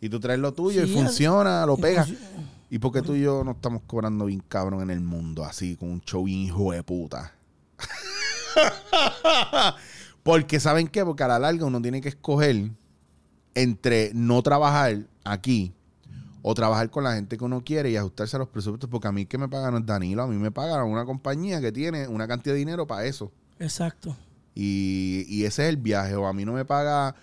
y 0.00 0.08
tú 0.08 0.20
traes 0.20 0.38
lo 0.38 0.52
tuyo 0.54 0.84
Sí, 0.84 0.90
y 0.90 0.94
funciona, 0.94 1.66
lo 1.66 1.76
pegas. 1.76 2.08
¿Y 2.74 2.80
por 2.80 2.90
qué 2.90 3.02
tú 3.02 3.14
y 3.14 3.20
yo 3.20 3.44
no 3.44 3.52
estamos 3.52 3.82
cobrando 3.86 4.24
bien 4.24 4.42
cabrón 4.48 4.82
en 4.82 4.90
el 4.90 5.00
mundo 5.00 5.44
así 5.44 5.76
con 5.76 5.92
un 5.92 6.00
show 6.00 6.26
hijo 6.26 6.72
de 6.72 6.82
puta? 6.82 7.32
Porque 10.24 10.58
¿saben 10.58 10.88
qué? 10.88 11.04
Porque 11.04 11.22
a 11.22 11.28
la 11.28 11.38
larga 11.38 11.66
uno 11.66 11.80
tiene 11.80 12.00
que 12.00 12.08
escoger 12.08 12.72
entre 13.54 14.10
no 14.12 14.42
trabajar 14.42 15.06
aquí 15.22 15.72
o 16.42 16.52
trabajar 16.52 16.90
con 16.90 17.04
la 17.04 17.14
gente 17.14 17.38
que 17.38 17.44
uno 17.44 17.62
quiere 17.62 17.92
y 17.92 17.96
ajustarse 17.96 18.34
a 18.34 18.40
los 18.40 18.48
presupuestos. 18.48 18.90
Porque 18.90 19.06
a 19.06 19.12
mí 19.12 19.24
que 19.24 19.38
me 19.38 19.48
pagan 19.48 19.76
es 19.76 19.86
Danilo, 19.86 20.24
a 20.24 20.26
mí 20.26 20.36
me 20.36 20.50
pagan 20.50 20.84
una 20.86 21.04
compañía 21.04 21.60
que 21.60 21.70
tiene 21.70 22.08
una 22.08 22.26
cantidad 22.26 22.54
de 22.54 22.58
dinero 22.58 22.88
para 22.88 23.04
eso. 23.04 23.30
Exacto. 23.60 24.16
Y, 24.52 25.24
y 25.28 25.44
ese 25.44 25.62
es 25.62 25.68
el 25.68 25.76
viaje. 25.76 26.16
O 26.16 26.26
a 26.26 26.32
mí 26.32 26.44
no 26.44 26.54
me 26.54 26.64
paga 26.64 27.14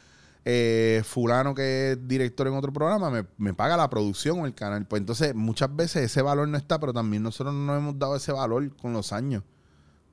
eh, 0.43 1.03
fulano 1.05 1.53
que 1.53 1.91
es 1.91 2.07
director 2.07 2.47
en 2.47 2.53
otro 2.53 2.73
programa, 2.73 3.09
me, 3.09 3.25
me 3.37 3.53
paga 3.53 3.77
la 3.77 3.89
producción 3.89 4.39
o 4.39 4.45
el 4.45 4.55
canal. 4.55 4.85
Pues 4.87 5.01
entonces 5.01 5.35
muchas 5.35 5.75
veces 5.75 6.03
ese 6.03 6.21
valor 6.21 6.47
no 6.47 6.57
está, 6.57 6.79
pero 6.79 6.93
también 6.93 7.23
nosotros 7.23 7.53
no 7.53 7.65
nos 7.65 7.77
hemos 7.77 7.99
dado 7.99 8.15
ese 8.15 8.31
valor 8.31 8.75
con 8.77 8.93
los 8.93 9.13
años. 9.13 9.43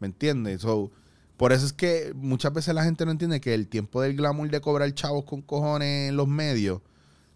¿Me 0.01 0.07
entiendes? 0.07 0.61
So, 0.61 0.91
por 1.37 1.53
eso 1.53 1.67
es 1.67 1.73
que 1.73 2.13
muchas 2.15 2.53
veces 2.53 2.75
la 2.75 2.85
gente 2.85 3.05
no 3.05 3.11
entiende 3.11 3.41
que 3.41 3.55
el 3.55 3.69
tiempo 3.69 4.03
del 4.03 4.17
glamour 4.17 4.51
de 4.51 4.61
cobrar 4.61 4.93
chavos 4.93 5.25
con 5.25 5.43
cojones 5.43 6.11
en 6.11 6.17
los 6.17 6.29
medios 6.29 6.81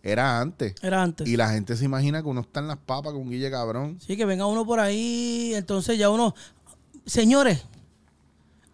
era 0.02 0.40
antes. 0.40 0.74
Era 0.82 1.02
antes. 1.02 1.28
Y 1.28 1.36
la 1.36 1.50
gente 1.50 1.76
se 1.76 1.84
imagina 1.84 2.22
que 2.22 2.28
uno 2.28 2.40
está 2.40 2.60
en 2.60 2.68
las 2.68 2.78
papas 2.78 3.12
con 3.12 3.30
Guille 3.30 3.50
Cabrón. 3.50 3.98
Sí, 4.04 4.16
que 4.16 4.24
venga 4.24 4.46
uno 4.46 4.66
por 4.66 4.80
ahí, 4.80 5.52
entonces 5.54 5.98
ya 5.98 6.10
uno... 6.10 6.34
Señores, 7.06 7.64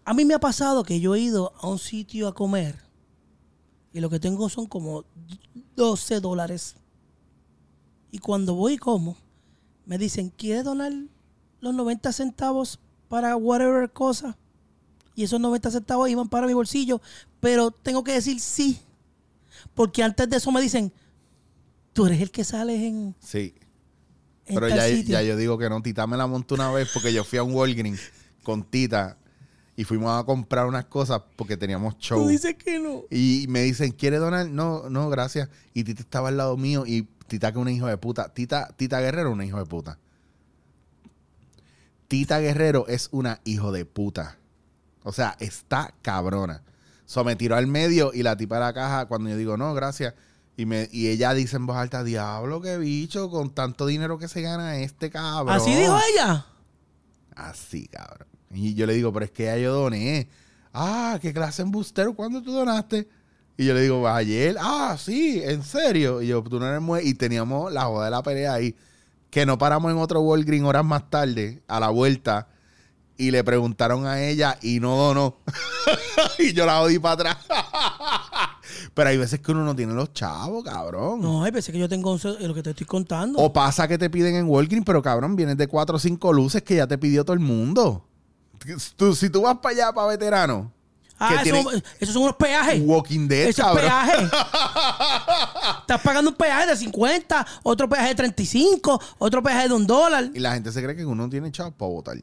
a 0.04 0.12
mí 0.12 0.24
me 0.24 0.34
ha 0.34 0.40
pasado 0.40 0.82
que 0.82 1.00
yo 1.00 1.14
he 1.14 1.20
ido 1.20 1.52
a 1.60 1.68
un 1.68 1.78
sitio 1.78 2.28
a 2.28 2.34
comer 2.34 2.87
y 3.98 4.00
lo 4.00 4.08
que 4.08 4.20
tengo 4.20 4.48
son 4.48 4.66
como 4.66 5.04
12 5.74 6.20
dólares. 6.20 6.76
Y 8.12 8.18
cuando 8.20 8.54
voy 8.54 8.74
y 8.74 8.78
como, 8.78 9.16
me 9.86 9.98
dicen, 9.98 10.30
¿quieres 10.36 10.62
donar 10.62 10.92
los 11.60 11.74
90 11.74 12.12
centavos 12.12 12.78
para 13.08 13.34
whatever 13.36 13.90
cosa? 13.90 14.38
Y 15.16 15.24
esos 15.24 15.40
90 15.40 15.72
centavos 15.72 16.08
iban 16.08 16.28
para 16.28 16.46
mi 16.46 16.52
bolsillo, 16.52 17.00
pero 17.40 17.72
tengo 17.72 18.04
que 18.04 18.12
decir 18.12 18.38
sí. 18.38 18.78
Porque 19.74 20.04
antes 20.04 20.30
de 20.30 20.36
eso 20.36 20.52
me 20.52 20.60
dicen, 20.60 20.92
tú 21.92 22.06
eres 22.06 22.20
el 22.20 22.30
que 22.30 22.44
sales 22.44 22.80
en, 22.80 23.16
Sí. 23.18 23.52
en 24.46 24.54
Pero 24.54 24.68
ya, 24.68 24.86
sitio". 24.86 25.14
ya 25.14 25.22
yo 25.22 25.36
digo 25.36 25.58
que 25.58 25.68
no, 25.68 25.82
Tita 25.82 26.06
me 26.06 26.16
la 26.16 26.28
montó 26.28 26.54
una 26.54 26.70
vez 26.70 26.88
porque 26.94 27.12
yo 27.12 27.24
fui 27.24 27.40
a 27.40 27.42
un 27.42 27.52
Walgreens 27.52 28.00
con 28.44 28.62
Tita 28.62 29.18
y 29.78 29.84
fuimos 29.84 30.10
a 30.10 30.24
comprar 30.24 30.66
unas 30.66 30.86
cosas 30.86 31.22
porque 31.36 31.56
teníamos 31.56 31.96
show. 31.98 32.20
Tú 32.20 32.28
dices 32.28 32.56
que 32.56 32.80
no. 32.80 33.04
Y 33.12 33.46
me 33.48 33.62
dicen, 33.62 33.92
¿quiere 33.92 34.16
donar? 34.16 34.48
No, 34.48 34.90
no, 34.90 35.08
gracias. 35.08 35.50
Y 35.72 35.84
Tita 35.84 36.02
estaba 36.02 36.30
al 36.30 36.36
lado 36.36 36.56
mío 36.56 36.82
y 36.84 37.02
Tita 37.28 37.52
que 37.52 37.58
es 37.60 37.62
una 37.62 37.70
hijo 37.70 37.86
de 37.86 37.96
puta. 37.96 38.34
Tita, 38.34 38.74
Tita 38.76 39.00
Guerrero 39.00 39.30
una 39.30 39.44
hijo 39.44 39.58
de 39.58 39.66
puta. 39.66 40.00
Tita 42.08 42.40
Guerrero 42.40 42.88
es 42.88 43.08
una 43.12 43.40
hijo 43.44 43.70
de 43.70 43.84
puta. 43.84 44.38
O 45.04 45.12
sea, 45.12 45.36
está 45.38 45.94
cabrona. 46.02 46.64
So, 47.06 47.22
me 47.22 47.36
tiró 47.36 47.54
al 47.54 47.68
medio 47.68 48.10
y 48.12 48.24
la 48.24 48.36
tipa 48.36 48.56
de 48.56 48.62
la 48.62 48.72
caja, 48.72 49.06
cuando 49.06 49.30
yo 49.30 49.36
digo, 49.36 49.56
no, 49.56 49.74
gracias. 49.74 50.14
Y, 50.56 50.66
me, 50.66 50.88
y 50.90 51.06
ella 51.06 51.34
dice 51.34 51.54
en 51.54 51.66
voz 51.66 51.76
alta, 51.76 52.02
diablo, 52.02 52.60
qué 52.60 52.78
bicho, 52.78 53.30
con 53.30 53.54
tanto 53.54 53.86
dinero 53.86 54.18
que 54.18 54.26
se 54.26 54.42
gana 54.42 54.78
este 54.78 55.08
cabrón. 55.08 55.54
Así 55.54 55.72
dijo 55.72 55.96
ella. 56.12 56.46
Así, 57.36 57.86
cabrón. 57.86 58.37
Y 58.52 58.74
yo 58.74 58.86
le 58.86 58.94
digo, 58.94 59.12
pero 59.12 59.24
es 59.24 59.30
que 59.30 59.44
ya 59.44 59.56
yo 59.58 59.74
doné. 59.74 60.28
Ah, 60.72 61.18
¿qué 61.20 61.32
clase 61.32 61.62
en 61.62 61.70
bustero? 61.70 62.14
¿Cuándo 62.14 62.42
tú 62.42 62.52
donaste? 62.52 63.08
Y 63.56 63.66
yo 63.66 63.74
le 63.74 63.82
digo, 63.82 64.06
ayer. 64.08 64.56
Ah, 64.60 64.96
sí, 64.98 65.42
en 65.44 65.62
serio. 65.62 66.22
Y 66.22 66.28
yo, 66.28 66.42
tú 66.42 66.60
no 66.60 66.66
eres 66.66 66.80
muy... 66.80 67.00
Y 67.00 67.14
teníamos 67.14 67.72
la 67.72 67.84
joda 67.84 68.06
de 68.06 68.10
la 68.12 68.22
pelea 68.22 68.54
ahí. 68.54 68.76
Que 69.30 69.44
no 69.44 69.58
paramos 69.58 69.90
en 69.90 69.98
otro 69.98 70.20
Walgreen 70.20 70.64
horas 70.64 70.84
más 70.84 71.10
tarde, 71.10 71.62
a 71.66 71.80
la 71.80 71.88
vuelta. 71.88 72.48
Y 73.16 73.32
le 73.32 73.42
preguntaron 73.42 74.06
a 74.06 74.22
ella 74.22 74.56
y 74.62 74.78
no 74.78 74.96
donó. 74.96 75.38
y 76.38 76.52
yo 76.52 76.64
la 76.64 76.80
odi 76.80 77.00
para 77.00 77.14
atrás. 77.14 77.36
Pero 78.94 79.10
hay 79.10 79.16
veces 79.18 79.40
que 79.40 79.50
uno 79.50 79.64
no 79.64 79.74
tiene 79.74 79.92
los 79.92 80.12
chavos, 80.12 80.62
cabrón. 80.62 81.20
No, 81.20 81.42
hay 81.42 81.50
veces 81.50 81.72
que 81.72 81.78
yo 81.78 81.88
tengo 81.88 82.16
lo 82.16 82.54
que 82.54 82.62
te 82.62 82.70
estoy 82.70 82.86
contando. 82.86 83.38
O 83.40 83.52
pasa 83.52 83.88
que 83.88 83.98
te 83.98 84.08
piden 84.08 84.36
en 84.36 84.46
Walgreens, 84.46 84.84
pero 84.84 85.02
cabrón, 85.02 85.36
vienes 85.36 85.56
de 85.56 85.66
cuatro 85.66 85.96
o 85.96 85.98
cinco 85.98 86.32
luces 86.32 86.62
que 86.62 86.76
ya 86.76 86.86
te 86.86 86.98
pidió 86.98 87.24
todo 87.24 87.34
el 87.34 87.40
mundo. 87.40 88.07
Tú- 88.96 89.14
si 89.14 89.30
tú 89.30 89.42
vas 89.42 89.58
para 89.58 89.74
allá, 89.74 89.92
para 89.92 90.08
veterano, 90.08 90.72
ah, 91.18 91.34
eso- 91.34 91.42
tiene- 91.44 91.82
esos 92.00 92.14
son 92.14 92.22
unos 92.24 92.36
peajes. 92.36 92.80
Walking 92.84 93.28
Dead, 93.28 93.48
Eso 93.48 93.62
es 93.62 93.66
cabrón. 93.66 93.84
peaje. 93.86 94.24
Estás 95.80 96.00
pagando 96.02 96.30
un 96.30 96.36
peaje 96.36 96.66
de 96.66 96.76
50, 96.76 97.46
otro 97.62 97.88
peaje 97.88 98.08
de 98.08 98.14
35, 98.14 99.00
otro 99.18 99.42
peaje 99.42 99.68
de 99.68 99.74
un 99.74 99.86
dólar. 99.86 100.30
Y 100.34 100.38
la 100.38 100.52
gente 100.54 100.70
se 100.72 100.82
cree 100.82 100.94
que 100.96 101.04
uno 101.06 101.28
tiene 101.28 101.50
chavos 101.50 101.74
para 101.74 101.90
votar. 101.90 102.16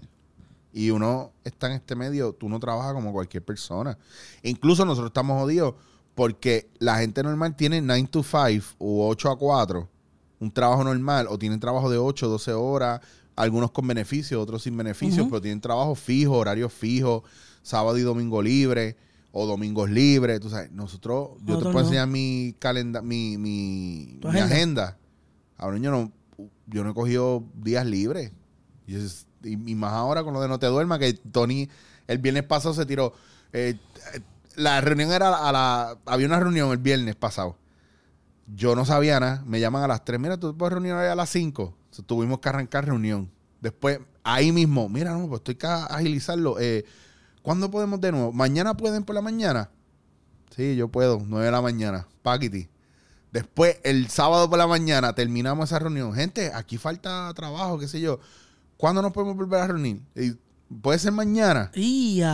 Y 0.74 0.90
uno 0.92 1.32
está 1.44 1.68
en 1.68 1.74
este 1.74 1.96
medio, 1.96 2.34
tú 2.34 2.50
no 2.50 2.60
trabajas 2.60 2.94
como 2.94 3.12
cualquier 3.14 3.44
persona. 3.44 3.98
Incluso 4.44 4.84
nosotros 4.86 5.10
estamos 5.10 5.40
jodidos 5.42 5.76
porque 6.16 6.70
la 6.80 6.98
gente 6.98 7.24
normal 7.24 7.56
tiene 7.56 7.82
9 7.82 8.08
to 8.12 8.24
5 8.24 8.76
o 8.80 9.08
8 9.08 9.32
a 9.32 9.38
4, 9.38 9.90
un 10.40 10.52
trabajo 10.52 10.84
normal, 10.84 11.28
o 11.30 11.38
tienen 11.40 11.60
trabajo 11.60 11.90
de 11.90 11.98
8, 11.98 12.28
12 12.28 12.52
horas, 12.54 13.00
algunos 13.36 13.72
con 13.72 13.88
beneficios, 13.88 14.42
otros 14.42 14.64
sin 14.64 14.76
beneficios, 14.78 15.28
pero 15.30 15.42
tienen 15.42 15.62
trabajo 15.62 15.96
fijo, 15.96 16.34
horarios 16.38 16.72
fijos, 16.74 17.24
sábado 17.62 17.98
y 17.98 18.02
domingo 18.02 18.42
libre, 18.42 18.96
o 19.32 19.46
domingos 19.46 19.90
libres. 19.90 20.40
Tú 20.40 20.50
sabes, 20.50 20.72
nosotros, 20.72 21.32
yo 21.44 21.58
te 21.58 21.64
puedo 21.64 21.74
no. 21.74 21.80
enseñar 21.82 22.08
mi 22.08 22.56
calendario, 22.60 23.08
mi, 23.08 23.38
mi, 23.38 24.20
agenda. 24.24 24.46
agenda. 24.46 24.98
Ahora 25.58 25.78
yo 25.78 25.92
no, 25.92 26.12
yo 26.68 26.84
no 26.84 26.92
he 26.92 26.94
cogido 26.94 27.44
días 27.56 27.86
libres. 27.86 28.32
Y, 28.88 28.96
es- 28.96 29.28
y- 29.44 29.72
y 29.72 29.76
más 29.76 29.94
ahora 29.94 30.24
con 30.24 30.34
lo 30.34 30.42
de 30.42 30.48
No 30.48 30.58
Te 30.60 30.68
Duerma, 30.68 30.98
que 31.00 31.14
Tony 31.14 31.68
el 32.08 32.18
viernes 32.20 32.44
pasado 32.44 32.74
se 32.74 32.86
tiró. 32.86 33.14
eh, 33.52 33.78
la 34.56 34.80
reunión 34.80 35.12
era 35.12 35.36
a 35.48 35.52
la. 35.52 35.98
Había 36.06 36.28
una 36.28 36.40
reunión 36.40 36.72
el 36.72 36.78
viernes 36.78 37.16
pasado. 37.18 37.58
Yo 38.56 38.76
no 38.76 38.86
sabía 38.86 39.20
nada. 39.20 39.44
Me 39.46 39.60
llaman 39.60 39.84
a 39.84 39.88
las 39.88 40.06
3. 40.06 40.20
Mira, 40.20 40.38
tú 40.38 40.56
puedes 40.56 40.72
reunir 40.74 40.94
a 40.94 41.16
las 41.16 41.30
5. 41.30 41.76
Tuvimos 42.04 42.40
que 42.40 42.50
arrancar 42.50 42.86
reunión. 42.86 43.32
Después, 43.62 44.00
ahí 44.24 44.52
mismo, 44.52 44.90
mira, 44.90 45.14
no, 45.14 45.28
pues 45.28 45.40
estoy 45.40 45.56
que 45.56 45.68
agilizarlo. 45.68 46.60
Eh, 46.60 46.86
¿Cuándo 47.42 47.70
podemos 47.70 48.02
de 48.02 48.12
nuevo? 48.12 48.32
¿Mañana 48.32 48.76
pueden 48.76 49.04
por 49.04 49.16
la 49.16 49.22
mañana? 49.22 49.70
Sí, 50.56 50.76
yo 50.76 50.88
puedo. 50.88 51.22
9 51.26 51.46
de 51.46 51.52
la 51.52 51.62
mañana. 51.62 52.08
Paquiti. 52.22 52.70
Después, 53.32 53.78
el 53.84 54.10
sábado 54.10 54.50
por 54.50 54.58
la 54.58 54.68
mañana, 54.68 55.14
terminamos 55.14 55.70
esa 55.70 55.80
reunión. 55.80 56.14
Gente, 56.14 56.52
aquí 56.54 56.78
falta 56.78 57.32
trabajo, 57.36 57.78
qué 57.78 57.88
sé 57.88 58.00
yo. 58.00 58.20
¿Cuándo 58.78 59.02
nos 59.02 59.12
podemos 59.12 59.36
volver 59.36 59.62
a 59.62 59.68
reunir? 59.68 60.02
Y 60.16 60.34
Puede 60.82 60.98
ser 60.98 61.12
mañana. 61.12 61.72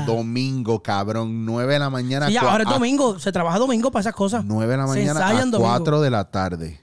Domingo, 0.05 0.81
cabrón. 0.81 1.45
9 1.45 1.73
de 1.73 1.79
la 1.79 1.89
mañana. 1.89 2.27
Sí, 2.27 2.33
ya, 2.33 2.41
ahora 2.41 2.63
es 2.63 2.69
domingo. 2.69 3.19
Se 3.19 3.31
trabaja 3.31 3.59
domingo 3.59 3.91
para 3.91 4.01
esas 4.01 4.13
cosas. 4.13 4.45
9 4.45 4.71
de 4.71 4.77
la 4.77 4.87
mañana 4.87 5.27
a 5.27 5.33
domingo. 5.33 5.59
4 5.59 6.01
de 6.01 6.09
la 6.09 6.31
tarde. 6.31 6.81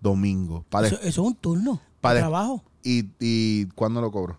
Domingo. 0.00 0.64
Pa 0.68 0.82
de- 0.82 0.88
Eso, 0.88 0.96
eso 0.96 1.08
es 1.08 1.18
un 1.18 1.34
turno 1.34 1.80
pa 2.00 2.14
de 2.14 2.20
trabajo. 2.20 2.62
y, 2.82 3.10
¿Y 3.18 3.66
cuándo 3.74 4.00
lo 4.00 4.10
cobro? 4.12 4.38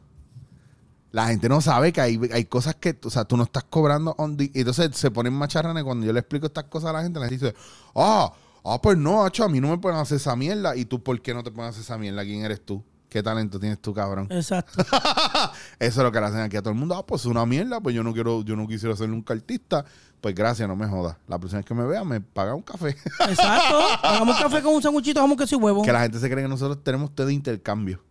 La 1.12 1.28
gente 1.28 1.50
no 1.50 1.60
sabe 1.60 1.92
que 1.92 2.02
hay, 2.02 2.20
hay 2.32 2.46
cosas 2.46 2.76
que, 2.76 2.98
o 3.04 3.10
sea, 3.10 3.26
tú 3.26 3.36
no 3.36 3.44
estás 3.44 3.64
cobrando 3.64 4.14
on 4.20 4.38
the- 4.38 4.52
y 4.54 4.60
entonces 4.60 4.96
se 4.96 5.10
ponen 5.10 5.34
macharranes 5.34 5.84
cuando 5.84 6.06
yo 6.06 6.14
le 6.14 6.20
explico 6.20 6.46
estas 6.46 6.66
cosas 6.66 6.92
a 6.92 6.94
la 6.94 7.02
gente, 7.04 7.20
la 7.20 7.28
gente 7.28 7.46
dice, 7.48 7.58
ah, 7.96 8.32
ah, 8.64 8.80
pues 8.82 8.96
no, 8.98 9.26
hacho, 9.26 9.44
a 9.44 9.50
mí 9.50 9.60
no 9.60 9.70
me 9.70 9.80
pueden 9.80 9.98
hacer 10.00 10.18
esa 10.18 10.36
mierda. 10.36 10.76
¿Y 10.76 10.86
tú 10.86 11.02
por 11.02 11.20
qué 11.22 11.34
no 11.34 11.44
te 11.44 11.50
pueden 11.52 11.70
hacer 11.72 11.82
esa 11.82 11.98
mierda? 11.98 12.24
¿Quién 12.24 12.44
eres 12.44 12.64
tú? 12.64 12.84
¿Qué 13.10 13.24
talento 13.24 13.60
tienes 13.60 13.82
tú, 13.82 13.92
cabrón? 13.94 14.28
Exacto. 14.30 14.84
Eso 15.80 16.02
es 16.02 16.04
lo 16.06 16.12
que 16.12 16.20
le 16.20 16.26
hacen 16.28 16.42
aquí 16.42 16.58
a 16.58 16.62
todo 16.62 16.72
el 16.74 16.80
mundo. 16.80 16.96
Ah, 16.96 17.04
pues 17.06 17.22
es 17.22 17.26
una 17.26 17.44
mierda, 17.46 17.82
pues 17.82 17.96
yo 17.96 18.04
no 18.04 18.14
quiero, 18.14 18.44
yo 18.44 18.56
no 18.56 18.68
quisiera 18.68 18.96
ser 18.96 19.10
nunca 19.10 19.34
artista. 19.34 19.84
Pues 20.22 20.36
gracias, 20.36 20.68
no 20.68 20.76
me 20.76 20.88
jodas. 20.88 21.18
La 21.28 21.40
próxima 21.40 21.60
vez 21.60 21.66
que 21.66 21.74
me 21.74 21.86
vea 21.86 22.04
me 22.04 22.22
paga 22.22 22.54
un 22.54 22.62
café. 22.62 22.90
Exacto. 23.30 23.80
Hagamos 24.04 24.36
un 24.36 24.44
café 24.44 24.62
con 24.62 24.76
un 24.76 24.82
sanguchito, 24.82 25.20
hagamos 25.20 25.38
queso 25.38 25.56
y 25.56 25.60
huevo. 25.60 25.82
que 25.82 25.92
la 25.92 26.02
gente 26.02 26.20
se 26.20 26.30
cree 26.30 26.44
que 26.44 26.50
nosotros 26.50 26.84
tenemos 26.84 27.16
té 27.16 27.26
de 27.26 27.34
intercambio. 27.34 28.04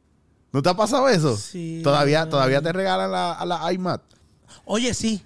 ¿No 0.53 0.63
te 0.63 0.69
ha 0.71 0.75
pasado 0.75 1.09
eso? 1.09 1.37
Sí. 1.37 1.81
Todavía, 1.85 2.29
todavía 2.29 2.61
te 2.61 2.73
regalan 2.73 3.13
la, 3.13 3.33
a 3.35 3.45
la 3.47 3.73
iMac. 3.73 4.03
Oye, 4.65 4.95
sí. 4.95 5.23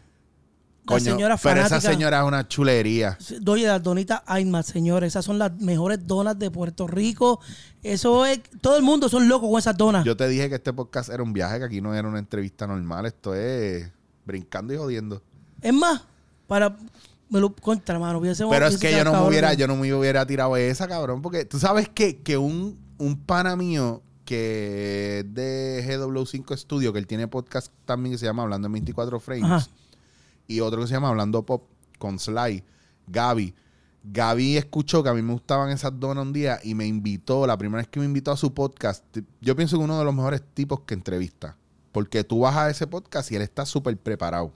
Coño, 0.84 1.00
señora 1.00 1.36
pero 1.36 1.56
fanática. 1.56 1.76
esa 1.78 1.90
señora 1.92 2.20
es 2.20 2.24
una 2.26 2.48
chulería. 2.48 3.16
Oye, 3.46 3.66
las 3.66 3.82
donitas 3.82 4.22
Aymat, 4.26 4.64
señores. 4.66 5.08
Esas 5.08 5.24
son 5.24 5.38
las 5.38 5.52
mejores 5.60 6.04
donas 6.06 6.36
de 6.38 6.50
Puerto 6.50 6.86
Rico. 6.88 7.40
Eso 7.84 8.26
es. 8.26 8.40
Todo 8.60 8.76
el 8.76 8.82
mundo 8.82 9.08
son 9.08 9.28
locos 9.28 9.48
con 9.48 9.58
esas 9.58 9.76
donas. 9.76 10.04
Yo 10.04 10.16
te 10.16 10.26
dije 10.28 10.48
que 10.48 10.56
este 10.56 10.72
podcast 10.72 11.08
era 11.10 11.22
un 11.22 11.32
viaje, 11.32 11.58
que 11.60 11.64
aquí 11.66 11.80
no 11.80 11.94
era 11.94 12.08
una 12.08 12.18
entrevista 12.18 12.66
normal. 12.66 13.06
Esto 13.06 13.34
es 13.34 13.88
brincando 14.24 14.74
y 14.74 14.76
jodiendo. 14.76 15.22
Es 15.60 15.72
más, 15.72 16.02
para. 16.48 16.76
Me 17.28 17.40
lo 17.40 17.54
contra, 17.54 17.98
mano. 17.98 18.18
hubiésemos- 18.20 18.50
Pero 18.52 18.66
es 18.66 18.72
hubiese 18.76 18.88
que 18.90 18.98
yo 18.98 19.04
no 19.04 19.12
me 19.22 19.28
hubiera, 19.28 19.50
de- 19.50 19.56
yo 19.56 19.66
no 19.68 19.76
me 19.76 19.94
hubiera 19.94 20.26
tirado 20.26 20.54
esa, 20.56 20.86
cabrón. 20.88 21.22
Porque 21.22 21.44
tú 21.46 21.58
sabes 21.58 21.88
que, 21.88 22.18
que 22.22 22.36
un, 22.36 22.76
un 22.98 23.16
pana 23.18 23.56
mío 23.56 24.02
que 24.26 25.20
es 25.20 25.34
de 25.34 25.82
GW5 25.86 26.56
Studio, 26.58 26.92
que 26.92 26.98
él 26.98 27.06
tiene 27.06 27.28
podcast 27.28 27.72
también 27.86 28.12
que 28.12 28.18
se 28.18 28.26
llama 28.26 28.42
Hablando 28.42 28.66
en 28.66 28.72
24 28.72 29.18
Frames. 29.20 29.44
Ajá. 29.44 29.66
Y 30.46 30.60
otro 30.60 30.80
que 30.82 30.86
se 30.88 30.94
llama 30.94 31.08
Hablando 31.08 31.44
Pop 31.44 31.64
con 31.98 32.18
Sly, 32.18 32.62
Gaby. 33.06 33.54
Gaby 34.04 34.56
escuchó 34.56 35.02
que 35.02 35.08
a 35.10 35.14
mí 35.14 35.22
me 35.22 35.32
gustaban 35.32 35.70
esas 35.70 35.92
donas 36.00 36.24
un 36.24 36.32
día 36.32 36.58
y 36.64 36.74
me 36.74 36.86
invitó, 36.86 37.46
la 37.46 37.56
primera 37.56 37.82
vez 37.82 37.88
que 37.88 38.00
me 38.00 38.06
invitó 38.06 38.32
a 38.32 38.36
su 38.36 38.52
podcast, 38.52 39.04
yo 39.40 39.54
pienso 39.54 39.78
que 39.78 39.84
uno 39.84 39.98
de 39.98 40.04
los 40.04 40.14
mejores 40.14 40.42
tipos 40.54 40.80
que 40.80 40.94
entrevista. 40.94 41.56
Porque 41.92 42.24
tú 42.24 42.40
vas 42.40 42.56
a 42.56 42.70
ese 42.70 42.86
podcast 42.86 43.30
y 43.30 43.36
él 43.36 43.42
está 43.42 43.64
súper 43.66 43.96
preparado. 43.96 44.52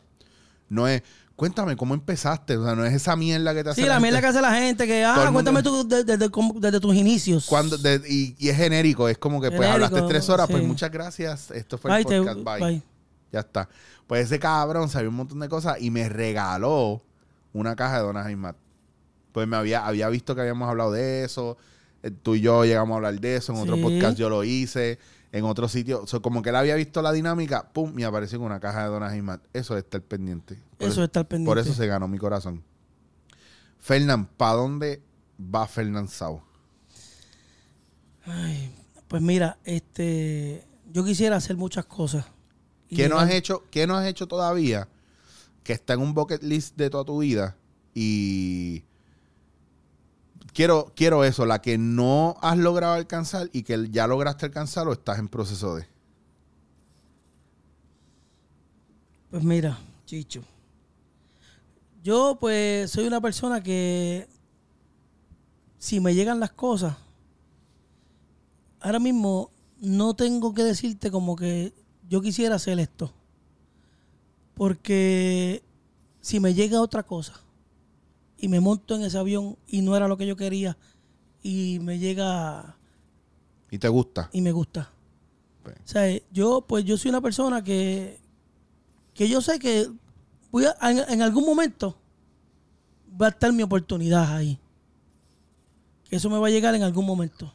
No 0.69 0.89
es, 0.89 1.03
cuéntame 1.37 1.77
cómo 1.77 1.95
empezaste, 1.95 2.57
o 2.57 2.65
sea, 2.65 2.75
no 2.75 2.85
es 2.85 2.93
esa 2.95 3.15
mierda 3.15 3.55
que 3.55 3.63
te 3.63 3.71
hace 3.71 3.83
Sí, 3.83 3.87
la 3.87 4.01
mierda 4.01 4.21
que 4.21 4.27
hace 4.27 4.41
la 4.41 4.53
gente. 4.55 4.85
Que, 4.87 5.05
ah, 5.05 5.29
cuéntame 5.33 5.63
mundo- 5.63 5.83
tú 5.85 5.89
desde, 5.89 6.17
desde, 6.17 6.29
desde 6.59 6.81
tus 6.81 6.95
inicios. 6.97 7.47
Cuando, 7.47 7.79
de- 7.79 8.03
y, 8.09 8.35
y 8.39 8.49
es 8.49 8.57
genérico, 8.57 9.09
es 9.09 9.19
como 9.19 9.41
que 9.41 9.51
pues 9.51 9.61
Genérico, 9.61 9.85
hablaste 9.97 10.09
tres 10.09 10.29
horas, 10.29 10.49
pues 10.51 10.65
muchas 10.65 10.91
gracias, 10.91 11.51
esto 11.53 11.79
fue 11.79 11.91
Bye, 11.93 12.01
el 12.01 12.07
te- 12.07 12.19
podcast, 12.19 12.37
bye. 12.43 12.59
bye. 12.73 12.96
Ya 13.37 13.41
está. 13.41 13.69
Pues 14.07 14.25
ese 14.25 14.39
cabrón 14.39 14.89
sabía 14.89 15.11
un 15.11 15.17
montón 15.17 15.41
de 15.41 15.49
cosas 15.51 15.77
y 15.81 15.91
me 15.91 16.09
regaló 16.09 17.03
una 17.53 17.77
caja 17.77 17.99
de 17.99 18.03
donas 18.05 18.35
Matt. 18.37 18.57
Pues 19.33 19.47
me 19.47 19.57
había, 19.57 19.87
había 19.87 20.09
visto 20.09 20.35
que 20.35 20.41
habíamos 20.41 20.67
hablado 20.71 20.93
de 20.93 21.25
eso. 21.25 21.59
eh, 22.03 22.11
Tú 22.11 22.35
y 22.35 22.41
yo 22.41 22.65
llegamos 22.65 22.95
a 22.95 22.97
hablar 22.97 23.21
de 23.21 23.37
eso. 23.37 23.53
En 23.53 23.59
otro 23.59 23.77
podcast 23.79 24.17
yo 24.17 24.31
lo 24.31 24.43
hice. 24.43 24.99
En 25.33 25.45
otro 25.45 25.69
sitio. 25.69 26.03
O 26.03 26.07
sea, 26.07 26.21
como 26.21 26.41
que 26.41 26.49
él 26.49 26.57
había 26.57 26.75
visto 26.77 27.03
la 27.03 27.13
dinámica. 27.13 27.69
Pum, 27.71 27.93
me 27.93 28.07
apareció 28.07 28.39
con 28.39 28.47
una 28.47 28.61
caja 28.61 28.85
de 28.85 28.89
donas 28.89 29.15
Matt. 29.23 29.43
Eso 29.53 29.77
es 29.77 29.85
estar 29.85 30.01
pendiente. 30.01 30.59
Por 30.79 30.89
Eso 30.89 31.03
es 31.03 31.09
estar 31.09 31.29
pendiente. 31.29 31.51
Por 31.51 31.59
eso 31.59 31.75
se 31.75 31.87
ganó 31.87 32.09
mi 32.09 32.17
corazón. 32.17 32.63
Fernán, 33.79 34.25
¿para 34.27 34.55
dónde 34.55 35.03
va 35.39 35.67
Fernán 35.67 36.09
Sau? 36.09 36.41
Ay, 38.25 38.75
pues 39.09 39.23
mira, 39.23 39.59
este. 39.65 40.65
Yo 40.93 41.05
quisiera 41.05 41.37
hacer 41.37 41.57
muchas 41.57 41.85
cosas. 41.85 42.25
¿Qué 42.89 43.09
no, 43.09 43.19
has 43.19 43.31
hecho, 43.31 43.65
¿Qué 43.71 43.87
no 43.87 43.97
has 43.97 44.07
hecho 44.07 44.27
todavía 44.27 44.89
que 45.65 45.73
está 45.73 45.95
en 45.95 46.01
un 46.01 46.15
bucket 46.15 46.43
list 46.43 46.77
de 46.77 46.91
toda 46.91 47.05
tu 47.05 47.19
vida? 47.19 47.57
Y 47.95 48.85
quiero, 50.53 50.93
quiero 50.95 51.25
eso, 51.25 51.47
la 51.47 51.61
que 51.61 51.79
no 51.79 52.37
has 52.41 52.59
logrado 52.59 52.95
alcanzar 52.95 53.51
y 53.53 53.63
que 53.63 53.89
ya 53.91 54.07
lograste 54.07 54.47
alcanzar 54.47 54.87
o 54.89 54.93
estás 54.93 55.19
en 55.19 55.29
proceso 55.29 55.77
de. 55.77 55.87
Pues 59.31 59.43
mira, 59.43 59.79
Chicho. 60.05 60.43
Yo 62.05 62.37
pues 62.39 62.91
soy 62.93 63.07
una 63.07 63.21
persona 63.21 63.63
que 63.63 64.29
si 65.79 65.99
me 65.99 66.15
llegan 66.15 66.39
las 66.39 66.53
cosas, 66.53 66.97
ahora 68.81 69.01
mismo 69.01 69.51
no 69.81 70.15
tengo 70.15 70.55
que 70.55 70.63
decirte 70.63 71.11
como 71.11 71.35
que 71.37 71.75
yo 72.09 72.21
quisiera 72.21 72.57
hacer 72.57 72.79
esto. 72.79 73.13
Porque 74.55 75.63
si 76.21 76.41
me 76.41 76.55
llega 76.55 76.81
otra 76.81 77.03
cosa 77.03 77.35
y 78.39 78.49
me 78.49 78.61
monto 78.61 78.95
en 78.97 79.03
ese 79.03 79.19
avión 79.19 79.57
y 79.67 79.83
no 79.83 79.95
era 79.97 80.09
lo 80.09 80.17
que 80.17 80.27
yo 80.27 80.37
quería 80.37 80.77
y 81.43 81.79
me 81.83 81.99
llega 81.99 82.77
¿Y 83.71 83.79
te 83.79 83.89
gusta? 83.89 84.31
y 84.33 84.41
me 84.41 84.53
gusta. 84.53 84.91
O 85.67 85.89
sea, 85.89 86.05
yo, 86.33 86.61
pues 86.67 86.85
yo 86.85 86.97
soy 86.97 87.09
una 87.11 87.21
persona 87.21 87.63
que, 87.65 88.21
que 89.15 89.29
yo 89.29 89.41
sé 89.41 89.59
que 89.59 89.91
voy 90.53 90.65
a- 90.65 90.91
en, 90.91 90.99
en 91.13 91.23
algún 91.23 91.45
momento 91.45 91.97
va 93.21 93.27
a 93.27 93.31
estar 93.31 93.53
mi 93.53 93.63
oportunidad 93.65 94.37
ahí. 94.37 94.59
Que 96.09 96.17
eso 96.17 96.31
me 96.31 96.39
va 96.39 96.47
a 96.47 96.51
llegar 96.51 96.75
en 96.77 96.85
algún 96.85 97.05
momento. 97.05 97.53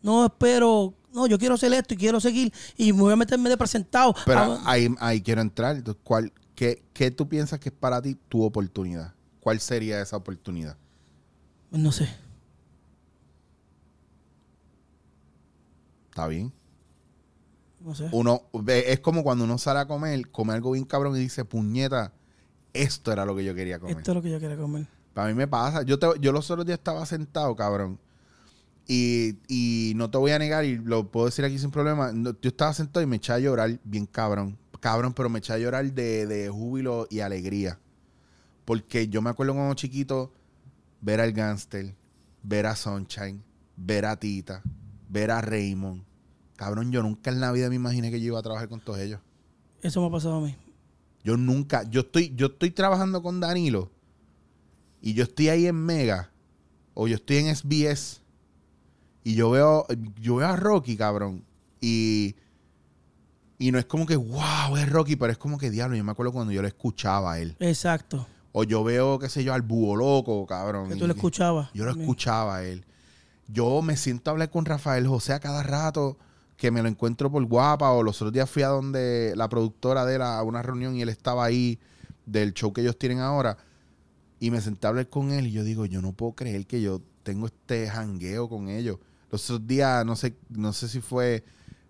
No 0.00 0.24
espero, 0.24 0.94
no, 1.12 1.26
yo 1.26 1.38
quiero 1.38 1.54
hacer 1.54 1.72
esto 1.72 1.94
y 1.94 1.96
quiero 1.96 2.20
seguir 2.20 2.52
y 2.76 2.92
me 2.92 3.00
voy 3.02 3.12
a 3.12 3.16
meterme 3.16 3.48
de 3.50 3.56
presentado. 3.56 4.14
Pero 4.26 4.40
Ah, 4.40 4.62
ahí, 4.64 4.88
ahí 5.00 5.20
quiero 5.22 5.40
entrar. 5.40 5.82
¿cuál, 6.02 6.32
¿qué, 6.54 6.82
qué 6.92 7.10
tú 7.10 7.28
piensas 7.28 7.58
que 7.60 7.68
es 7.68 7.74
para 7.74 8.00
ti 8.02 8.16
tu 8.28 8.42
oportunidad? 8.42 9.14
¿Cuál 9.40 9.60
sería 9.60 10.00
esa 10.00 10.16
oportunidad? 10.16 10.76
No 11.70 11.90
sé. 11.92 12.08
¿Está 16.10 16.26
bien? 16.26 16.52
No 17.80 17.94
sé. 17.94 18.08
Uno 18.12 18.42
es 18.66 19.00
como 19.00 19.22
cuando 19.24 19.44
uno 19.44 19.58
sale 19.58 19.80
a 19.80 19.86
comer, 19.86 20.30
come 20.30 20.52
algo 20.52 20.72
bien 20.72 20.84
cabrón 20.84 21.16
y 21.16 21.20
dice, 21.20 21.44
puñeta, 21.44 22.12
esto 22.72 23.12
era 23.12 23.24
lo 23.24 23.34
que 23.34 23.44
yo 23.44 23.54
quería 23.54 23.78
comer. 23.78 23.96
Esto 23.96 24.12
es 24.12 24.14
lo 24.16 24.22
que 24.22 24.30
yo 24.30 24.38
quiero 24.38 24.56
comer. 24.60 24.86
Para 25.14 25.28
mí 25.28 25.34
me 25.34 25.48
pasa. 25.48 25.82
Yo, 25.82 25.98
te- 25.98 26.18
yo 26.20 26.32
los 26.32 26.50
otros 26.50 26.64
días 26.66 26.78
estaba 26.78 27.04
sentado, 27.06 27.54
cabrón. 27.56 27.98
Y, 28.94 29.38
y 29.48 29.94
no 29.96 30.10
te 30.10 30.18
voy 30.18 30.32
a 30.32 30.38
negar, 30.38 30.64
y 30.66 30.76
lo 30.76 31.10
puedo 31.10 31.26
decir 31.26 31.44
aquí 31.46 31.58
sin 31.58 31.70
problema. 31.70 32.12
no- 32.12 32.32
yo 32.42 32.48
estaba 32.48 32.74
sentado 32.74 33.02
y 33.02 33.06
me 33.06 33.16
eché 33.16 33.32
a 33.32 33.38
llorar 33.38 33.78
bien 33.84 34.04
cabrón. 34.06 34.58
Cabrón, 34.80 35.14
pero 35.14 35.28
me 35.30 35.38
eché 35.38 35.52
a 35.54 35.58
llorar 35.58 35.90
de, 35.92 36.26
de 36.26 36.48
júbilo 36.50 37.06
y 37.08 37.20
alegría. 37.20 37.78
Porque 38.64 39.08
yo 39.08 39.22
me 39.22 39.30
acuerdo 39.30 39.54
cuando 39.54 39.74
chiquito 39.74 40.32
ver 41.00 41.20
al 41.20 41.32
Gangster, 41.32 41.94
ver 42.42 42.66
a 42.66 42.76
Sunshine, 42.76 43.42
ver 43.76 44.04
a 44.04 44.16
Tita, 44.16 44.62
ver 45.08 45.30
a 45.30 45.40
Raymond. 45.40 46.02
Cabrón, 46.56 46.92
yo 46.92 47.02
nunca 47.02 47.30
en 47.30 47.40
la 47.40 47.50
vida 47.52 47.68
me 47.68 47.76
imaginé 47.76 48.10
que 48.10 48.20
yo 48.20 48.26
iba 48.26 48.38
a 48.38 48.42
trabajar 48.42 48.68
con 48.68 48.80
todos 48.80 48.98
ellos. 48.98 49.20
Eso 49.80 50.00
me 50.00 50.08
ha 50.08 50.10
pasado 50.10 50.36
a 50.36 50.40
mí. 50.40 50.54
Yo 51.24 51.36
nunca, 51.36 51.84
yo 51.84 52.00
estoy, 52.02 52.32
yo 52.36 52.46
estoy 52.46 52.70
trabajando 52.72 53.22
con 53.22 53.40
Danilo 53.40 53.90
y 55.00 55.14
yo 55.14 55.22
estoy 55.24 55.48
ahí 55.48 55.66
en 55.66 55.76
Mega 55.76 56.30
o 56.94 57.06
yo 57.08 57.14
estoy 57.16 57.38
en 57.38 57.54
SBS 57.54 58.21
y 59.24 59.34
yo 59.34 59.50
veo, 59.50 59.86
yo 60.20 60.36
veo 60.36 60.48
a 60.48 60.56
Rocky, 60.56 60.96
cabrón, 60.96 61.44
y, 61.80 62.34
y 63.58 63.70
no 63.70 63.78
es 63.78 63.84
como 63.84 64.06
que, 64.06 64.16
wow, 64.16 64.76
es 64.76 64.88
Rocky, 64.90 65.16
pero 65.16 65.32
es 65.32 65.38
como 65.38 65.58
que 65.58 65.70
diablo, 65.70 65.96
yo 65.96 66.04
me 66.04 66.12
acuerdo 66.12 66.32
cuando 66.32 66.52
yo 66.52 66.62
lo 66.62 66.68
escuchaba 66.68 67.32
a 67.32 67.38
él. 67.40 67.56
Exacto. 67.60 68.26
O 68.52 68.64
yo 68.64 68.84
veo, 68.84 69.18
qué 69.18 69.28
sé 69.28 69.44
yo, 69.44 69.54
al 69.54 69.62
búho 69.62 69.96
loco, 69.96 70.46
cabrón. 70.46 70.88
Que 70.88 70.96
tú 70.96 71.06
lo 71.06 71.14
escuchabas. 71.14 71.70
Yo 71.72 71.84
lo 71.84 71.92
escuchaba 71.92 72.56
a 72.56 72.64
él. 72.64 72.84
Yo 73.48 73.82
me 73.82 73.96
siento 73.96 74.30
a 74.30 74.32
hablar 74.32 74.50
con 74.50 74.64
Rafael 74.64 75.06
José 75.06 75.32
a 75.32 75.40
cada 75.40 75.62
rato 75.62 76.18
que 76.56 76.70
me 76.70 76.82
lo 76.82 76.88
encuentro 76.88 77.30
por 77.30 77.44
guapa 77.44 77.90
o 77.90 78.02
los 78.02 78.16
otros 78.16 78.32
días 78.32 78.48
fui 78.48 78.62
a 78.62 78.68
donde 78.68 79.32
la 79.36 79.48
productora 79.48 80.04
de 80.04 80.16
él 80.16 80.22
a 80.22 80.42
una 80.42 80.62
reunión 80.62 80.94
y 80.94 81.02
él 81.02 81.08
estaba 81.08 81.44
ahí 81.44 81.78
del 82.24 82.54
show 82.54 82.72
que 82.72 82.82
ellos 82.82 82.98
tienen 82.98 83.18
ahora 83.18 83.56
y 84.38 84.50
me 84.50 84.60
senté 84.60 84.86
a 84.86 84.90
hablar 84.90 85.08
con 85.08 85.32
él 85.32 85.46
y 85.46 85.52
yo 85.52 85.64
digo, 85.64 85.86
yo 85.86 86.02
no 86.02 86.12
puedo 86.12 86.32
creer 86.32 86.66
que 86.66 86.80
yo 86.80 87.00
tengo 87.22 87.46
este 87.46 87.88
jangueo 87.88 88.48
con 88.48 88.68
ellos. 88.68 88.98
Los 89.32 89.50
otros 89.50 89.66
días, 89.66 90.04
no 90.04 90.14
sé, 90.14 90.36
no 90.50 90.72
sé 90.74 90.88
si 90.88 91.00
fue, 91.00 91.42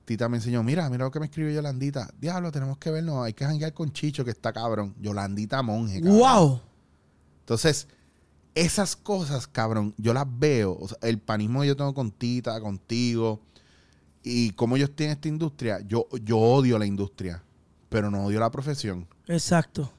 Tita 0.05 0.29
me 0.29 0.37
enseñó, 0.37 0.63
mira, 0.63 0.89
mira 0.89 1.05
lo 1.05 1.11
que 1.11 1.19
me 1.19 1.27
escribió 1.27 1.51
Yolandita. 1.53 2.09
Diablo, 2.21 2.53
tenemos 2.53 2.79
que 2.79 2.93
vernos, 2.93 3.25
hay 3.25 3.35
que 3.35 3.45
janguear 3.45 3.75
con 3.75 3.93
Chicho 3.93 4.25
que 4.25 4.31
está 4.31 4.53
cabrón. 4.53 4.95
Yolandita 5.01 5.61
Monje. 5.61 6.01
cabrón. 6.01 6.19
¡Wow! 6.19 6.61
Entonces, 7.41 7.89
esas 8.55 8.95
cosas, 8.95 9.49
cabrón, 9.49 9.93
yo 9.99 10.15
las 10.15 10.27
veo. 10.29 10.79
O 10.79 10.87
sea, 10.87 10.99
el 11.03 11.19
panismo 11.19 11.63
que 11.63 11.67
yo 11.67 11.77
tengo 11.77 11.93
con 11.93 12.13
Tita, 12.13 12.61
contigo, 12.61 13.41
y 14.23 14.51
cómo 14.53 14.77
ellos 14.77 14.95
tienen 14.95 15.15
esta 15.17 15.27
industria. 15.27 15.81
Yo, 15.81 16.07
yo 16.23 16.39
odio 16.39 16.79
la 16.79 16.87
industria, 16.87 17.43
pero 17.89 18.09
no 18.09 18.27
odio 18.27 18.39
la 18.39 18.53
profesión. 18.53 19.09
Exacto. 19.27 19.93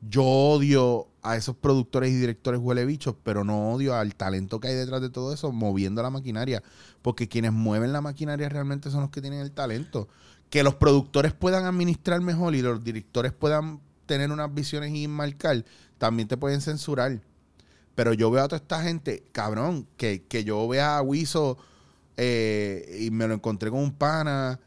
Yo 0.00 0.24
odio 0.24 1.08
a 1.22 1.36
esos 1.36 1.56
productores 1.56 2.10
y 2.10 2.16
directores 2.16 2.60
huele 2.60 2.86
bichos, 2.86 3.14
pero 3.22 3.44
no 3.44 3.72
odio 3.72 3.94
al 3.94 4.14
talento 4.14 4.58
que 4.58 4.68
hay 4.68 4.74
detrás 4.74 5.02
de 5.02 5.10
todo 5.10 5.32
eso 5.34 5.52
moviendo 5.52 6.02
la 6.02 6.10
maquinaria. 6.10 6.62
Porque 7.02 7.28
quienes 7.28 7.52
mueven 7.52 7.92
la 7.92 8.00
maquinaria 8.00 8.48
realmente 8.48 8.90
son 8.90 9.02
los 9.02 9.10
que 9.10 9.20
tienen 9.20 9.40
el 9.40 9.52
talento. 9.52 10.08
Que 10.48 10.62
los 10.62 10.74
productores 10.74 11.32
puedan 11.32 11.64
administrar 11.64 12.20
mejor 12.20 12.54
y 12.54 12.62
los 12.62 12.82
directores 12.82 13.32
puedan 13.32 13.80
tener 14.06 14.32
unas 14.32 14.52
visiones 14.52 14.92
y 14.92 15.06
marcar, 15.06 15.64
también 15.98 16.26
te 16.26 16.36
pueden 16.36 16.60
censurar. 16.60 17.20
Pero 17.94 18.12
yo 18.12 18.30
veo 18.30 18.42
a 18.42 18.48
toda 18.48 18.56
esta 18.56 18.82
gente, 18.82 19.24
cabrón, 19.30 19.86
que, 19.96 20.24
que 20.24 20.42
yo 20.42 20.66
vea 20.66 20.96
a 20.96 21.02
Wiso 21.02 21.58
eh, 22.16 22.98
y 23.00 23.10
me 23.12 23.28
lo 23.28 23.34
encontré 23.34 23.70
con 23.70 23.78
un 23.80 23.92
pana. 23.92 24.58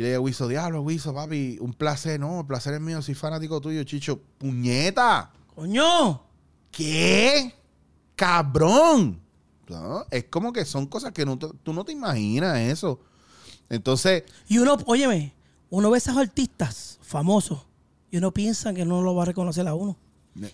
Y 0.00 0.02
le 0.02 0.08
digo, 0.12 0.22
Wiso, 0.22 0.48
diablo, 0.48 0.80
Wiso, 0.80 1.12
papi, 1.12 1.58
un 1.60 1.74
placer. 1.74 2.18
No, 2.18 2.40
el 2.40 2.46
placer 2.46 2.72
es 2.72 2.80
mío, 2.80 3.02
soy 3.02 3.14
fanático 3.14 3.60
tuyo, 3.60 3.84
Chicho. 3.84 4.18
¡Puñeta! 4.38 5.30
¡Coño! 5.54 6.22
¿Qué? 6.70 7.54
¡Cabrón! 8.16 9.20
¿No? 9.68 10.06
Es 10.10 10.24
como 10.24 10.54
que 10.54 10.64
son 10.64 10.86
cosas 10.86 11.12
que 11.12 11.26
no 11.26 11.38
tú 11.38 11.74
no 11.74 11.84
te 11.84 11.92
imaginas 11.92 12.56
eso. 12.60 12.98
Entonces, 13.68 14.24
Y 14.48 14.56
uno, 14.56 14.78
óyeme, 14.86 15.34
uno 15.68 15.90
ve 15.90 15.96
a 15.96 15.98
esos 15.98 16.16
artistas 16.16 16.98
famosos 17.02 17.66
y 18.10 18.16
uno 18.16 18.32
piensa 18.32 18.72
que 18.72 18.86
no 18.86 19.02
lo 19.02 19.14
va 19.14 19.24
a 19.24 19.26
reconocer 19.26 19.68
a 19.68 19.74
uno. 19.74 19.98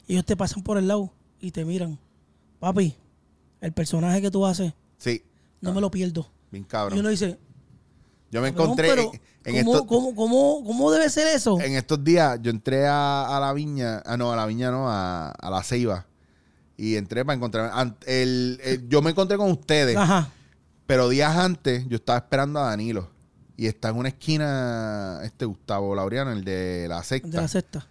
Y 0.09 0.15
ellos 0.15 0.25
te 0.25 0.37
pasan 0.37 0.65
por 0.65 0.77
el 0.77 0.89
lado 0.89 1.13
y 1.39 1.53
te 1.53 1.65
miran. 1.65 2.01
Papi, 2.59 2.97
el 3.61 3.73
personaje 3.73 4.21
que 4.21 4.31
tú 4.33 4.45
haces, 4.45 4.73
sí, 4.99 5.23
no 5.61 5.73
me 5.73 5.81
lo 5.81 5.89
pierdo. 5.89 6.27
bien 6.51 6.65
Y 6.65 6.67
cabrón. 6.67 6.99
uno 6.99 7.11
dice, 7.11 7.39
Yo 8.37 8.43
me 8.43 8.49
"Cabrón, 8.51 8.65
encontré 8.67 8.89
pero 8.89 9.03
en, 9.45 9.57
en 9.57 9.65
¿cómo, 9.65 9.75
estos, 9.75 9.89
cómo- 9.89 10.15
cómo- 10.15 10.65
cómo 10.65 10.91
debe 10.93 11.09
ser 11.11 11.27
eso? 11.29 11.61
en 11.61 11.75
estos 11.75 12.03
días, 12.05 12.39
yo 12.43 12.51
entré 12.51 12.87
a, 12.87 13.37
a 13.37 13.41
la 13.41 13.53
viña, 13.53 14.03
ah, 14.07 14.17
no, 14.17 14.33
a 14.33 14.37
la 14.37 14.47
viña 14.47 14.71
no, 14.71 14.89
a, 14.91 15.31
a 15.31 15.51
la 15.51 15.63
ceiba. 15.63 16.07
Y 16.77 16.97
entré 16.97 17.25
para 17.25 17.37
encontrar, 17.37 17.97
el, 18.07 18.61
el- 18.63 18.89
yo 18.89 19.01
me 19.03 19.11
encontré 19.11 19.37
con 19.39 19.51
ustedes. 19.51 19.97
Ajá. 19.97 20.31
Pero 20.87 21.09
días 21.09 21.37
antes 21.37 21.87
yo 21.89 21.97
estaba 21.97 22.19
esperando 22.19 22.61
a 22.61 22.69
Danilo. 22.69 23.11
Y 23.57 23.67
está 23.67 23.89
en 23.89 23.97
una 23.97 24.09
esquina 24.11 25.21
este 25.25 25.47
Gustavo 25.47 25.95
Laureano, 25.95 26.31
el 26.33 26.45
de 26.45 26.87
la 26.89 27.03
secta. 27.03 27.29
De 27.29 27.37
la 27.39 27.49
sexta. 27.49 27.87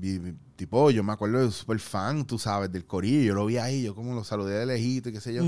Y, 0.00 0.18
tipo, 0.56 0.90
yo 0.90 1.02
me 1.02 1.12
acuerdo 1.14 1.38
de 1.44 1.50
súper 1.50 1.80
fan, 1.80 2.26
tú 2.26 2.38
sabes, 2.38 2.70
del 2.70 2.84
corillo. 2.84 3.22
Yo 3.28 3.34
lo 3.34 3.46
vi 3.46 3.56
ahí, 3.56 3.82
yo 3.82 3.94
como 3.94 4.14
lo 4.14 4.22
saludé 4.24 4.58
de 4.58 4.66
lejito 4.66 5.08
y 5.08 5.12
qué 5.12 5.20
sé 5.22 5.32
yo. 5.32 5.42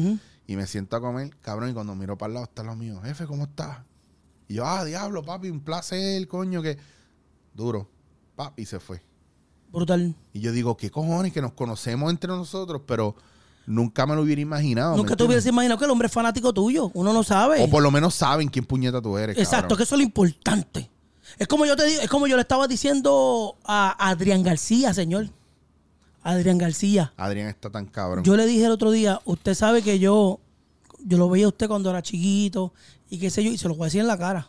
Y 0.46 0.56
me 0.56 0.66
siento 0.66 0.96
a 0.96 1.00
comer, 1.02 1.36
cabrón, 1.42 1.68
y 1.68 1.74
cuando 1.74 1.94
miro 1.94 2.16
para 2.16 2.28
el 2.28 2.34
lado 2.34 2.44
está 2.46 2.62
lo 2.62 2.74
mío. 2.74 2.98
Jefe, 3.04 3.26
¿cómo 3.26 3.44
estás? 3.44 3.80
Y 4.48 4.54
yo, 4.54 4.66
ah, 4.66 4.84
diablo, 4.84 5.22
papi, 5.22 5.50
un 5.50 5.60
placer, 5.60 6.26
coño, 6.26 6.62
que... 6.62 6.78
Duro. 7.52 7.88
Papi, 8.34 8.64
se 8.64 8.80
fue. 8.80 9.02
Brutal. 9.70 10.14
Y 10.32 10.40
yo 10.40 10.52
digo, 10.52 10.76
¿qué 10.76 10.90
cojones? 10.90 11.32
Que 11.32 11.42
nos 11.42 11.52
conocemos 11.52 12.10
entre 12.10 12.28
nosotros, 12.28 12.82
pero 12.86 13.14
nunca 13.66 14.06
me 14.06 14.14
lo 14.14 14.22
hubiera 14.22 14.40
imaginado. 14.40 14.92
¿me 14.92 14.98
Nunca 14.98 15.16
te 15.16 15.24
hubieras 15.24 15.44
imaginado 15.44 15.78
que 15.78 15.84
el 15.84 15.90
hombre 15.90 16.06
es 16.06 16.12
fanático 16.12 16.54
tuyo. 16.54 16.90
Uno 16.94 17.12
no 17.12 17.22
sabe. 17.22 17.62
O 17.62 17.68
por 17.68 17.82
lo 17.82 17.90
menos 17.90 18.14
saben 18.14 18.48
quién 18.48 18.64
puñeta 18.64 19.02
tú 19.02 19.18
eres, 19.18 19.36
Exacto, 19.36 19.62
cabrón. 19.62 19.76
que 19.76 19.82
eso 19.82 19.94
es 19.96 19.98
lo 19.98 20.04
importante. 20.04 20.90
Es 21.36 21.46
como 21.46 21.66
yo 21.66 21.76
te 21.76 21.84
digo, 21.84 22.00
es 22.00 22.08
como 22.08 22.26
yo 22.26 22.36
le 22.36 22.42
estaba 22.42 22.66
diciendo 22.66 23.58
a 23.64 24.08
Adrián 24.08 24.42
García, 24.42 24.94
señor. 24.94 25.28
Adrián 26.22 26.56
García. 26.56 27.12
Adrián 27.16 27.48
está 27.48 27.68
tan 27.70 27.86
cabrón. 27.86 28.24
Yo 28.24 28.36
le 28.36 28.46
dije 28.46 28.64
el 28.64 28.72
otro 28.72 28.90
día, 28.90 29.20
usted 29.26 29.54
sabe 29.54 29.82
que 29.82 29.98
yo, 29.98 30.40
yo 31.04 31.18
lo 31.18 31.28
veía 31.28 31.46
a 31.46 31.48
usted 31.48 31.68
cuando 31.68 31.90
era 31.90 32.00
chiquito 32.02 32.72
y 33.08 33.18
qué 33.18 33.30
sé 33.30 33.42
yo, 33.44 33.50
y 33.50 33.58
se 33.58 33.68
lo 33.68 33.74
voy 33.74 33.84
a 33.84 33.86
decir 33.86 34.00
en 34.00 34.06
la 34.06 34.18
cara. 34.18 34.48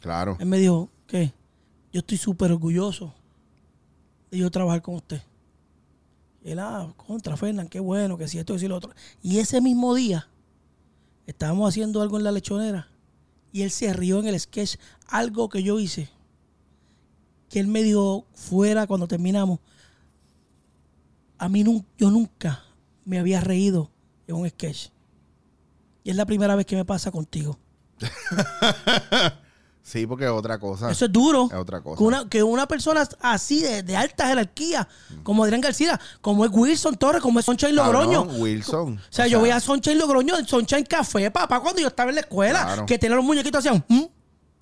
Claro. 0.00 0.36
Él 0.40 0.46
me 0.46 0.58
dijo, 0.58 0.88
¿qué? 1.06 1.32
Yo 1.92 2.00
estoy 2.00 2.18
súper 2.18 2.52
orgulloso 2.52 3.12
de 4.30 4.38
yo 4.38 4.50
trabajar 4.50 4.82
con 4.82 4.94
usted. 4.96 5.22
Y 6.44 6.50
él, 6.52 6.58
ah, 6.60 6.92
contra 6.96 7.36
Fernán, 7.36 7.68
qué 7.68 7.80
bueno, 7.80 8.16
que 8.16 8.28
si 8.28 8.38
esto 8.38 8.54
y 8.54 8.58
si 8.58 8.68
lo 8.68 8.76
otro. 8.76 8.92
Y 9.22 9.38
ese 9.38 9.60
mismo 9.60 9.94
día, 9.94 10.28
estábamos 11.26 11.68
haciendo 11.68 12.00
algo 12.00 12.16
en 12.16 12.24
la 12.24 12.32
lechonera 12.32 12.88
y 13.52 13.62
él 13.62 13.70
se 13.70 13.92
rió 13.92 14.20
en 14.20 14.26
el 14.28 14.38
sketch, 14.38 14.76
algo 15.08 15.48
que 15.48 15.62
yo 15.62 15.78
hice. 15.80 16.08
Que 17.50 17.58
él 17.60 17.66
me 17.66 17.82
dijo 17.82 18.26
fuera 18.34 18.86
cuando 18.86 19.08
terminamos. 19.08 19.58
A 21.38 21.48
mí 21.48 21.64
nun- 21.64 21.84
yo 21.96 22.10
nunca 22.10 22.62
me 23.04 23.18
había 23.18 23.40
reído 23.40 23.90
en 24.26 24.36
un 24.36 24.48
sketch. 24.48 24.88
Y 26.04 26.10
es 26.10 26.16
la 26.16 26.26
primera 26.26 26.54
vez 26.56 26.66
que 26.66 26.76
me 26.76 26.84
pasa 26.84 27.10
contigo. 27.10 27.58
Sí, 29.82 30.06
porque 30.06 30.26
es 30.26 30.30
otra 30.30 30.58
cosa. 30.58 30.90
Eso 30.90 31.06
es 31.06 31.12
duro. 31.12 31.48
Es 31.50 31.56
otra 31.56 31.80
cosa. 31.80 31.96
Que 31.96 32.04
una, 32.04 32.28
que 32.28 32.42
una 32.42 32.68
persona 32.68 33.08
así 33.22 33.62
de, 33.62 33.82
de 33.82 33.96
alta 33.96 34.26
jerarquía, 34.26 34.86
como 35.22 35.44
Adrián 35.44 35.62
García, 35.62 35.98
como 36.20 36.44
es 36.44 36.50
Wilson 36.52 36.96
Torres, 36.96 37.22
como 37.22 37.40
es 37.40 37.46
Sunshine 37.46 37.74
Logroño. 37.74 38.24
Cabrón, 38.26 38.38
Wilson. 38.42 38.98
O 38.98 39.00
sea, 39.08 39.26
yo 39.28 39.40
veía 39.40 39.56
a 39.56 39.60
Sunshine 39.60 39.96
Logroño 39.96 40.36
en 40.38 40.46
Sunshine 40.46 40.84
Café, 40.84 41.30
papá, 41.30 41.58
cuando 41.60 41.80
yo 41.80 41.88
estaba 41.88 42.10
en 42.10 42.16
la 42.16 42.20
escuela, 42.20 42.64
Claro. 42.64 42.84
que 42.84 42.98
tenía 42.98 43.16
los 43.16 43.24
muñequitos 43.24 43.60
hacían. 43.64 43.82
¿Mm? 43.88 44.02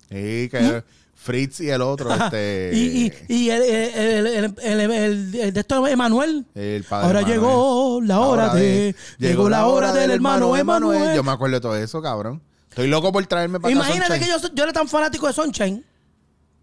Sí, 0.09 0.47
que 0.49 0.83
Fritz 1.13 1.59
y 1.59 1.71
el 1.71 1.81
otro, 1.81 2.09
este. 2.13 2.71
Y, 2.73 3.07
y, 3.07 3.13
y 3.27 3.49
el, 3.49 3.61
el, 3.63 4.27
el, 4.27 4.27
el, 4.27 4.55
el- 4.61 4.91
el- 4.91 5.35
el 5.35 5.53
de 5.53 5.59
esto 5.59 5.85
Emanuel. 5.87 6.45
el 6.55 6.85
padre 6.85 7.05
Ahora 7.05 7.19
Emanuel. 7.19 7.37
llegó 7.41 7.99
la 8.01 8.19
hora 8.21 8.53
de. 8.53 8.95
Llegó 9.17 9.49
la 9.49 9.65
hora 9.67 9.91
del 9.91 10.11
hermano 10.11 10.55
Emanuel. 10.55 11.13
Yo 11.17 11.23
me 11.23 11.31
acuerdo 11.33 11.55
de 11.55 11.59
todo 11.61 11.75
eso, 11.75 12.01
cabrón. 12.01 12.41
Estoy 12.77 12.91
loco 12.91 13.11
por 13.11 13.25
traerme 13.25 13.59
para 13.59 13.71
Imagínate 13.73 14.19
que 14.19 14.27
yo, 14.27 14.37
yo 14.53 14.63
era 14.63 14.71
tan 14.71 14.87
fanático 14.87 15.25
de 15.25 15.33
Sunshine 15.33 15.83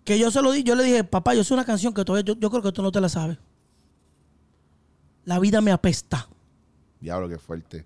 que 0.04 0.16
yo 0.16 0.30
se 0.30 0.40
lo 0.42 0.52
di, 0.52 0.62
yo 0.62 0.76
le 0.76 0.84
dije, 0.84 1.02
papá, 1.02 1.34
yo 1.34 1.42
sé 1.42 1.52
una 1.54 1.64
canción 1.64 1.92
que 1.92 2.04
todavía 2.04 2.24
yo, 2.24 2.38
yo 2.38 2.50
creo 2.50 2.62
que 2.62 2.70
tú 2.70 2.82
no 2.82 2.92
te 2.92 3.00
la 3.00 3.08
sabes. 3.08 3.36
La 5.24 5.40
vida 5.40 5.60
me 5.60 5.72
apesta. 5.72 6.28
Diablo, 7.00 7.28
qué 7.28 7.36
fuerte. 7.36 7.84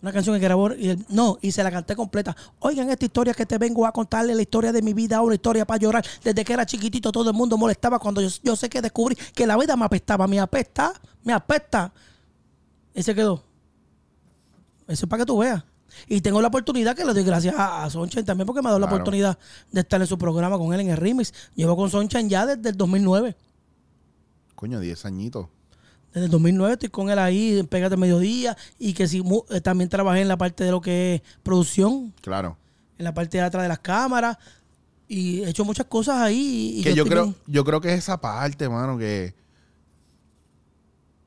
Una 0.00 0.10
canción 0.10 0.36
que 0.36 0.40
grabó. 0.42 0.72
Y 0.72 0.88
él- 0.88 1.04
no, 1.10 1.36
y 1.42 1.52
se 1.52 1.62
la 1.62 1.70
canté 1.70 1.94
completa. 1.94 2.34
Oigan 2.60 2.88
esta 2.88 3.04
historia 3.04 3.34
que 3.34 3.44
te 3.44 3.58
vengo 3.58 3.84
a 3.84 3.92
contarle, 3.92 4.34
la 4.34 4.40
historia 4.40 4.72
de 4.72 4.80
mi 4.80 4.94
vida, 4.94 5.20
una 5.20 5.34
historia 5.34 5.66
para 5.66 5.78
llorar. 5.78 6.02
Desde 6.24 6.42
que 6.42 6.54
era 6.54 6.64
chiquitito 6.64 7.12
todo 7.12 7.28
el 7.28 7.36
mundo 7.36 7.58
molestaba 7.58 7.98
cuando 7.98 8.22
yo, 8.22 8.30
yo 8.42 8.56
sé 8.56 8.70
que 8.70 8.80
descubrí 8.80 9.16
que 9.34 9.46
la 9.46 9.58
vida 9.58 9.76
me 9.76 9.84
apestaba. 9.84 10.26
Me 10.26 10.40
apesta, 10.40 10.94
me 11.24 11.34
apesta. 11.34 11.92
Y 12.94 13.02
se 13.02 13.14
quedó. 13.14 13.44
Eso 14.88 15.04
es 15.04 15.10
para 15.10 15.24
que 15.24 15.26
tú 15.26 15.36
veas. 15.36 15.62
Y 16.08 16.20
tengo 16.20 16.40
la 16.40 16.48
oportunidad 16.48 16.94
que 16.96 17.04
le 17.04 17.12
doy 17.14 17.24
gracias 17.24 17.54
a, 17.56 17.84
a 17.84 17.90
Sonchen 17.90 18.24
también 18.24 18.46
porque 18.46 18.62
me 18.62 18.68
ha 18.68 18.70
dado 18.70 18.80
la 18.80 18.86
oportunidad 18.86 19.38
de 19.72 19.80
estar 19.80 20.00
en 20.00 20.06
su 20.06 20.16
programa 20.18 20.56
con 20.58 20.72
él 20.74 20.80
en 20.80 20.90
el 20.90 20.96
remix. 20.96 21.32
Llevo 21.54 21.76
con 21.76 21.90
Sonchen 21.90 22.28
ya 22.28 22.46
desde 22.46 22.70
el 22.70 22.76
2009. 22.76 23.36
Coño, 24.54 24.80
10 24.80 25.04
añitos. 25.06 25.46
Desde 26.12 26.24
el 26.26 26.30
2009 26.32 26.72
estoy 26.74 26.88
con 26.88 27.08
él 27.10 27.18
ahí 27.18 27.58
en 27.60 27.66
Pégate 27.66 27.96
Mediodía 27.96 28.56
y 28.78 28.92
que 28.94 29.06
sí, 29.06 29.22
eh, 29.50 29.60
también 29.60 29.88
trabajé 29.88 30.20
en 30.22 30.28
la 30.28 30.36
parte 30.36 30.64
de 30.64 30.70
lo 30.72 30.80
que 30.80 31.14
es 31.16 31.22
producción, 31.42 32.12
Claro. 32.20 32.56
en 32.98 33.04
la 33.04 33.14
parte 33.14 33.38
de 33.38 33.44
atrás 33.44 33.62
de 33.62 33.68
las 33.68 33.78
cámaras 33.78 34.36
y 35.06 35.40
he 35.42 35.48
hecho 35.50 35.64
muchas 35.64 35.86
cosas 35.86 36.16
ahí. 36.16 36.78
Y 36.78 36.82
que 36.82 36.94
yo 36.94 37.04
creo, 37.06 37.24
bien- 37.24 37.36
yo 37.46 37.64
creo 37.64 37.80
que 37.80 37.92
es 37.92 37.98
esa 38.00 38.20
parte, 38.20 38.68
mano, 38.68 38.98
que 38.98 39.34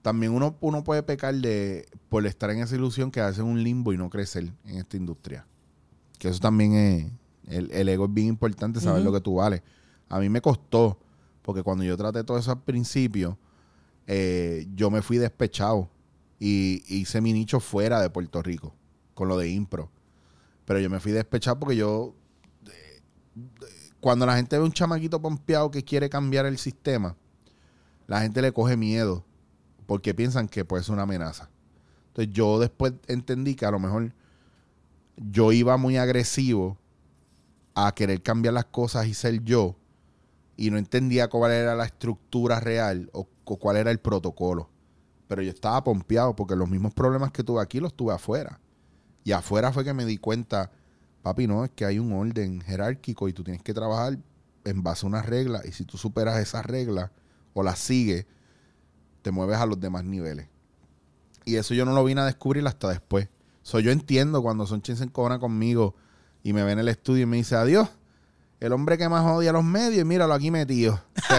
también 0.04 0.34
uno, 0.34 0.58
uno 0.60 0.84
puede 0.84 1.02
pecar 1.02 1.34
de 1.34 1.88
por 2.10 2.28
estar 2.28 2.52
en 2.52 2.60
esa 2.60 2.76
ilusión 2.76 3.10
que 3.10 3.22
hace 3.22 3.42
un 3.42 3.64
limbo 3.64 3.94
y 3.94 3.98
no 3.98 4.10
crecer 4.10 4.52
en 4.66 4.78
esta 4.78 4.98
industria. 4.98 5.48
Que 6.20 6.28
eso 6.28 6.40
también 6.40 6.74
es, 6.74 7.12
el, 7.48 7.72
el 7.72 7.90
ego 7.90 8.06
es 8.06 8.14
bien 8.14 8.28
importante, 8.28 8.82
saber 8.82 9.02
lo 9.02 9.14
que 9.14 9.22
tú 9.22 9.36
vales. 9.36 9.64
A 10.10 10.20
mí 10.20 10.28
me 10.28 10.42
costó, 10.42 11.00
porque 11.42 11.64
cuando 11.64 11.86
yo 11.86 11.96
traté 11.96 12.24
todo 12.26 12.38
eso 12.38 12.52
al 12.52 12.62
principio, 12.62 13.40
eh, 14.06 14.68
yo 14.76 14.92
me 14.92 15.02
fui 15.02 15.18
despechado 15.18 15.90
y 16.38 16.84
hice 16.88 17.22
mi 17.22 17.32
nicho 17.32 17.62
fuera 17.62 18.02
de 18.02 18.10
Puerto 18.10 18.42
Rico, 18.44 18.76
con 19.14 19.30
lo 19.30 19.38
de 19.38 19.50
impro. 19.50 19.90
Pero 20.66 20.80
yo 20.80 20.90
me 20.90 21.00
fui 21.00 21.14
despechado 21.14 21.60
porque 21.60 21.78
yo 21.78 22.14
cuando 24.02 24.26
la 24.26 24.36
gente 24.36 24.58
ve 24.58 24.66
un 24.66 24.74
chamaquito 24.74 25.22
pompeado 25.22 25.72
que 25.72 25.82
quiere 25.82 26.10
cambiar 26.10 26.46
el 26.46 26.58
sistema, 26.58 27.16
la 28.06 28.22
gente 28.22 28.42
le 28.42 28.52
coge 28.52 28.76
miedo 28.76 29.24
porque 29.86 30.14
piensan 30.14 30.48
que 30.48 30.66
puede 30.66 30.84
ser 30.84 30.94
una 30.94 31.04
amenaza. 31.04 31.50
Entonces 32.08 32.34
yo 32.34 32.60
después 32.60 32.94
entendí 33.08 33.56
que 33.56 33.66
a 33.66 33.72
lo 33.72 33.80
mejor 33.80 34.14
yo 35.18 35.52
iba 35.52 35.78
muy 35.78 35.98
agresivo 35.98 36.78
a 37.76 37.94
querer 37.94 38.22
cambiar 38.22 38.54
las 38.54 38.66
cosas 38.66 39.08
y 39.08 39.14
ser 39.14 39.44
yo 39.44 39.76
y 40.56 40.70
no 40.70 40.78
entendía 40.78 41.28
cuál 41.28 41.52
era 41.52 41.76
la 41.76 41.86
estructura 41.86 42.60
real 42.60 43.10
o, 43.14 43.28
cuál 43.44 43.78
era 43.78 43.92
el 43.92 44.00
protocolo. 44.00 44.70
Pero 45.28 45.42
yo 45.42 45.50
estaba 45.50 45.84
pompeado 45.84 46.36
porque 46.36 46.56
los 46.56 46.70
mismos 46.70 46.94
problemas 46.94 47.32
que 47.32 47.44
tuve 47.44 47.62
aquí 47.62 47.80
los 47.80 47.94
tuve 47.94 48.14
afuera. 48.14 48.60
Y 49.24 49.32
afuera 49.32 49.72
fue 49.72 49.84
que 49.84 49.94
me 49.94 50.06
di 50.06 50.18
cuenta, 50.18 50.72
papi, 51.24 51.48
no, 51.48 51.66
es 51.66 51.72
que 51.72 51.86
hay 51.86 51.98
un 51.98 52.14
orden 52.14 52.62
jerárquico 52.62 53.28
y 53.28 53.34
tú 53.34 53.44
tienes 53.44 53.64
que 53.64 53.74
trabajar 53.74 54.20
en 54.66 54.84
base 54.84 55.06
a 55.06 55.10
unas 55.10 55.26
reglas. 55.26 55.66
Y 55.66 55.72
si 55.72 55.86
tú 55.86 55.98
superas 55.98 56.40
esas 56.40 56.66
reglas 56.66 57.10
o 57.54 57.64
las 57.64 57.80
sigues, 57.80 58.26
te 59.24 59.32
mueves 59.32 59.58
a 59.58 59.66
los 59.66 59.80
demás 59.80 60.04
niveles. 60.04 60.48
Y 61.46 61.56
eso 61.56 61.74
yo 61.74 61.86
no 61.86 61.94
lo 61.94 62.04
vine 62.04 62.22
a 62.22 62.26
descubrir 62.26 62.66
hasta 62.68 62.90
después. 62.90 63.28
So, 63.64 63.80
yo 63.80 63.92
entiendo 63.92 64.42
cuando 64.44 64.68
Sonchen 64.68 64.98
se 64.98 65.06
encojona 65.06 65.40
conmigo 65.40 65.96
y 66.44 66.54
me 66.54 66.64
ve 66.64 66.74
en 66.74 66.80
el 66.80 66.90
estudio 66.90 67.24
y 67.24 67.26
me 67.26 67.38
dice, 67.38 67.56
adiós, 67.56 67.88
el 68.60 68.72
hombre 68.74 68.98
que 68.98 69.10
más 69.10 69.26
odia 69.26 69.50
a 69.50 69.54
los 69.54 69.64
medios, 69.64 70.02
y 70.02 70.06
míralo 70.06 70.34
aquí 70.34 70.52
metido. 70.52 71.02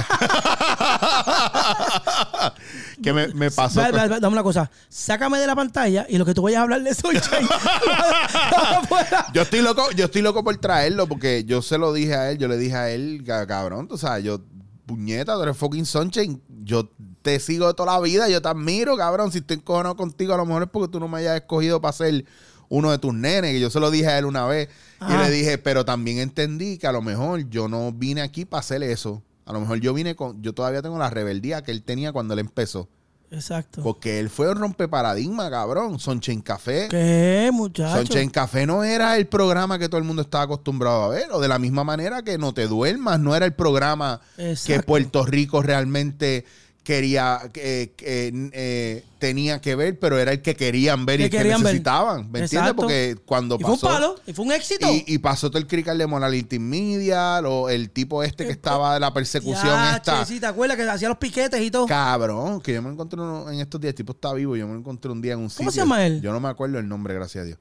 que 3.02 3.12
me, 3.12 3.28
me 3.28 3.50
pasó. 3.50 3.80
Dame 3.80 4.28
una 4.28 4.42
cosa, 4.42 4.70
sácame 4.88 5.38
de 5.38 5.46
la 5.46 5.54
pantalla 5.56 6.06
y 6.08 6.18
lo 6.18 6.24
que 6.24 6.34
tú 6.34 6.42
vayas 6.42 6.60
a 6.60 6.62
hablar 6.62 6.82
de 6.82 6.90
afuera. 6.90 7.20
Yo 9.34 9.42
estoy 9.42 9.62
loco, 9.62 9.90
yo 9.92 10.06
estoy 10.06 10.22
loco 10.22 10.42
por 10.44 10.56
traerlo 10.58 11.06
porque 11.06 11.44
yo 11.44 11.60
se 11.62 11.78
lo 11.78 11.92
dije 11.92 12.14
a 12.14 12.30
él, 12.30 12.38
yo 12.38 12.48
le 12.48 12.56
dije 12.56 12.74
a 12.76 12.90
él, 12.90 13.22
"Ca- 13.26 13.46
cabrón, 13.46 13.88
tú 13.88 13.98
sabes, 13.98 14.24
yo, 14.24 14.40
puñeta, 14.86 15.34
tú 15.34 15.42
eres 15.42 15.56
fucking 15.56 15.84
sunshine, 15.86 16.40
yo 16.62 16.90
te 17.24 17.40
sigo 17.40 17.66
de 17.66 17.72
toda 17.72 17.94
la 17.94 18.00
vida, 18.00 18.28
yo 18.28 18.42
te 18.42 18.48
admiro, 18.48 18.98
cabrón, 18.98 19.32
si 19.32 19.38
estoy 19.38 19.56
encojonado 19.56 19.96
contigo, 19.96 20.34
a 20.34 20.36
lo 20.36 20.44
mejor 20.44 20.64
es 20.64 20.68
porque 20.68 20.92
tú 20.92 21.00
no 21.00 21.08
me 21.08 21.20
hayas 21.20 21.36
escogido 21.36 21.80
para 21.80 21.94
ser 21.94 22.26
uno 22.68 22.90
de 22.90 22.98
tus 22.98 23.14
nenes, 23.14 23.52
que 23.52 23.60
yo 23.60 23.70
se 23.70 23.80
lo 23.80 23.90
dije 23.90 24.08
a 24.08 24.18
él 24.18 24.26
una 24.26 24.46
vez, 24.46 24.68
y 25.08 25.16
le 25.16 25.30
dije, 25.30 25.56
pero 25.56 25.86
también 25.86 26.18
entendí 26.18 26.76
que 26.76 26.86
a 26.86 26.92
lo 26.92 27.00
mejor 27.00 27.48
yo 27.48 27.66
no 27.66 27.92
vine 27.92 28.20
aquí 28.20 28.44
para 28.44 28.60
hacer 28.60 28.82
eso, 28.82 29.22
a 29.46 29.54
lo 29.54 29.60
mejor 29.60 29.80
yo 29.80 29.94
vine 29.94 30.14
con, 30.14 30.42
yo 30.42 30.52
todavía 30.52 30.82
tengo 30.82 30.98
la 30.98 31.08
rebeldía 31.08 31.62
que 31.62 31.70
él 31.70 31.82
tenía 31.82 32.12
cuando 32.12 32.34
él 32.34 32.40
empezó, 32.40 32.90
Exacto. 33.30 33.82
porque 33.82 34.20
él 34.20 34.28
fue 34.28 34.50
un 34.50 34.58
rompeparadigma, 34.58 35.48
cabrón, 35.48 35.98
Sunshine 35.98 36.42
Café. 36.42 36.88
¿Qué, 36.90 37.48
muchacho? 37.54 38.04
Sunshine 38.04 38.28
Café 38.28 38.66
no 38.66 38.84
era 38.84 39.16
el 39.16 39.28
programa 39.28 39.78
que 39.78 39.88
todo 39.88 39.96
el 39.96 40.04
mundo 40.04 40.20
estaba 40.20 40.44
acostumbrado 40.44 41.04
a 41.04 41.08
ver. 41.08 41.32
O 41.32 41.40
de 41.40 41.48
la 41.48 41.58
misma 41.58 41.82
manera 41.84 42.22
que 42.22 42.38
No 42.38 42.54
Te 42.54 42.68
Duermas 42.68 43.18
no 43.18 43.34
era 43.34 43.44
el 43.46 43.54
programa 43.54 44.20
que. 44.36 44.82
Puerto 44.84 45.24
Rico 45.24 45.62
realmente 45.62 46.44
quería, 46.84 47.40
que 47.52 47.92
que, 47.96 48.30
eh, 48.52 49.04
tenía 49.18 49.60
que 49.60 49.74
ver, 49.74 49.98
pero 49.98 50.18
era 50.18 50.32
el 50.32 50.42
que 50.42 50.54
querían 50.54 51.06
ver 51.06 51.16
Que 51.16 51.22
y 51.22 51.24
el 51.24 51.30
que 51.30 51.38
ver. 51.42 51.58
necesitaban. 51.58 52.30
¿Me 52.30 52.40
entiendes? 52.40 52.52
Exacto. 52.52 52.76
Porque 52.76 53.16
cuando 53.26 53.56
y 53.58 53.62
fue 53.62 53.70
un 53.72 53.76
pasó... 53.80 53.86
palo, 53.88 54.20
y 54.26 54.32
fue 54.34 54.44
un 54.44 54.52
éxito. 54.52 54.86
Y, 54.92 55.02
y 55.06 55.18
pasó 55.18 55.48
todo 55.50 55.58
el 55.58 55.66
crical 55.66 55.96
de 55.98 56.06
Monality 56.06 56.58
Media, 56.58 57.40
o 57.40 57.68
el 57.70 57.90
tipo 57.90 58.22
este 58.22 58.44
que 58.44 58.50
Eh, 58.50 58.52
estaba 58.52 58.94
de 58.94 59.00
la 59.00 59.12
persecución 59.12 59.64
Ya, 59.66 59.96
esta. 59.96 60.20
che, 60.20 60.26
sí, 60.34 60.40
¿te 60.40 60.46
acuerdas 60.46 60.76
que 60.76 60.82
hacía 60.84 61.08
los 61.08 61.18
piquetes 61.18 61.60
y 61.60 61.70
todo? 61.70 61.86
Cabrón, 61.86 62.60
que 62.60 62.74
yo 62.74 62.82
me 62.82 62.90
encontré 62.90 63.18
uno- 63.20 63.50
en 63.50 63.58
estos 63.60 63.80
días, 63.80 63.92
el 63.92 63.96
tipo 63.96 64.12
está 64.12 64.32
vivo, 64.34 64.54
yo 64.54 64.66
me 64.66 64.74
lo 64.74 64.78
encontré 64.80 65.10
un 65.10 65.22
día 65.22 65.32
en 65.32 65.38
un 65.40 65.48
sitio. 65.50 65.62
¿Cómo 65.62 65.70
se 65.72 65.78
llama 65.78 66.06
él? 66.06 66.20
Yo 66.20 66.32
no 66.32 66.38
me 66.40 66.48
acuerdo 66.48 66.78
el 66.78 66.86
nombre, 66.86 67.14
gracias 67.14 67.42
a 67.42 67.46
Dios. 67.46 67.58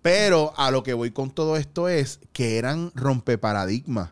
Pero 0.00 0.52
a 0.56 0.70
lo 0.70 0.82
que 0.82 0.92
voy 0.94 1.10
con 1.12 1.30
todo 1.30 1.56
esto 1.56 1.88
es 1.88 2.18
que 2.32 2.58
eran 2.58 2.92
rompeparadigmas. 2.94 4.10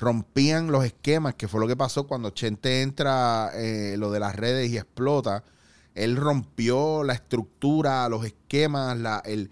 Rompían 0.00 0.68
los 0.70 0.84
esquemas, 0.84 1.34
que 1.34 1.48
fue 1.48 1.60
lo 1.60 1.66
que 1.66 1.76
pasó 1.76 2.06
cuando 2.06 2.30
Chente 2.30 2.82
entra 2.82 3.50
eh, 3.54 3.96
lo 3.98 4.10
de 4.10 4.20
las 4.20 4.34
redes 4.36 4.70
y 4.70 4.76
explota. 4.78 5.42
Él 5.94 6.16
rompió 6.16 7.02
la 7.02 7.14
estructura, 7.14 8.08
los 8.08 8.24
esquemas, 8.24 8.96
la, 8.98 9.20
el- 9.24 9.50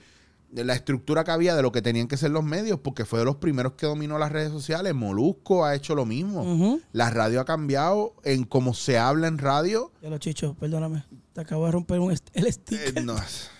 la 0.53 0.75
estructura 0.75 1.25
que 1.25 1.33
había 1.33 1.55
de 1.57 1.61
lo 1.63 1.71
que 1.73 1.83
tenían 1.83 2.07
que 2.09 2.17
ser 2.17 2.31
los 2.31 2.45
medios, 2.45 2.79
porque 2.79 3.05
fue 3.05 3.19
de 3.19 3.25
los 3.27 3.37
primeros 3.37 3.73
que 3.73 3.85
dominó 3.87 4.17
las 4.19 4.31
redes 4.33 4.53
sociales. 4.53 4.95
Molusco 4.95 5.65
ha 5.67 5.75
hecho 5.75 5.95
lo 5.97 6.07
mismo. 6.07 6.79
La 6.93 7.11
radio 7.11 7.41
ha 7.41 7.45
cambiado 7.45 8.15
en 8.25 8.45
cómo 8.45 8.73
se 8.73 8.97
habla 8.97 9.27
en 9.27 9.37
radio. 9.39 9.91
Ya 10.01 10.09
lo 10.09 10.19
chicho, 10.19 10.55
perdóname. 10.55 11.05
Te 11.35 11.41
acabo 11.43 11.67
de 11.67 11.73
romper 11.73 11.99
un 11.99 12.13
est- 12.13 12.29
el 12.33 12.47
Eh, 12.47 12.53
sticker. 12.53 13.05
no 13.05 13.17
es- 13.19 13.51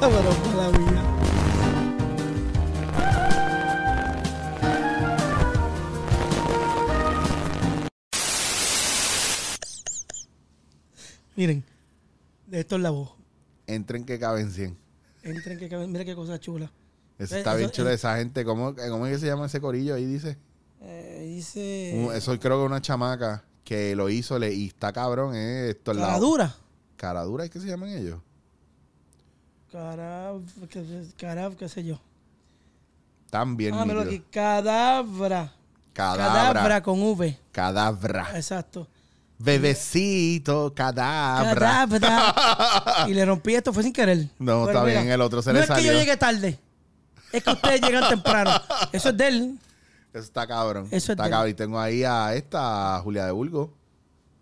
Cabrón, 0.00 0.36
mala 0.56 0.78
mía. 0.78 1.02
Miren, 11.36 11.64
de 12.46 12.60
esto 12.60 12.76
es 12.76 12.82
la 12.82 12.90
voz. 12.90 13.12
Entren 13.66 14.04
que 14.04 14.18
caben 14.18 14.50
100. 14.50 14.76
Entren 15.22 15.58
que 15.58 15.68
caben- 15.68 15.90
mira 15.90 16.04
qué 16.04 16.14
cosa 16.14 16.38
chula. 16.38 16.70
Eso 17.18 17.34
Eh, 17.34 17.38
está 17.38 17.50
eso- 17.52 17.58
bien 17.58 17.70
chulo 17.70 17.90
eh. 17.90 17.94
esa 17.94 18.16
gente. 18.18 18.44
¿Cómo, 18.44 18.74
¿Cómo 18.74 19.06
es 19.06 19.14
que 19.14 19.18
se 19.20 19.26
llama 19.26 19.46
ese 19.46 19.60
corillo 19.60 19.94
ahí? 19.94 20.04
Dice. 20.04 20.36
Eh, 20.80 21.24
dice. 21.34 22.16
Eso 22.16 22.38
creo 22.38 22.60
que 22.60 22.66
una 22.66 22.80
chamaca 22.80 23.44
que 23.64 23.96
lo 23.96 24.10
hizo 24.10 24.38
le, 24.38 24.52
y 24.52 24.66
está 24.66 24.92
cabrón. 24.92 25.34
Eh, 25.34 25.70
esto 25.70 25.92
cara 25.92 26.12
lado. 26.12 26.26
dura. 26.26 26.54
Cara 26.96 27.22
dura, 27.22 27.44
¿es 27.44 27.50
que 27.50 27.60
se 27.60 27.66
llaman 27.66 27.88
ellos? 27.90 28.20
Cara, 29.72 30.32
qué, 31.58 31.68
sé 31.68 31.82
yo. 31.84 32.00
Bien 33.56 33.74
Ah, 33.74 33.84
aquí. 34.02 34.20
Cadabra. 34.30 35.52
Cadabra. 35.92 36.52
Cadabra 36.52 36.82
con 36.82 37.02
V. 37.02 37.36
Cadabra. 37.50 38.36
Exacto. 38.36 38.86
Bebecito, 39.44 40.72
cadabra. 40.74 41.86
Cadabra. 41.86 43.06
y 43.08 43.14
le 43.14 43.24
rompí 43.26 43.54
esto, 43.54 43.72
fue 43.72 43.82
sin 43.82 43.92
querer. 43.92 44.28
No, 44.38 44.66
está 44.66 44.82
bien, 44.84 45.10
el 45.10 45.20
otro 45.20 45.42
se 45.42 45.52
no 45.52 45.58
le 45.58 45.64
es 45.64 45.68
que 45.68 45.74
salió. 45.74 45.92
yo 45.92 45.98
llegué 45.98 46.16
tarde. 46.16 46.58
Es 47.30 47.44
que 47.44 47.50
ustedes 47.50 47.80
llegan 47.82 48.08
temprano. 48.08 48.50
Eso 48.92 49.10
es 49.10 49.16
de 49.16 49.28
él. 49.28 49.58
Eso 50.12 50.22
está 50.22 50.46
cabrón. 50.46 50.86
Eso 50.86 50.96
es 50.96 51.08
está 51.10 51.28
cabrón. 51.28 51.50
Y 51.50 51.54
tengo 51.54 51.78
ahí 51.78 52.04
a 52.04 52.34
esta, 52.34 52.96
a 52.96 53.00
Julia 53.00 53.26
de 53.26 53.32
Bulgo. 53.32 53.72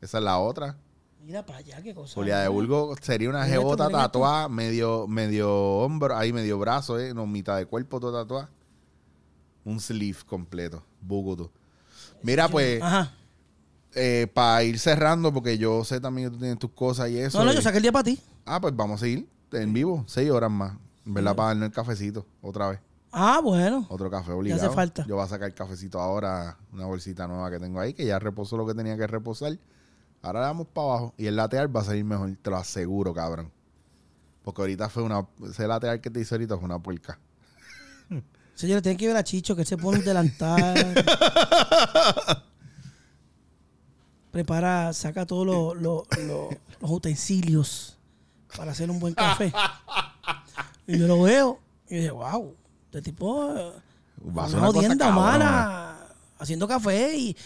Esa 0.01 0.19
es 0.19 0.25
la 0.25 0.39
otra. 0.39 0.77
Mira 1.25 1.45
para 1.47 1.61
allá, 1.61 1.81
qué 1.83 1.95
cosa. 1.95 2.15
Julia 2.15 2.39
de 2.39 2.49
Bulgo 2.49 2.95
sería 3.01 3.29
una 3.29 3.47
jebota 3.47 3.89
tatuada, 3.89 4.49
medio, 4.49 5.07
medio 5.09 5.53
hombro, 5.53 6.17
ahí 6.17 6.33
medio 6.33 6.59
brazo, 6.59 6.99
eh, 6.99 7.15
no, 7.15 7.27
mitad 7.27 7.57
de 7.57 7.67
cuerpo 7.67 7.99
todo 7.99 8.21
tatuada. 8.21 8.51
Un 9.65 9.81
sleeve 9.81 10.19
completo, 10.27 10.85
buguto. 11.01 11.51
Mira, 12.23 12.49
pues, 12.49 12.83
Ajá. 12.83 13.13
Para 14.35 14.63
ir 14.65 14.79
cerrando, 14.79 15.33
porque 15.33 15.59
yo 15.59 15.85
sé 15.85 16.01
también 16.01 16.29
que 16.29 16.35
tú 16.35 16.39
tienes 16.41 16.59
tus 16.59 16.71
cosas 16.71 17.11
y 17.11 17.19
eso. 17.19 17.39
No, 17.39 17.45
no, 17.45 17.53
y- 17.53 17.57
yo 17.57 17.63
saqué 17.63 17.77
el 17.79 17.83
día 17.83 17.93
para 17.93 18.05
ti. 18.05 18.19
Ah, 18.47 18.61
pues 18.61 18.75
vamos 18.75 19.01
a 19.01 19.05
seguir 19.05 19.29
en 19.53 19.73
vivo, 19.73 20.05
seis 20.07 20.31
horas 20.31 20.51
más. 20.51 20.75
Verdad, 21.05 21.35
para 21.35 21.49
darnos 21.49 21.67
el 21.67 21.73
cafecito, 21.73 22.27
otra 22.41 22.69
vez. 22.69 22.81
Ah, 23.11 23.41
bueno. 23.43 23.87
Otro 23.91 24.11
café 24.11 24.33
obligado. 24.33 24.65
hace 24.65 24.75
falta. 24.75 25.05
Yo 25.07 25.17
voy 25.17 25.25
a 25.25 25.29
sacar 25.29 25.49
el 25.49 25.55
cafecito 25.55 26.01
ahora, 26.01 26.57
una 26.73 26.87
bolsita 26.87 27.27
nueva 27.27 27.51
que 27.51 27.59
tengo 27.59 27.79
ahí, 27.81 27.93
que 27.93 28.07
ya 28.07 28.19
reposó 28.19 28.57
lo 28.57 28.67
que 28.67 28.73
tenía 28.75 28.97
que 28.97 29.07
reposar. 29.07 29.59
Ahora 30.23 30.41
le 30.41 30.47
damos 30.47 30.69
para 30.69 30.87
abajo. 30.87 31.15
Y 31.19 31.27
el 31.27 31.37
lateral 31.37 31.75
va 31.75 31.81
a 31.81 31.85
salir 31.85 32.05
mejor, 32.05 32.35
te 32.41 32.49
lo 32.49 32.57
aseguro, 32.57 33.13
cabrón. 33.13 33.51
Porque 34.43 34.63
ahorita 34.63 34.89
fue 34.89 35.03
una. 35.03 35.27
Ese 35.45 35.67
lateral 35.69 36.01
que 36.01 36.09
te 36.09 36.21
hice 36.21 36.35
ahorita 36.37 36.57
fue 36.57 36.65
una 36.65 36.79
puerca. 36.79 37.19
Señores, 38.55 38.83
tienen 38.83 38.97
que 38.97 39.07
ver 39.09 39.17
a 39.17 39.25
Chicho 39.25 39.55
que 39.57 39.65
se 39.65 39.77
pone 39.77 39.99
un 39.99 40.05
delantal. 40.05 40.95
Prepara, 44.33 44.93
saca 44.95 45.27
todos 45.27 45.47
los, 45.47 45.77
los- 45.77 46.03
los- 46.27 46.55
los 46.81 46.91
utensilios 46.91 47.97
para 48.57 48.73
hacer 48.73 48.91
un 48.91 48.99
buen 48.99 49.15
café. 49.15 49.53
Y 50.87 50.99
yo 50.99 51.07
lo 51.07 51.23
veo 51.23 51.61
y 51.89 51.95
dije, 51.97 52.11
wow, 52.11 52.55
este 52.87 53.03
tipo 53.03 53.55
eh, 53.57 53.73
Va 54.37 54.47
una 54.47 54.69
una 54.71 55.09
humana 55.11 55.97
haciendo 56.41 56.67
café 56.67 57.17
y, 57.17 57.37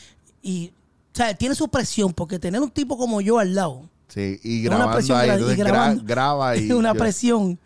y, 0.42 0.68
o 0.68 1.16
sea, 1.16 1.34
tiene 1.34 1.54
su 1.54 1.68
presión 1.68 2.14
porque 2.14 2.38
tener 2.38 2.62
un 2.62 2.70
tipo 2.70 2.96
como 2.96 3.20
yo 3.20 3.38
al 3.38 3.54
lado 3.54 3.82
Sí, 4.08 4.40
y 4.42 4.66
una 4.66 4.76
grabando 4.76 4.96
presión 4.96 5.18
ahí. 5.20 5.28
gra- 5.28 5.52
y 5.52 5.56
grabando. 5.56 6.02
graba 6.04 6.56
y. 6.56 6.72
una 6.72 6.92
yo- 6.94 6.98
presión. 6.98 7.58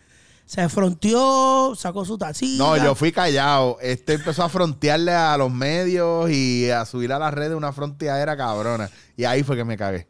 Se 0.51 0.69
fronteó, 0.69 1.77
sacó 1.77 2.05
su 2.05 2.19
tacita. 2.19 2.65
No, 2.65 2.77
yo 2.77 2.97
fui 2.97 3.13
callado. 3.13 3.77
Este 3.81 4.15
empezó 4.15 4.43
a 4.43 4.49
frontearle 4.49 5.13
a 5.13 5.37
los 5.37 5.49
medios 5.53 6.29
y 6.29 6.69
a 6.69 6.85
subir 6.85 7.13
a 7.13 7.21
las 7.21 7.33
redes 7.33 7.57
una 7.57 7.73
fronteadera 7.73 8.37
cabrona. 8.37 8.91
Y 9.17 9.23
ahí 9.23 9.45
fue 9.45 9.55
que 9.55 9.63
me 9.65 9.77
cagué. 9.77 10.09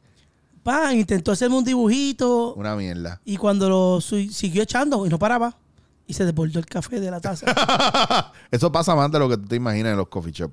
Pan, 0.63 0.97
intentó 0.97 1.33
hacerme 1.33 1.59
un 1.59 1.65
dibujito. 1.65 2.55
Una 2.55 2.75
mierda. 2.75 3.21
Y 3.27 3.37
cuando 3.37 3.69
lo 3.69 4.01
siguió 4.01 4.63
echando 4.63 5.05
y 5.05 5.11
no 5.11 5.19
paraba, 5.19 5.59
y 6.07 6.15
se 6.15 6.25
desbordó 6.25 6.59
el 6.59 6.65
café 6.65 7.01
de 7.01 7.11
la 7.11 7.21
taza. 7.21 7.45
Eso 8.51 8.73
pasa 8.73 8.95
más 8.95 9.13
de 9.13 9.19
lo 9.19 9.29
que 9.29 9.37
tú 9.37 9.47
te 9.47 9.57
imaginas 9.57 9.91
en 9.93 9.99
los 9.99 10.09
coffee 10.09 10.33
shop. 10.33 10.53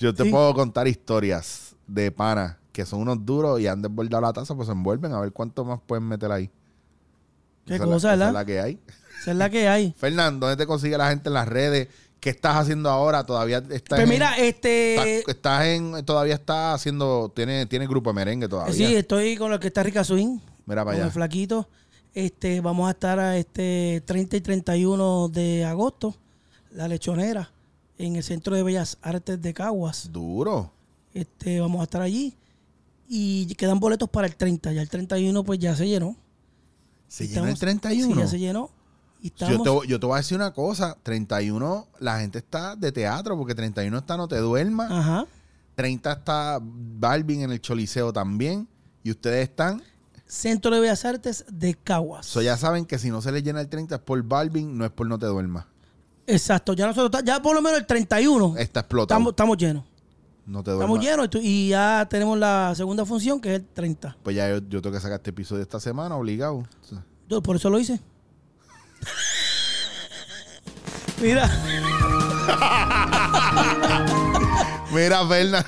Yo 0.00 0.12
te 0.12 0.24
Sí. 0.24 0.30
puedo 0.30 0.52
contar 0.52 0.88
historias 0.88 1.76
de 1.86 2.10
panas 2.10 2.56
que 2.72 2.84
son 2.84 3.02
unos 3.02 3.24
duros 3.24 3.60
y 3.60 3.68
han 3.68 3.82
desbordado 3.82 4.22
la 4.22 4.32
taza, 4.32 4.56
pues 4.56 4.66
se 4.66 4.72
envuelven 4.72 5.12
a 5.12 5.20
ver 5.20 5.30
cuánto 5.30 5.64
más 5.64 5.78
pueden 5.86 6.08
meter 6.08 6.32
ahí. 6.32 6.50
Qué 7.78 7.96
Esa 7.96 8.12
es 8.12 8.18
la- 8.18 8.32
la 8.32 8.44
que 8.44 8.60
hay. 8.60 8.78
Esa 9.20 9.30
es 9.32 9.36
la 9.36 9.50
que 9.50 9.68
hay. 9.68 9.92
Fernando, 9.98 10.46
¿dónde 10.46 10.62
te 10.62 10.66
consigue 10.66 10.96
la 10.98 11.08
gente 11.10 11.28
en 11.28 11.34
las 11.34 11.48
redes? 11.48 11.88
¿Qué 12.20 12.28
estás 12.30 12.56
haciendo 12.56 12.90
ahora? 12.90 13.24
¿Todavía 13.24 13.58
estás 13.70 13.98
Pues 13.98 14.00
en- 14.02 14.08
mira, 14.08 14.36
este. 14.36 14.94
estás, 15.16 15.34
estás 15.34 15.64
en, 15.66 16.04
todavía 16.04 16.34
estás 16.34 16.74
haciendo, 16.74 17.32
tiene, 17.34 17.64
tiene 17.66 17.86
grupo 17.86 18.10
de 18.10 18.14
merengue 18.14 18.46
todavía? 18.48 18.74
Sí, 18.74 18.94
estoy 18.94 19.36
con 19.36 19.50
lo 19.50 19.58
que 19.58 19.68
está 19.68 19.82
Rica 19.82 20.04
Swing. 20.04 20.38
Mira 20.66 20.84
para 20.84 20.84
con 20.84 20.94
el 20.96 21.02
allá. 21.02 21.10
flaquito. 21.10 21.68
Este, 22.12 22.60
vamos 22.60 22.88
a 22.88 22.90
estar 22.90 23.18
a 23.20 23.38
este 23.38 24.02
30 24.04 24.36
y 24.36 24.40
31 24.42 25.28
de 25.28 25.64
agosto, 25.64 26.14
la 26.72 26.88
lechonera, 26.88 27.50
en 27.98 28.16
el 28.16 28.22
Centro 28.24 28.54
de 28.56 28.62
Bellas 28.64 28.98
Artes 29.00 29.40
de 29.40 29.54
Caguas. 29.54 30.10
Duro. 30.12 30.72
Este, 31.14 31.60
vamos 31.60 31.80
a 31.80 31.84
estar 31.84 32.02
allí. 32.02 32.36
Y 33.08 33.46
quedan 33.54 33.80
boletos 33.80 34.08
para 34.08 34.26
el 34.26 34.36
30. 34.36 34.72
Ya 34.72 34.82
el 34.82 34.88
31 34.90 35.42
pues 35.44 35.58
ya 35.58 35.74
se 35.74 35.86
llenó. 35.88 36.16
¿Se 37.10 37.24
Estamos- 37.24 37.46
llena 37.48 37.52
el 37.52 37.58
31? 37.58 38.14
Sí, 38.14 38.20
ya 38.20 38.26
se 38.28 38.38
llenó. 38.38 38.70
Y 39.20 39.30
Yo 39.36 39.46
estamos, 39.48 39.82
te, 39.82 39.88
yo 39.88 39.98
te 40.00 40.06
voy 40.06 40.14
a 40.14 40.18
decir 40.18 40.36
una 40.36 40.52
cosa. 40.52 40.96
31, 41.02 41.88
la 41.98 42.20
gente 42.20 42.38
está 42.38 42.76
de 42.76 42.92
teatro 42.92 43.36
porque 43.36 43.54
31 43.54 43.98
está 43.98 44.16
No 44.16 44.28
Te 44.28 44.38
Duermas. 44.38 44.90
Ajá. 44.90 45.26
30 45.74 46.12
está 46.12 46.58
Balvin 46.62 47.42
en 47.42 47.50
el 47.50 47.60
Choliseo 47.60 48.12
también. 48.12 48.68
Y 49.02 49.10
ustedes 49.10 49.48
están. 49.48 49.82
Centro 50.26 50.70
de 50.72 50.80
Bellas 50.80 51.04
Artes 51.04 51.44
de 51.50 51.74
Caguas. 51.74 52.24
So 52.26 52.40
ya 52.42 52.56
saben 52.56 52.86
que 52.86 52.98
si 52.98 53.10
no 53.10 53.20
se 53.20 53.32
les 53.32 53.42
llena 53.42 53.60
el 53.60 53.68
30 53.68 53.96
es 53.96 54.00
por 54.00 54.22
Balvin, 54.22 54.78
no 54.78 54.84
es 54.84 54.90
por 54.92 55.06
No 55.08 55.18
Te 55.18 55.26
Duermas. 55.26 55.66
Exacto. 56.28 56.74
Ya 56.74 56.86
nosotros, 56.86 57.22
ya 57.24 57.42
por 57.42 57.54
lo 57.56 57.60
menos 57.60 57.80
el 57.80 57.86
31 57.86 58.54
Está 58.56 58.80
explotado. 58.80 59.18
estamos, 59.18 59.30
estamos 59.32 59.56
llenos. 59.58 59.84
No 60.50 60.62
te 60.64 60.72
Estamos 60.72 61.00
llenos 61.00 61.28
y 61.34 61.38
y 61.50 61.68
ya 61.68 62.06
tenemos 62.10 62.36
la 62.38 62.74
segunda 62.74 63.04
función 63.04 63.40
que 63.40 63.54
es 63.54 63.60
el 63.60 63.66
30. 63.66 64.16
Pues 64.22 64.34
ya 64.36 64.48
yo, 64.48 64.58
yo 64.68 64.82
tengo 64.82 64.94
que 64.94 65.00
sacar 65.00 65.16
este 65.18 65.30
episodio 65.30 65.62
esta 65.62 65.78
semana, 65.80 66.16
obligado. 66.16 66.56
O 66.56 66.66
sea, 66.82 67.04
Yo 67.28 67.42
por 67.42 67.56
eso 67.56 67.70
lo 67.70 67.78
hice. 67.78 68.00
Mira, 71.20 71.48
Mira, 74.92 75.26
Fernan, 75.28 75.64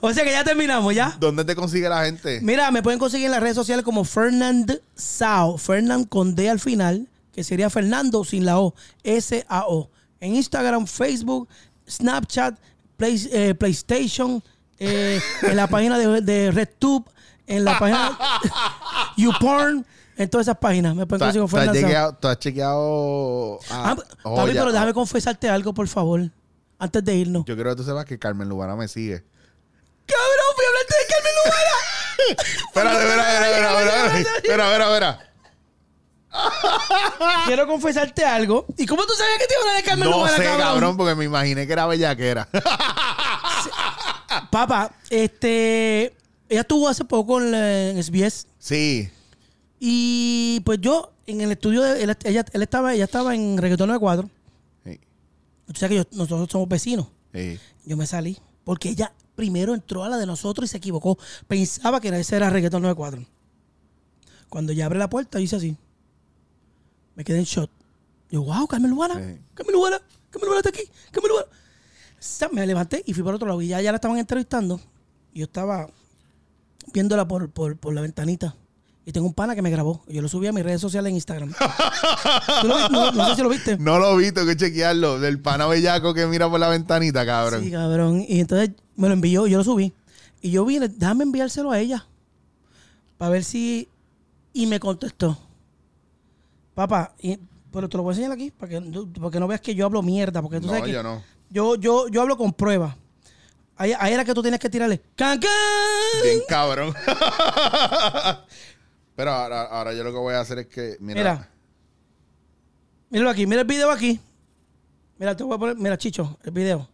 o 0.00 0.12
sea 0.12 0.24
que 0.24 0.30
ya 0.30 0.44
terminamos, 0.44 0.94
¿ya? 0.94 1.16
¿dónde 1.18 1.44
te 1.44 1.54
consigue 1.54 1.88
la 1.88 2.04
gente? 2.04 2.40
Mira, 2.42 2.70
me 2.70 2.82
pueden 2.82 2.98
conseguir 2.98 3.26
en 3.26 3.32
las 3.32 3.40
redes 3.40 3.54
sociales 3.54 3.84
como 3.84 4.04
Fernand 4.04 4.80
Sao, 4.94 5.56
Fernand 5.56 6.08
con 6.08 6.34
D 6.34 6.50
al 6.50 6.60
final, 6.60 7.08
que 7.32 7.44
sería 7.44 7.70
Fernando 7.70 8.24
sin 8.24 8.44
la 8.44 8.60
O, 8.60 8.74
S-A-O. 9.04 9.88
En 10.20 10.34
Instagram, 10.36 10.86
Facebook, 10.86 11.48
Snapchat, 11.88 12.58
Play- 13.02 13.28
eh, 13.32 13.54
PlayStation, 13.56 14.42
eh, 14.78 15.20
en 15.42 15.56
la 15.56 15.66
página 15.66 15.98
de, 15.98 16.20
de 16.20 16.50
RedTube, 16.52 17.04
en 17.48 17.64
la 17.64 17.78
página 17.78 18.16
YouPorn, 19.16 19.84
en 20.16 20.30
todas 20.30 20.46
esas 20.46 20.58
páginas. 20.58 20.94
Me 20.94 21.04
pueden 21.06 21.18
¿Tú 21.18 21.24
has, 21.24 21.36
conseguir 21.50 21.50
con 21.50 21.64
tú 21.64 21.70
has 21.70 21.76
chequeado, 21.82 22.14
tú 22.14 22.28
has 22.28 22.38
chequeado 22.38 23.58
a- 23.70 23.90
Ah, 23.90 23.96
Oh, 24.22 24.36
papi, 24.36 24.52
ya. 24.52 24.60
pero 24.60 24.72
déjame 24.72 24.94
confesarte 24.94 25.48
algo, 25.48 25.74
por 25.74 25.88
favor, 25.88 26.20
antes 26.78 27.04
de 27.04 27.14
irnos. 27.16 27.44
Yo 27.44 27.54
quiero 27.56 27.70
que 27.70 27.76
tú 27.76 27.84
sepas 27.84 28.04
que 28.04 28.18
Carmen 28.18 28.48
Lubana 28.48 28.76
me 28.76 28.86
sigue. 28.86 29.24
¡Cabrón, 30.06 30.46
fui 30.54 30.64
a 30.64 30.68
hablarte 30.68 30.94
de 30.94 31.06
Carmen 31.12 31.32
Lubana! 31.44 31.76
Espérate, 32.68 33.02
espera, 33.02 33.34
espera, 33.34 33.80
espera, 33.82 34.20
espera, 34.38 34.66
espera, 34.66 34.84
espera. 34.86 35.31
Quiero 37.46 37.66
confesarte 37.66 38.24
algo. 38.24 38.64
¿Y 38.78 38.86
cómo 38.86 39.04
tú 39.06 39.12
sabías 39.14 39.38
que 39.38 39.46
te 39.46 39.54
iba 39.54 39.60
a 39.60 39.62
hablar 39.62 39.76
de 39.76 39.88
Carmen 39.88 40.10
No 40.10 40.16
Lubana, 40.18 40.36
sé, 40.36 40.44
cabrón, 40.44 40.96
porque 40.96 41.14
me 41.14 41.24
imaginé 41.24 41.66
que 41.66 41.72
era 41.72 41.86
bellaquera. 41.86 42.48
Papá, 44.50 44.94
este. 45.10 46.14
Ella 46.48 46.60
estuvo 46.62 46.88
hace 46.88 47.04
poco 47.04 47.40
en, 47.40 47.50
la- 47.52 47.88
en 47.90 48.02
SBS. 48.02 48.46
sí. 48.58 49.10
Y 49.84 50.60
pues 50.64 50.78
yo, 50.80 51.12
en 51.26 51.40
el 51.40 51.50
estudio 51.50 51.82
de. 51.82 52.04
Él, 52.04 52.16
ella, 52.24 52.44
él 52.52 52.62
estaba, 52.62 52.94
ella 52.94 53.04
estaba 53.04 53.34
en 53.34 53.58
Reggaetón 53.58 53.88
94. 53.88 54.30
Sí, 54.84 55.00
Tú 55.66 55.72
sabes 55.74 55.88
que 55.90 55.96
yo- 55.96 56.16
nosotros 56.18 56.48
somos 56.50 56.68
vecinos. 56.68 57.08
sí. 57.34 57.58
Yo 57.84 57.96
me 57.96 58.06
salí. 58.06 58.38
Porque 58.62 58.90
ella 58.90 59.12
primero 59.34 59.74
entró 59.74 60.04
a 60.04 60.08
la 60.08 60.16
de 60.18 60.24
nosotros 60.26 60.68
y 60.68 60.70
se 60.70 60.76
equivocó. 60.76 61.18
Pensaba 61.48 62.00
que 62.00 62.08
ese 62.10 62.36
era 62.36 62.48
Reggaetón 62.48 62.82
94. 62.82 63.26
Cuando 64.48 64.70
ella 64.70 64.86
abre 64.86 65.00
la 65.00 65.10
puerta, 65.10 65.38
dice 65.38 65.56
así. 65.56 65.76
Me 67.14 67.24
quedé 67.24 67.38
en 67.38 67.44
shot. 67.44 67.70
Yo, 68.30 68.42
wow, 68.42 68.66
Carmen 68.66 68.90
Lubana. 68.90 69.14
Sí. 69.14 69.38
Carmen 69.54 69.74
Lubana. 69.74 69.98
Carmen 70.30 70.46
Lubana 70.48 70.60
está 70.60 70.70
aquí. 70.70 70.82
Carmen 71.10 71.30
Lubana. 71.30 71.46
Sa- 72.18 72.48
Me 72.50 72.66
levanté 72.66 73.02
y 73.06 73.12
fui 73.14 73.22
para 73.22 73.36
otro 73.36 73.48
lado. 73.48 73.60
Y 73.62 73.68
ya, 73.68 73.80
ya 73.80 73.92
la 73.92 73.96
estaban 73.96 74.18
entrevistando. 74.18 74.80
Yo 75.34 75.44
estaba 75.44 75.88
viéndola 76.92 77.26
por, 77.28 77.50
por, 77.50 77.76
por 77.76 77.94
la 77.94 78.00
ventanita. 78.00 78.54
Y 79.04 79.10
tengo 79.12 79.26
un 79.26 79.34
pana 79.34 79.54
que 79.56 79.62
me 79.62 79.70
grabó. 79.70 80.04
Yo 80.06 80.22
lo 80.22 80.28
subí 80.28 80.46
a 80.46 80.52
mis 80.52 80.62
redes 80.62 80.80
sociales 80.80 81.10
en 81.10 81.16
Instagram. 81.16 81.52
¿Tú 82.62 82.68
lo 82.68 82.76
vi? 82.76 82.82
no, 82.92 83.10
no 83.12 83.28
sé 83.30 83.34
si 83.36 83.42
lo 83.42 83.48
viste. 83.48 83.76
No 83.78 83.98
lo 83.98 84.16
vi, 84.16 84.30
tengo 84.30 84.46
que 84.46 84.56
chequearlo. 84.56 85.18
Del 85.18 85.40
pana 85.40 85.66
bellaco 85.66 86.14
que 86.14 86.26
mira 86.26 86.48
por 86.48 86.60
la 86.60 86.68
ventanita, 86.68 87.26
cabrón. 87.26 87.64
Sí, 87.64 87.70
cabrón. 87.72 88.24
Y 88.28 88.38
entonces 88.40 88.70
me 88.94 89.08
lo 89.08 89.14
envió, 89.14 89.46
yo 89.48 89.58
lo 89.58 89.64
subí. 89.64 89.92
Y 90.40 90.52
yo 90.52 90.64
vi, 90.64 90.78
déjame 90.78 91.24
enviárselo 91.24 91.72
a 91.72 91.80
ella. 91.80 92.06
Para 93.18 93.30
ver 93.32 93.42
si. 93.44 93.88
Y 94.52 94.66
me 94.66 94.78
contestó. 94.78 95.36
Papá, 96.74 97.14
y- 97.18 97.38
pero 97.70 97.88
te 97.88 97.96
lo 97.96 98.02
voy 98.02 98.12
a 98.12 98.14
enseñar 98.14 98.32
aquí, 98.32 98.50
para 98.50 98.70
que, 98.70 98.80
porque 99.20 99.40
no 99.40 99.46
veas 99.48 99.60
que 99.60 99.74
yo 99.74 99.86
hablo 99.86 100.02
mierda. 100.02 100.42
Porque 100.42 100.60
tú 100.60 100.66
no, 100.66 100.72
sabes 100.72 100.86
que 100.86 100.92
yo 100.92 101.02
no. 101.02 101.22
yo, 101.50 101.74
yo, 101.76 102.08
yo 102.08 102.22
hablo 102.22 102.36
con 102.36 102.52
pruebas. 102.52 102.96
Ahí, 103.76 103.92
ahí 103.98 104.12
era 104.12 104.24
que 104.24 104.34
tú 104.34 104.42
tienes 104.42 104.60
que 104.60 104.68
tirarle. 104.68 105.00
¡Can, 105.16 105.40
can! 105.40 105.50
Bien 106.22 106.40
cabrón. 106.48 106.94
Pero 109.16 109.30
ahora, 109.30 109.62
ahora 109.62 109.92
yo 109.94 110.04
lo 110.04 110.12
que 110.12 110.18
voy 110.18 110.34
a 110.34 110.40
hacer 110.40 110.58
es 110.60 110.66
que, 110.66 110.96
mira, 111.00 111.20
Mira. 111.20 111.48
Míralo 113.10 113.30
aquí, 113.30 113.46
mira 113.46 113.60
el 113.62 113.66
video 113.66 113.90
aquí. 113.90 114.20
Mira, 115.18 115.36
te 115.36 115.44
voy 115.44 115.54
a 115.54 115.58
poner, 115.58 115.76
mira, 115.76 115.98
Chicho, 115.98 116.38
el 116.44 116.50
video. 116.52 116.88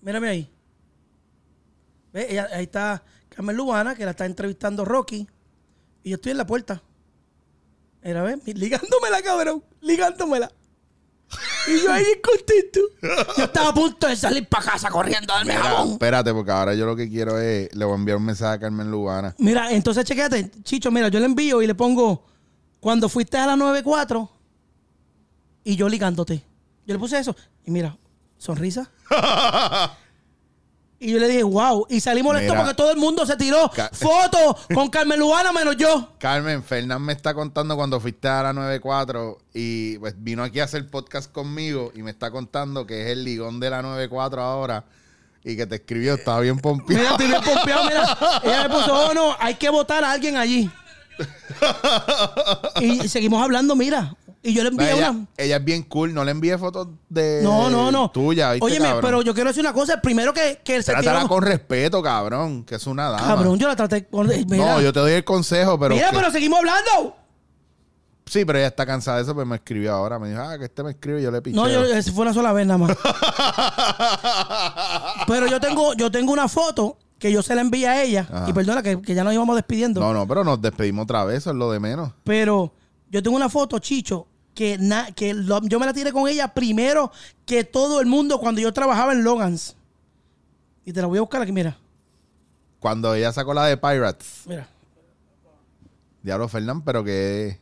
Mírame 0.00 0.28
ahí. 0.28 0.50
¿Ves? 2.12 2.26
Ella- 2.30 2.48
ahí 2.52 2.62
está 2.64 3.02
Carmen 3.28 3.56
Lubana, 3.56 3.94
que 3.96 4.04
la 4.04 4.12
está 4.12 4.24
entrevistando 4.26 4.84
Rocky. 4.84 5.28
Y 6.04 6.10
yo 6.10 6.16
estoy 6.16 6.30
en 6.32 6.38
la 6.38 6.46
puerta. 6.46 6.80
Mira, 8.02 8.22
¿ves? 8.22 8.38
Ligándomela, 8.46 9.22
cabrón. 9.22 9.64
Ligándomela. 9.80 10.50
Y 11.66 11.82
yo 11.82 11.92
ahí 11.92 12.04
contento. 12.22 12.80
Yo 13.36 13.44
estaba 13.44 13.68
a 13.68 13.74
punto 13.74 14.06
de 14.06 14.16
salir 14.16 14.48
para 14.48 14.64
casa 14.64 14.88
corriendo 14.88 15.32
a 15.32 15.36
darme 15.38 15.52
mira, 15.54 15.64
jabón. 15.64 15.92
espérate, 15.92 16.32
porque 16.32 16.50
ahora 16.50 16.74
yo 16.74 16.86
lo 16.86 16.96
que 16.96 17.08
quiero 17.08 17.38
es, 17.38 17.74
le 17.74 17.84
voy 17.84 17.92
a 17.94 17.96
enviar 17.98 18.16
un 18.16 18.24
mensaje 18.24 18.54
a 18.54 18.58
Carmen 18.58 18.90
Lubana. 18.90 19.34
Mira, 19.38 19.70
entonces 19.72 20.04
chequéate, 20.04 20.50
Chicho, 20.62 20.90
mira, 20.90 21.08
yo 21.08 21.18
le 21.20 21.26
envío 21.26 21.60
y 21.60 21.66
le 21.66 21.74
pongo, 21.74 22.24
cuando 22.80 23.08
fuiste 23.10 23.36
a 23.36 23.46
la 23.46 23.56
94 23.56 24.30
y 25.64 25.76
yo 25.76 25.88
ligándote. 25.88 26.42
Yo 26.86 26.94
le 26.94 26.98
puse 26.98 27.18
eso 27.18 27.36
y 27.66 27.70
mira, 27.70 27.98
sonrisa. 28.38 28.90
y 31.00 31.12
yo 31.12 31.18
le 31.20 31.28
dije, 31.28 31.42
wow, 31.44 31.86
y 31.88 32.00
salí 32.00 32.22
molesto 32.22 32.52
Mira. 32.52 32.60
porque 32.64 32.74
todo 32.76 32.90
el 32.90 32.96
mundo 32.96 33.24
se 33.24 33.36
tiró 33.36 33.70
Ca- 33.74 33.90
fotos 33.92 34.66
con 34.74 34.88
Carmen 34.88 35.18
Lubana 35.20 35.52
menos 35.52 35.76
yo. 35.76 36.14
Carmen, 36.18 36.62
Fernán 36.64 37.02
me 37.02 37.12
está 37.12 37.34
contando 37.34 37.76
cuando 37.76 38.00
fuiste 38.00 38.26
a 38.28 38.42
la 38.42 38.52
94 38.52 39.38
y 39.54 39.98
pues 39.98 40.14
vino 40.18 40.42
aquí 40.42 40.58
a 40.60 40.64
hacer 40.64 40.90
podcast 40.90 41.30
conmigo 41.30 41.92
y 41.94 42.02
me 42.02 42.10
está 42.10 42.30
contando 42.30 42.84
que 42.86 43.02
es 43.04 43.08
el 43.10 43.24
ligón 43.24 43.60
de 43.60 43.70
la 43.70 43.80
94 43.82 44.42
ahora. 44.42 44.84
Y 45.44 45.56
que 45.56 45.66
te 45.66 45.76
escribió, 45.76 46.14
estaba 46.14 46.40
bien 46.40 46.58
pompeado. 46.58 47.00
Mira, 47.00 47.10
estoy 47.12 47.26
bien 47.28 47.40
pompeado, 47.42 47.84
mira. 47.84 48.18
Ella 48.42 48.62
me 48.64 48.74
puso, 48.74 48.92
oh 48.92 49.14
no, 49.14 49.36
hay 49.38 49.54
que 49.54 49.70
votar 49.70 50.02
a 50.04 50.10
alguien 50.12 50.36
allí. 50.36 50.68
Y 52.80 53.08
seguimos 53.08 53.42
hablando, 53.42 53.74
mira. 53.76 54.14
Y 54.42 54.54
yo 54.54 54.62
le 54.62 54.68
envié 54.68 54.92
ella, 54.92 55.10
una. 55.10 55.26
ella 55.36 55.56
es 55.56 55.64
bien 55.64 55.82
cool, 55.82 56.14
no 56.14 56.24
le 56.24 56.30
envíe 56.30 56.56
fotos 56.58 56.88
de 57.08 57.40
No, 57.42 57.68
no, 57.68 57.90
no. 57.90 58.10
tuya. 58.10 58.52
¿viste, 58.52 58.64
Óyeme, 58.64 58.86
cabrón? 58.86 59.02
pero 59.02 59.22
yo 59.22 59.34
quiero 59.34 59.50
decir 59.50 59.62
una 59.62 59.72
cosa. 59.72 60.00
Primero 60.00 60.32
que, 60.32 60.60
que 60.64 60.80
se 60.82 60.92
Trátala 60.92 61.26
con 61.26 61.42
respeto, 61.42 62.00
cabrón, 62.02 62.64
que 62.64 62.76
es 62.76 62.86
una 62.86 63.10
dama. 63.10 63.26
Cabrón, 63.26 63.58
yo 63.58 63.66
la 63.66 63.74
traté 63.74 64.06
con. 64.06 64.28
Mira, 64.28 64.74
no, 64.74 64.80
yo 64.80 64.92
te 64.92 65.00
doy 65.00 65.12
el 65.12 65.24
consejo, 65.24 65.78
pero. 65.78 65.94
mira 65.94 66.10
que- 66.10 66.16
pero 66.16 66.30
seguimos 66.30 66.60
hablando. 66.60 67.16
Sí, 68.26 68.44
pero 68.44 68.58
ella 68.58 68.68
está 68.68 68.84
cansada 68.84 69.16
de 69.16 69.22
eso, 69.24 69.34
pues 69.34 69.46
me 69.46 69.56
escribió 69.56 69.92
ahora. 69.94 70.18
Me 70.18 70.28
dijo, 70.28 70.40
ah, 70.42 70.58
que 70.58 70.66
este 70.66 70.82
me 70.82 70.90
escribe 70.90 71.20
y 71.20 71.24
yo 71.24 71.30
le 71.30 71.40
piché. 71.42 71.56
No, 71.56 71.66
yo, 71.68 71.82
fue 72.12 72.22
una 72.22 72.34
sola 72.34 72.52
vez 72.52 72.66
nada 72.66 72.78
más. 72.78 72.96
pero 75.26 75.46
yo 75.46 75.58
tengo, 75.60 75.94
yo 75.94 76.10
tengo 76.10 76.32
una 76.32 76.46
foto 76.46 76.98
que 77.18 77.32
yo 77.32 77.42
se 77.42 77.54
la 77.54 77.62
envié 77.62 77.88
a 77.88 78.02
ella. 78.02 78.28
Ajá. 78.30 78.46
Y 78.48 78.52
perdona 78.52 78.82
que, 78.82 79.00
que 79.00 79.14
ya 79.14 79.24
nos 79.24 79.32
íbamos 79.34 79.56
despidiendo. 79.56 80.00
No, 80.00 80.12
no, 80.12 80.26
pero 80.28 80.44
nos 80.44 80.60
despedimos 80.60 81.04
otra 81.04 81.24
vez, 81.24 81.38
eso 81.38 81.50
es 81.50 81.56
lo 81.56 81.72
de 81.72 81.80
menos. 81.80 82.12
Pero 82.24 82.72
yo 83.10 83.22
tengo 83.22 83.36
una 83.36 83.48
foto, 83.48 83.78
Chicho, 83.78 84.27
que, 84.58 84.76
na- 84.76 85.12
que 85.12 85.34
lo- 85.34 85.62
yo 85.68 85.78
me 85.78 85.86
la 85.86 85.92
tiré 85.92 86.10
con 86.10 86.26
ella 86.26 86.52
primero 86.52 87.12
que 87.46 87.62
todo 87.62 88.00
el 88.00 88.06
mundo 88.08 88.40
cuando 88.40 88.60
yo 88.60 88.72
trabajaba 88.72 89.12
en 89.12 89.22
Logans. 89.22 89.76
Y 90.84 90.92
te 90.92 91.00
la 91.00 91.06
voy 91.06 91.18
a 91.18 91.20
buscar 91.20 91.40
aquí, 91.42 91.52
mira. 91.52 91.78
Cuando 92.80 93.14
ella 93.14 93.32
sacó 93.32 93.54
la 93.54 93.66
de 93.66 93.76
Pirates, 93.76 94.26
Mira. 94.46 94.68
Diablo 96.24 96.48
Fernán, 96.48 96.82
pero 96.82 97.04
que. 97.04 97.60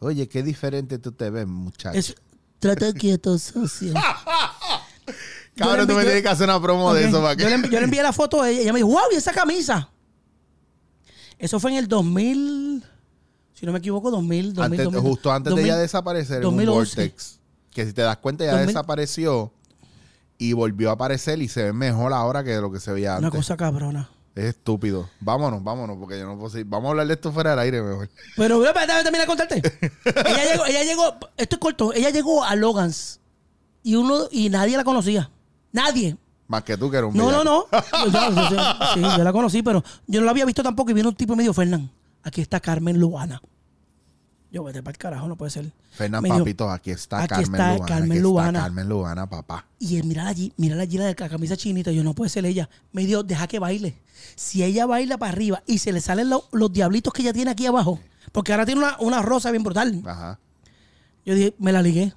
Oye, 0.00 0.28
qué 0.28 0.42
diferente 0.42 0.98
tú 0.98 1.10
te 1.12 1.30
ves, 1.30 1.46
muchacho. 1.46 1.98
Es, 1.98 2.14
trata 2.58 2.92
quieto, 2.92 3.38
socio. 3.38 3.94
Cabrón, 5.56 5.86
tú 5.88 5.94
me 5.94 6.02
tienes 6.04 6.20
que 6.22 6.28
hacer 6.28 6.46
una 6.50 6.60
promo 6.60 6.92
de 6.92 7.04
eso 7.08 7.22
para 7.22 7.32
yo, 7.32 7.48
le, 7.48 7.62
que. 7.62 7.70
yo 7.70 7.78
le 7.78 7.84
envié 7.84 8.02
la 8.02 8.12
foto 8.12 8.42
a 8.42 8.50
ella. 8.50 8.60
Ella 8.60 8.72
me 8.74 8.80
dijo, 8.80 8.90
wow, 8.90 9.08
¿y 9.10 9.16
esa 9.16 9.32
camisa? 9.32 9.88
Eso 11.38 11.58
fue 11.58 11.70
en 11.70 11.78
el 11.78 11.88
2000, 11.88 12.84
si 13.64 13.66
no 13.66 13.72
me 13.72 13.78
equivoco, 13.78 14.10
2000, 14.10 14.54
2000 14.54 14.80
Antes- 14.80 14.84
2000, 14.92 15.00
justo 15.10 15.32
antes 15.32 15.50
2000. 15.50 15.64
de 15.64 15.70
ella 15.70 15.78
desaparecer 15.80 16.36
en 16.42 16.46
un 16.48 16.56
2011. 16.56 16.96
vortex. 17.02 17.40
Que 17.70 17.86
si 17.86 17.92
te 17.92 18.02
das 18.02 18.16
cuenta, 18.18 18.44
ella 18.44 18.52
2000. 18.52 18.66
desapareció 18.68 19.52
y 20.38 20.52
volvió 20.52 20.90
a 20.90 20.92
aparecer 20.94 21.40
y 21.40 21.48
se 21.48 21.62
ve 21.64 21.72
mejor 21.72 22.12
ahora 22.12 22.44
que 22.44 22.54
lo 22.56 22.70
que 22.70 22.80
se 22.80 22.92
veía 22.92 23.16
Una 23.18 23.28
antes. 23.28 23.38
cosa 23.38 23.56
cabrona. 23.56 24.10
Es 24.34 24.46
estúpido. 24.46 25.08
Vámonos, 25.20 25.62
vámonos, 25.62 25.96
porque 25.98 26.18
yo 26.18 26.26
no 26.26 26.36
puedo 26.36 26.50
seguir. 26.50 26.66
Vamos 26.66 26.88
a 26.88 26.90
hablar 26.90 27.06
de 27.06 27.14
esto 27.14 27.30
fuera 27.32 27.50
del 27.50 27.58
aire 27.60 27.80
mejor. 27.82 28.10
Pero, 28.36 28.56
espérate, 28.64 28.86
déjame 28.86 29.02
terminar 29.04 29.26
de 29.26 29.36
contarte. 29.36 29.62
ella 30.28 30.52
llegó, 30.52 30.66
ella 30.66 30.82
llegó, 30.82 31.04
esto 31.36 31.56
es 31.56 31.60
corto, 31.60 31.92
ella 31.92 32.10
llegó 32.10 32.42
a 32.44 32.56
Logans 32.56 33.20
y 33.84 33.94
uno, 33.94 34.24
y 34.32 34.48
nadie 34.50 34.76
la 34.76 34.82
conocía. 34.84 35.30
Nadie. 35.72 36.16
Más 36.48 36.62
que 36.64 36.76
tú, 36.76 36.90
que 36.90 36.98
eres 36.98 37.10
un 37.10 37.16
No, 37.16 37.30
no, 37.30 37.42
no. 37.44 37.66
Yo, 38.04 38.10
yo- 38.10 38.50
yo- 38.50 38.58
sí, 38.94 39.00
yo 39.00 39.24
la 39.24 39.32
conocí, 39.32 39.62
pero 39.62 39.82
yo 40.06 40.20
no 40.20 40.24
la 40.26 40.32
había 40.32 40.44
visto 40.44 40.62
tampoco. 40.64 40.90
Y 40.90 40.94
vino 40.94 41.08
un 41.08 41.14
tipo 41.14 41.32
y 41.32 41.36
me 41.36 41.42
dijo, 41.44 41.54
Fernán, 41.54 41.90
aquí 42.22 42.40
está 42.40 42.58
Carmen 42.60 42.98
Luana. 42.98 43.40
Yo, 44.54 44.62
vete 44.62 44.84
para 44.84 44.92
el 44.92 44.98
carajo, 44.98 45.26
no 45.26 45.34
puede 45.34 45.50
ser. 45.50 45.72
Fernán 45.90 46.22
Papito, 46.22 46.70
aquí 46.70 46.92
está 46.92 47.24
aquí 47.24 47.28
Carmen 47.28 47.46
está 47.60 47.72
Lubana. 47.74 47.86
Carmen 47.88 48.12
aquí 48.12 48.20
Lubana. 48.20 48.48
está 48.60 48.62
Carmen 48.62 48.88
Lubana, 48.88 49.28
papá. 49.28 49.66
Y 49.80 49.96
él, 49.96 50.04
mira 50.04 50.28
allí, 50.28 50.52
mira 50.56 50.80
allí 50.80 50.96
la 50.96 51.06
de 51.06 51.16
la 51.18 51.28
camisa 51.28 51.56
chinita. 51.56 51.90
Yo, 51.90 52.04
no 52.04 52.14
puede 52.14 52.28
ser 52.30 52.46
ella. 52.46 52.70
Me 52.92 53.04
dijo, 53.04 53.24
deja 53.24 53.48
que 53.48 53.58
baile. 53.58 53.98
Si 54.36 54.62
ella 54.62 54.86
baila 54.86 55.18
para 55.18 55.32
arriba 55.32 55.60
y 55.66 55.78
se 55.78 55.92
le 55.92 56.00
salen 56.00 56.30
lo- 56.30 56.44
los 56.52 56.72
diablitos 56.72 57.12
que 57.12 57.22
ella 57.22 57.32
tiene 57.32 57.50
aquí 57.50 57.66
abajo, 57.66 57.98
porque 58.30 58.52
ahora 58.52 58.64
tiene 58.64 58.80
una, 58.80 58.96
una 59.00 59.22
rosa 59.22 59.50
bien 59.50 59.64
brutal. 59.64 60.00
Ajá. 60.06 60.38
Yo 61.26 61.34
dije, 61.34 61.56
me 61.58 61.72
la 61.72 61.82
ligué. 61.82 62.12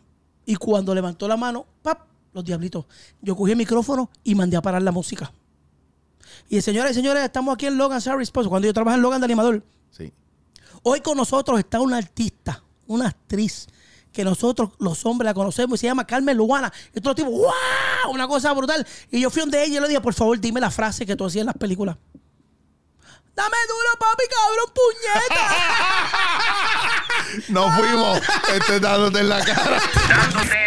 Y 0.45 0.57
cuando 0.57 0.93
levantó 0.93 1.27
la 1.27 1.37
mano, 1.37 1.65
¡pap! 1.81 2.01
Los 2.33 2.45
diablitos. 2.45 2.85
Yo 3.19 3.35
cogí 3.35 3.53
el 3.53 3.57
micrófono 3.57 4.11
y 4.23 4.35
mandé 4.35 4.57
a 4.57 4.61
parar 4.61 4.83
la 4.83 4.91
música. 4.91 5.33
Y 6.49 6.61
señoras 6.61 6.91
y 6.91 6.93
señores, 6.93 7.23
estamos 7.23 7.55
aquí 7.55 7.65
en 7.65 7.77
Logan 7.79 7.99
Service 7.99 8.31
Post, 8.31 8.47
cuando 8.47 8.67
yo 8.67 8.73
trabajo 8.75 8.95
en 8.95 9.01
Logan 9.01 9.21
de 9.21 9.25
animador. 9.25 9.63
Sí. 9.89 10.13
Hoy 10.89 11.01
con 11.01 11.17
nosotros 11.17 11.59
está 11.59 11.81
una 11.81 11.97
artista, 11.97 12.63
una 12.85 13.09
actriz, 13.09 13.67
que 14.13 14.23
nosotros 14.23 14.69
los 14.79 15.05
hombres 15.05 15.25
la 15.25 15.33
conocemos 15.33 15.77
y 15.77 15.81
se 15.81 15.87
llama 15.87 16.07
Carmen 16.07 16.37
Luana. 16.37 16.71
Y 16.95 17.01
todos 17.01 17.07
los 17.07 17.15
tipos, 17.15 17.33
¡wow! 17.33 18.13
Una 18.13 18.25
cosa 18.25 18.53
brutal. 18.53 18.87
Y 19.11 19.19
yo 19.19 19.29
fui 19.29 19.41
donde 19.41 19.61
ella 19.65 19.79
y 19.79 19.81
le 19.81 19.89
dije, 19.89 19.99
por 19.99 20.13
favor, 20.13 20.39
dime 20.39 20.61
la 20.61 20.71
frase 20.71 21.05
que 21.05 21.17
tú 21.17 21.25
hacías 21.25 21.41
en 21.41 21.47
las 21.47 21.57
películas. 21.57 21.97
Dame 23.35 23.57
duro, 23.67 23.99
papi, 23.99 24.23
cabrón, 24.29 24.71
puñeta. 24.73 25.55
No 27.49 27.69
fuimos. 27.73 28.21
Este 28.53 28.79
dándote 28.79 29.19
en 29.19 29.27
la 29.27 29.43
cara. 29.43 29.81
Dándote 30.07 30.57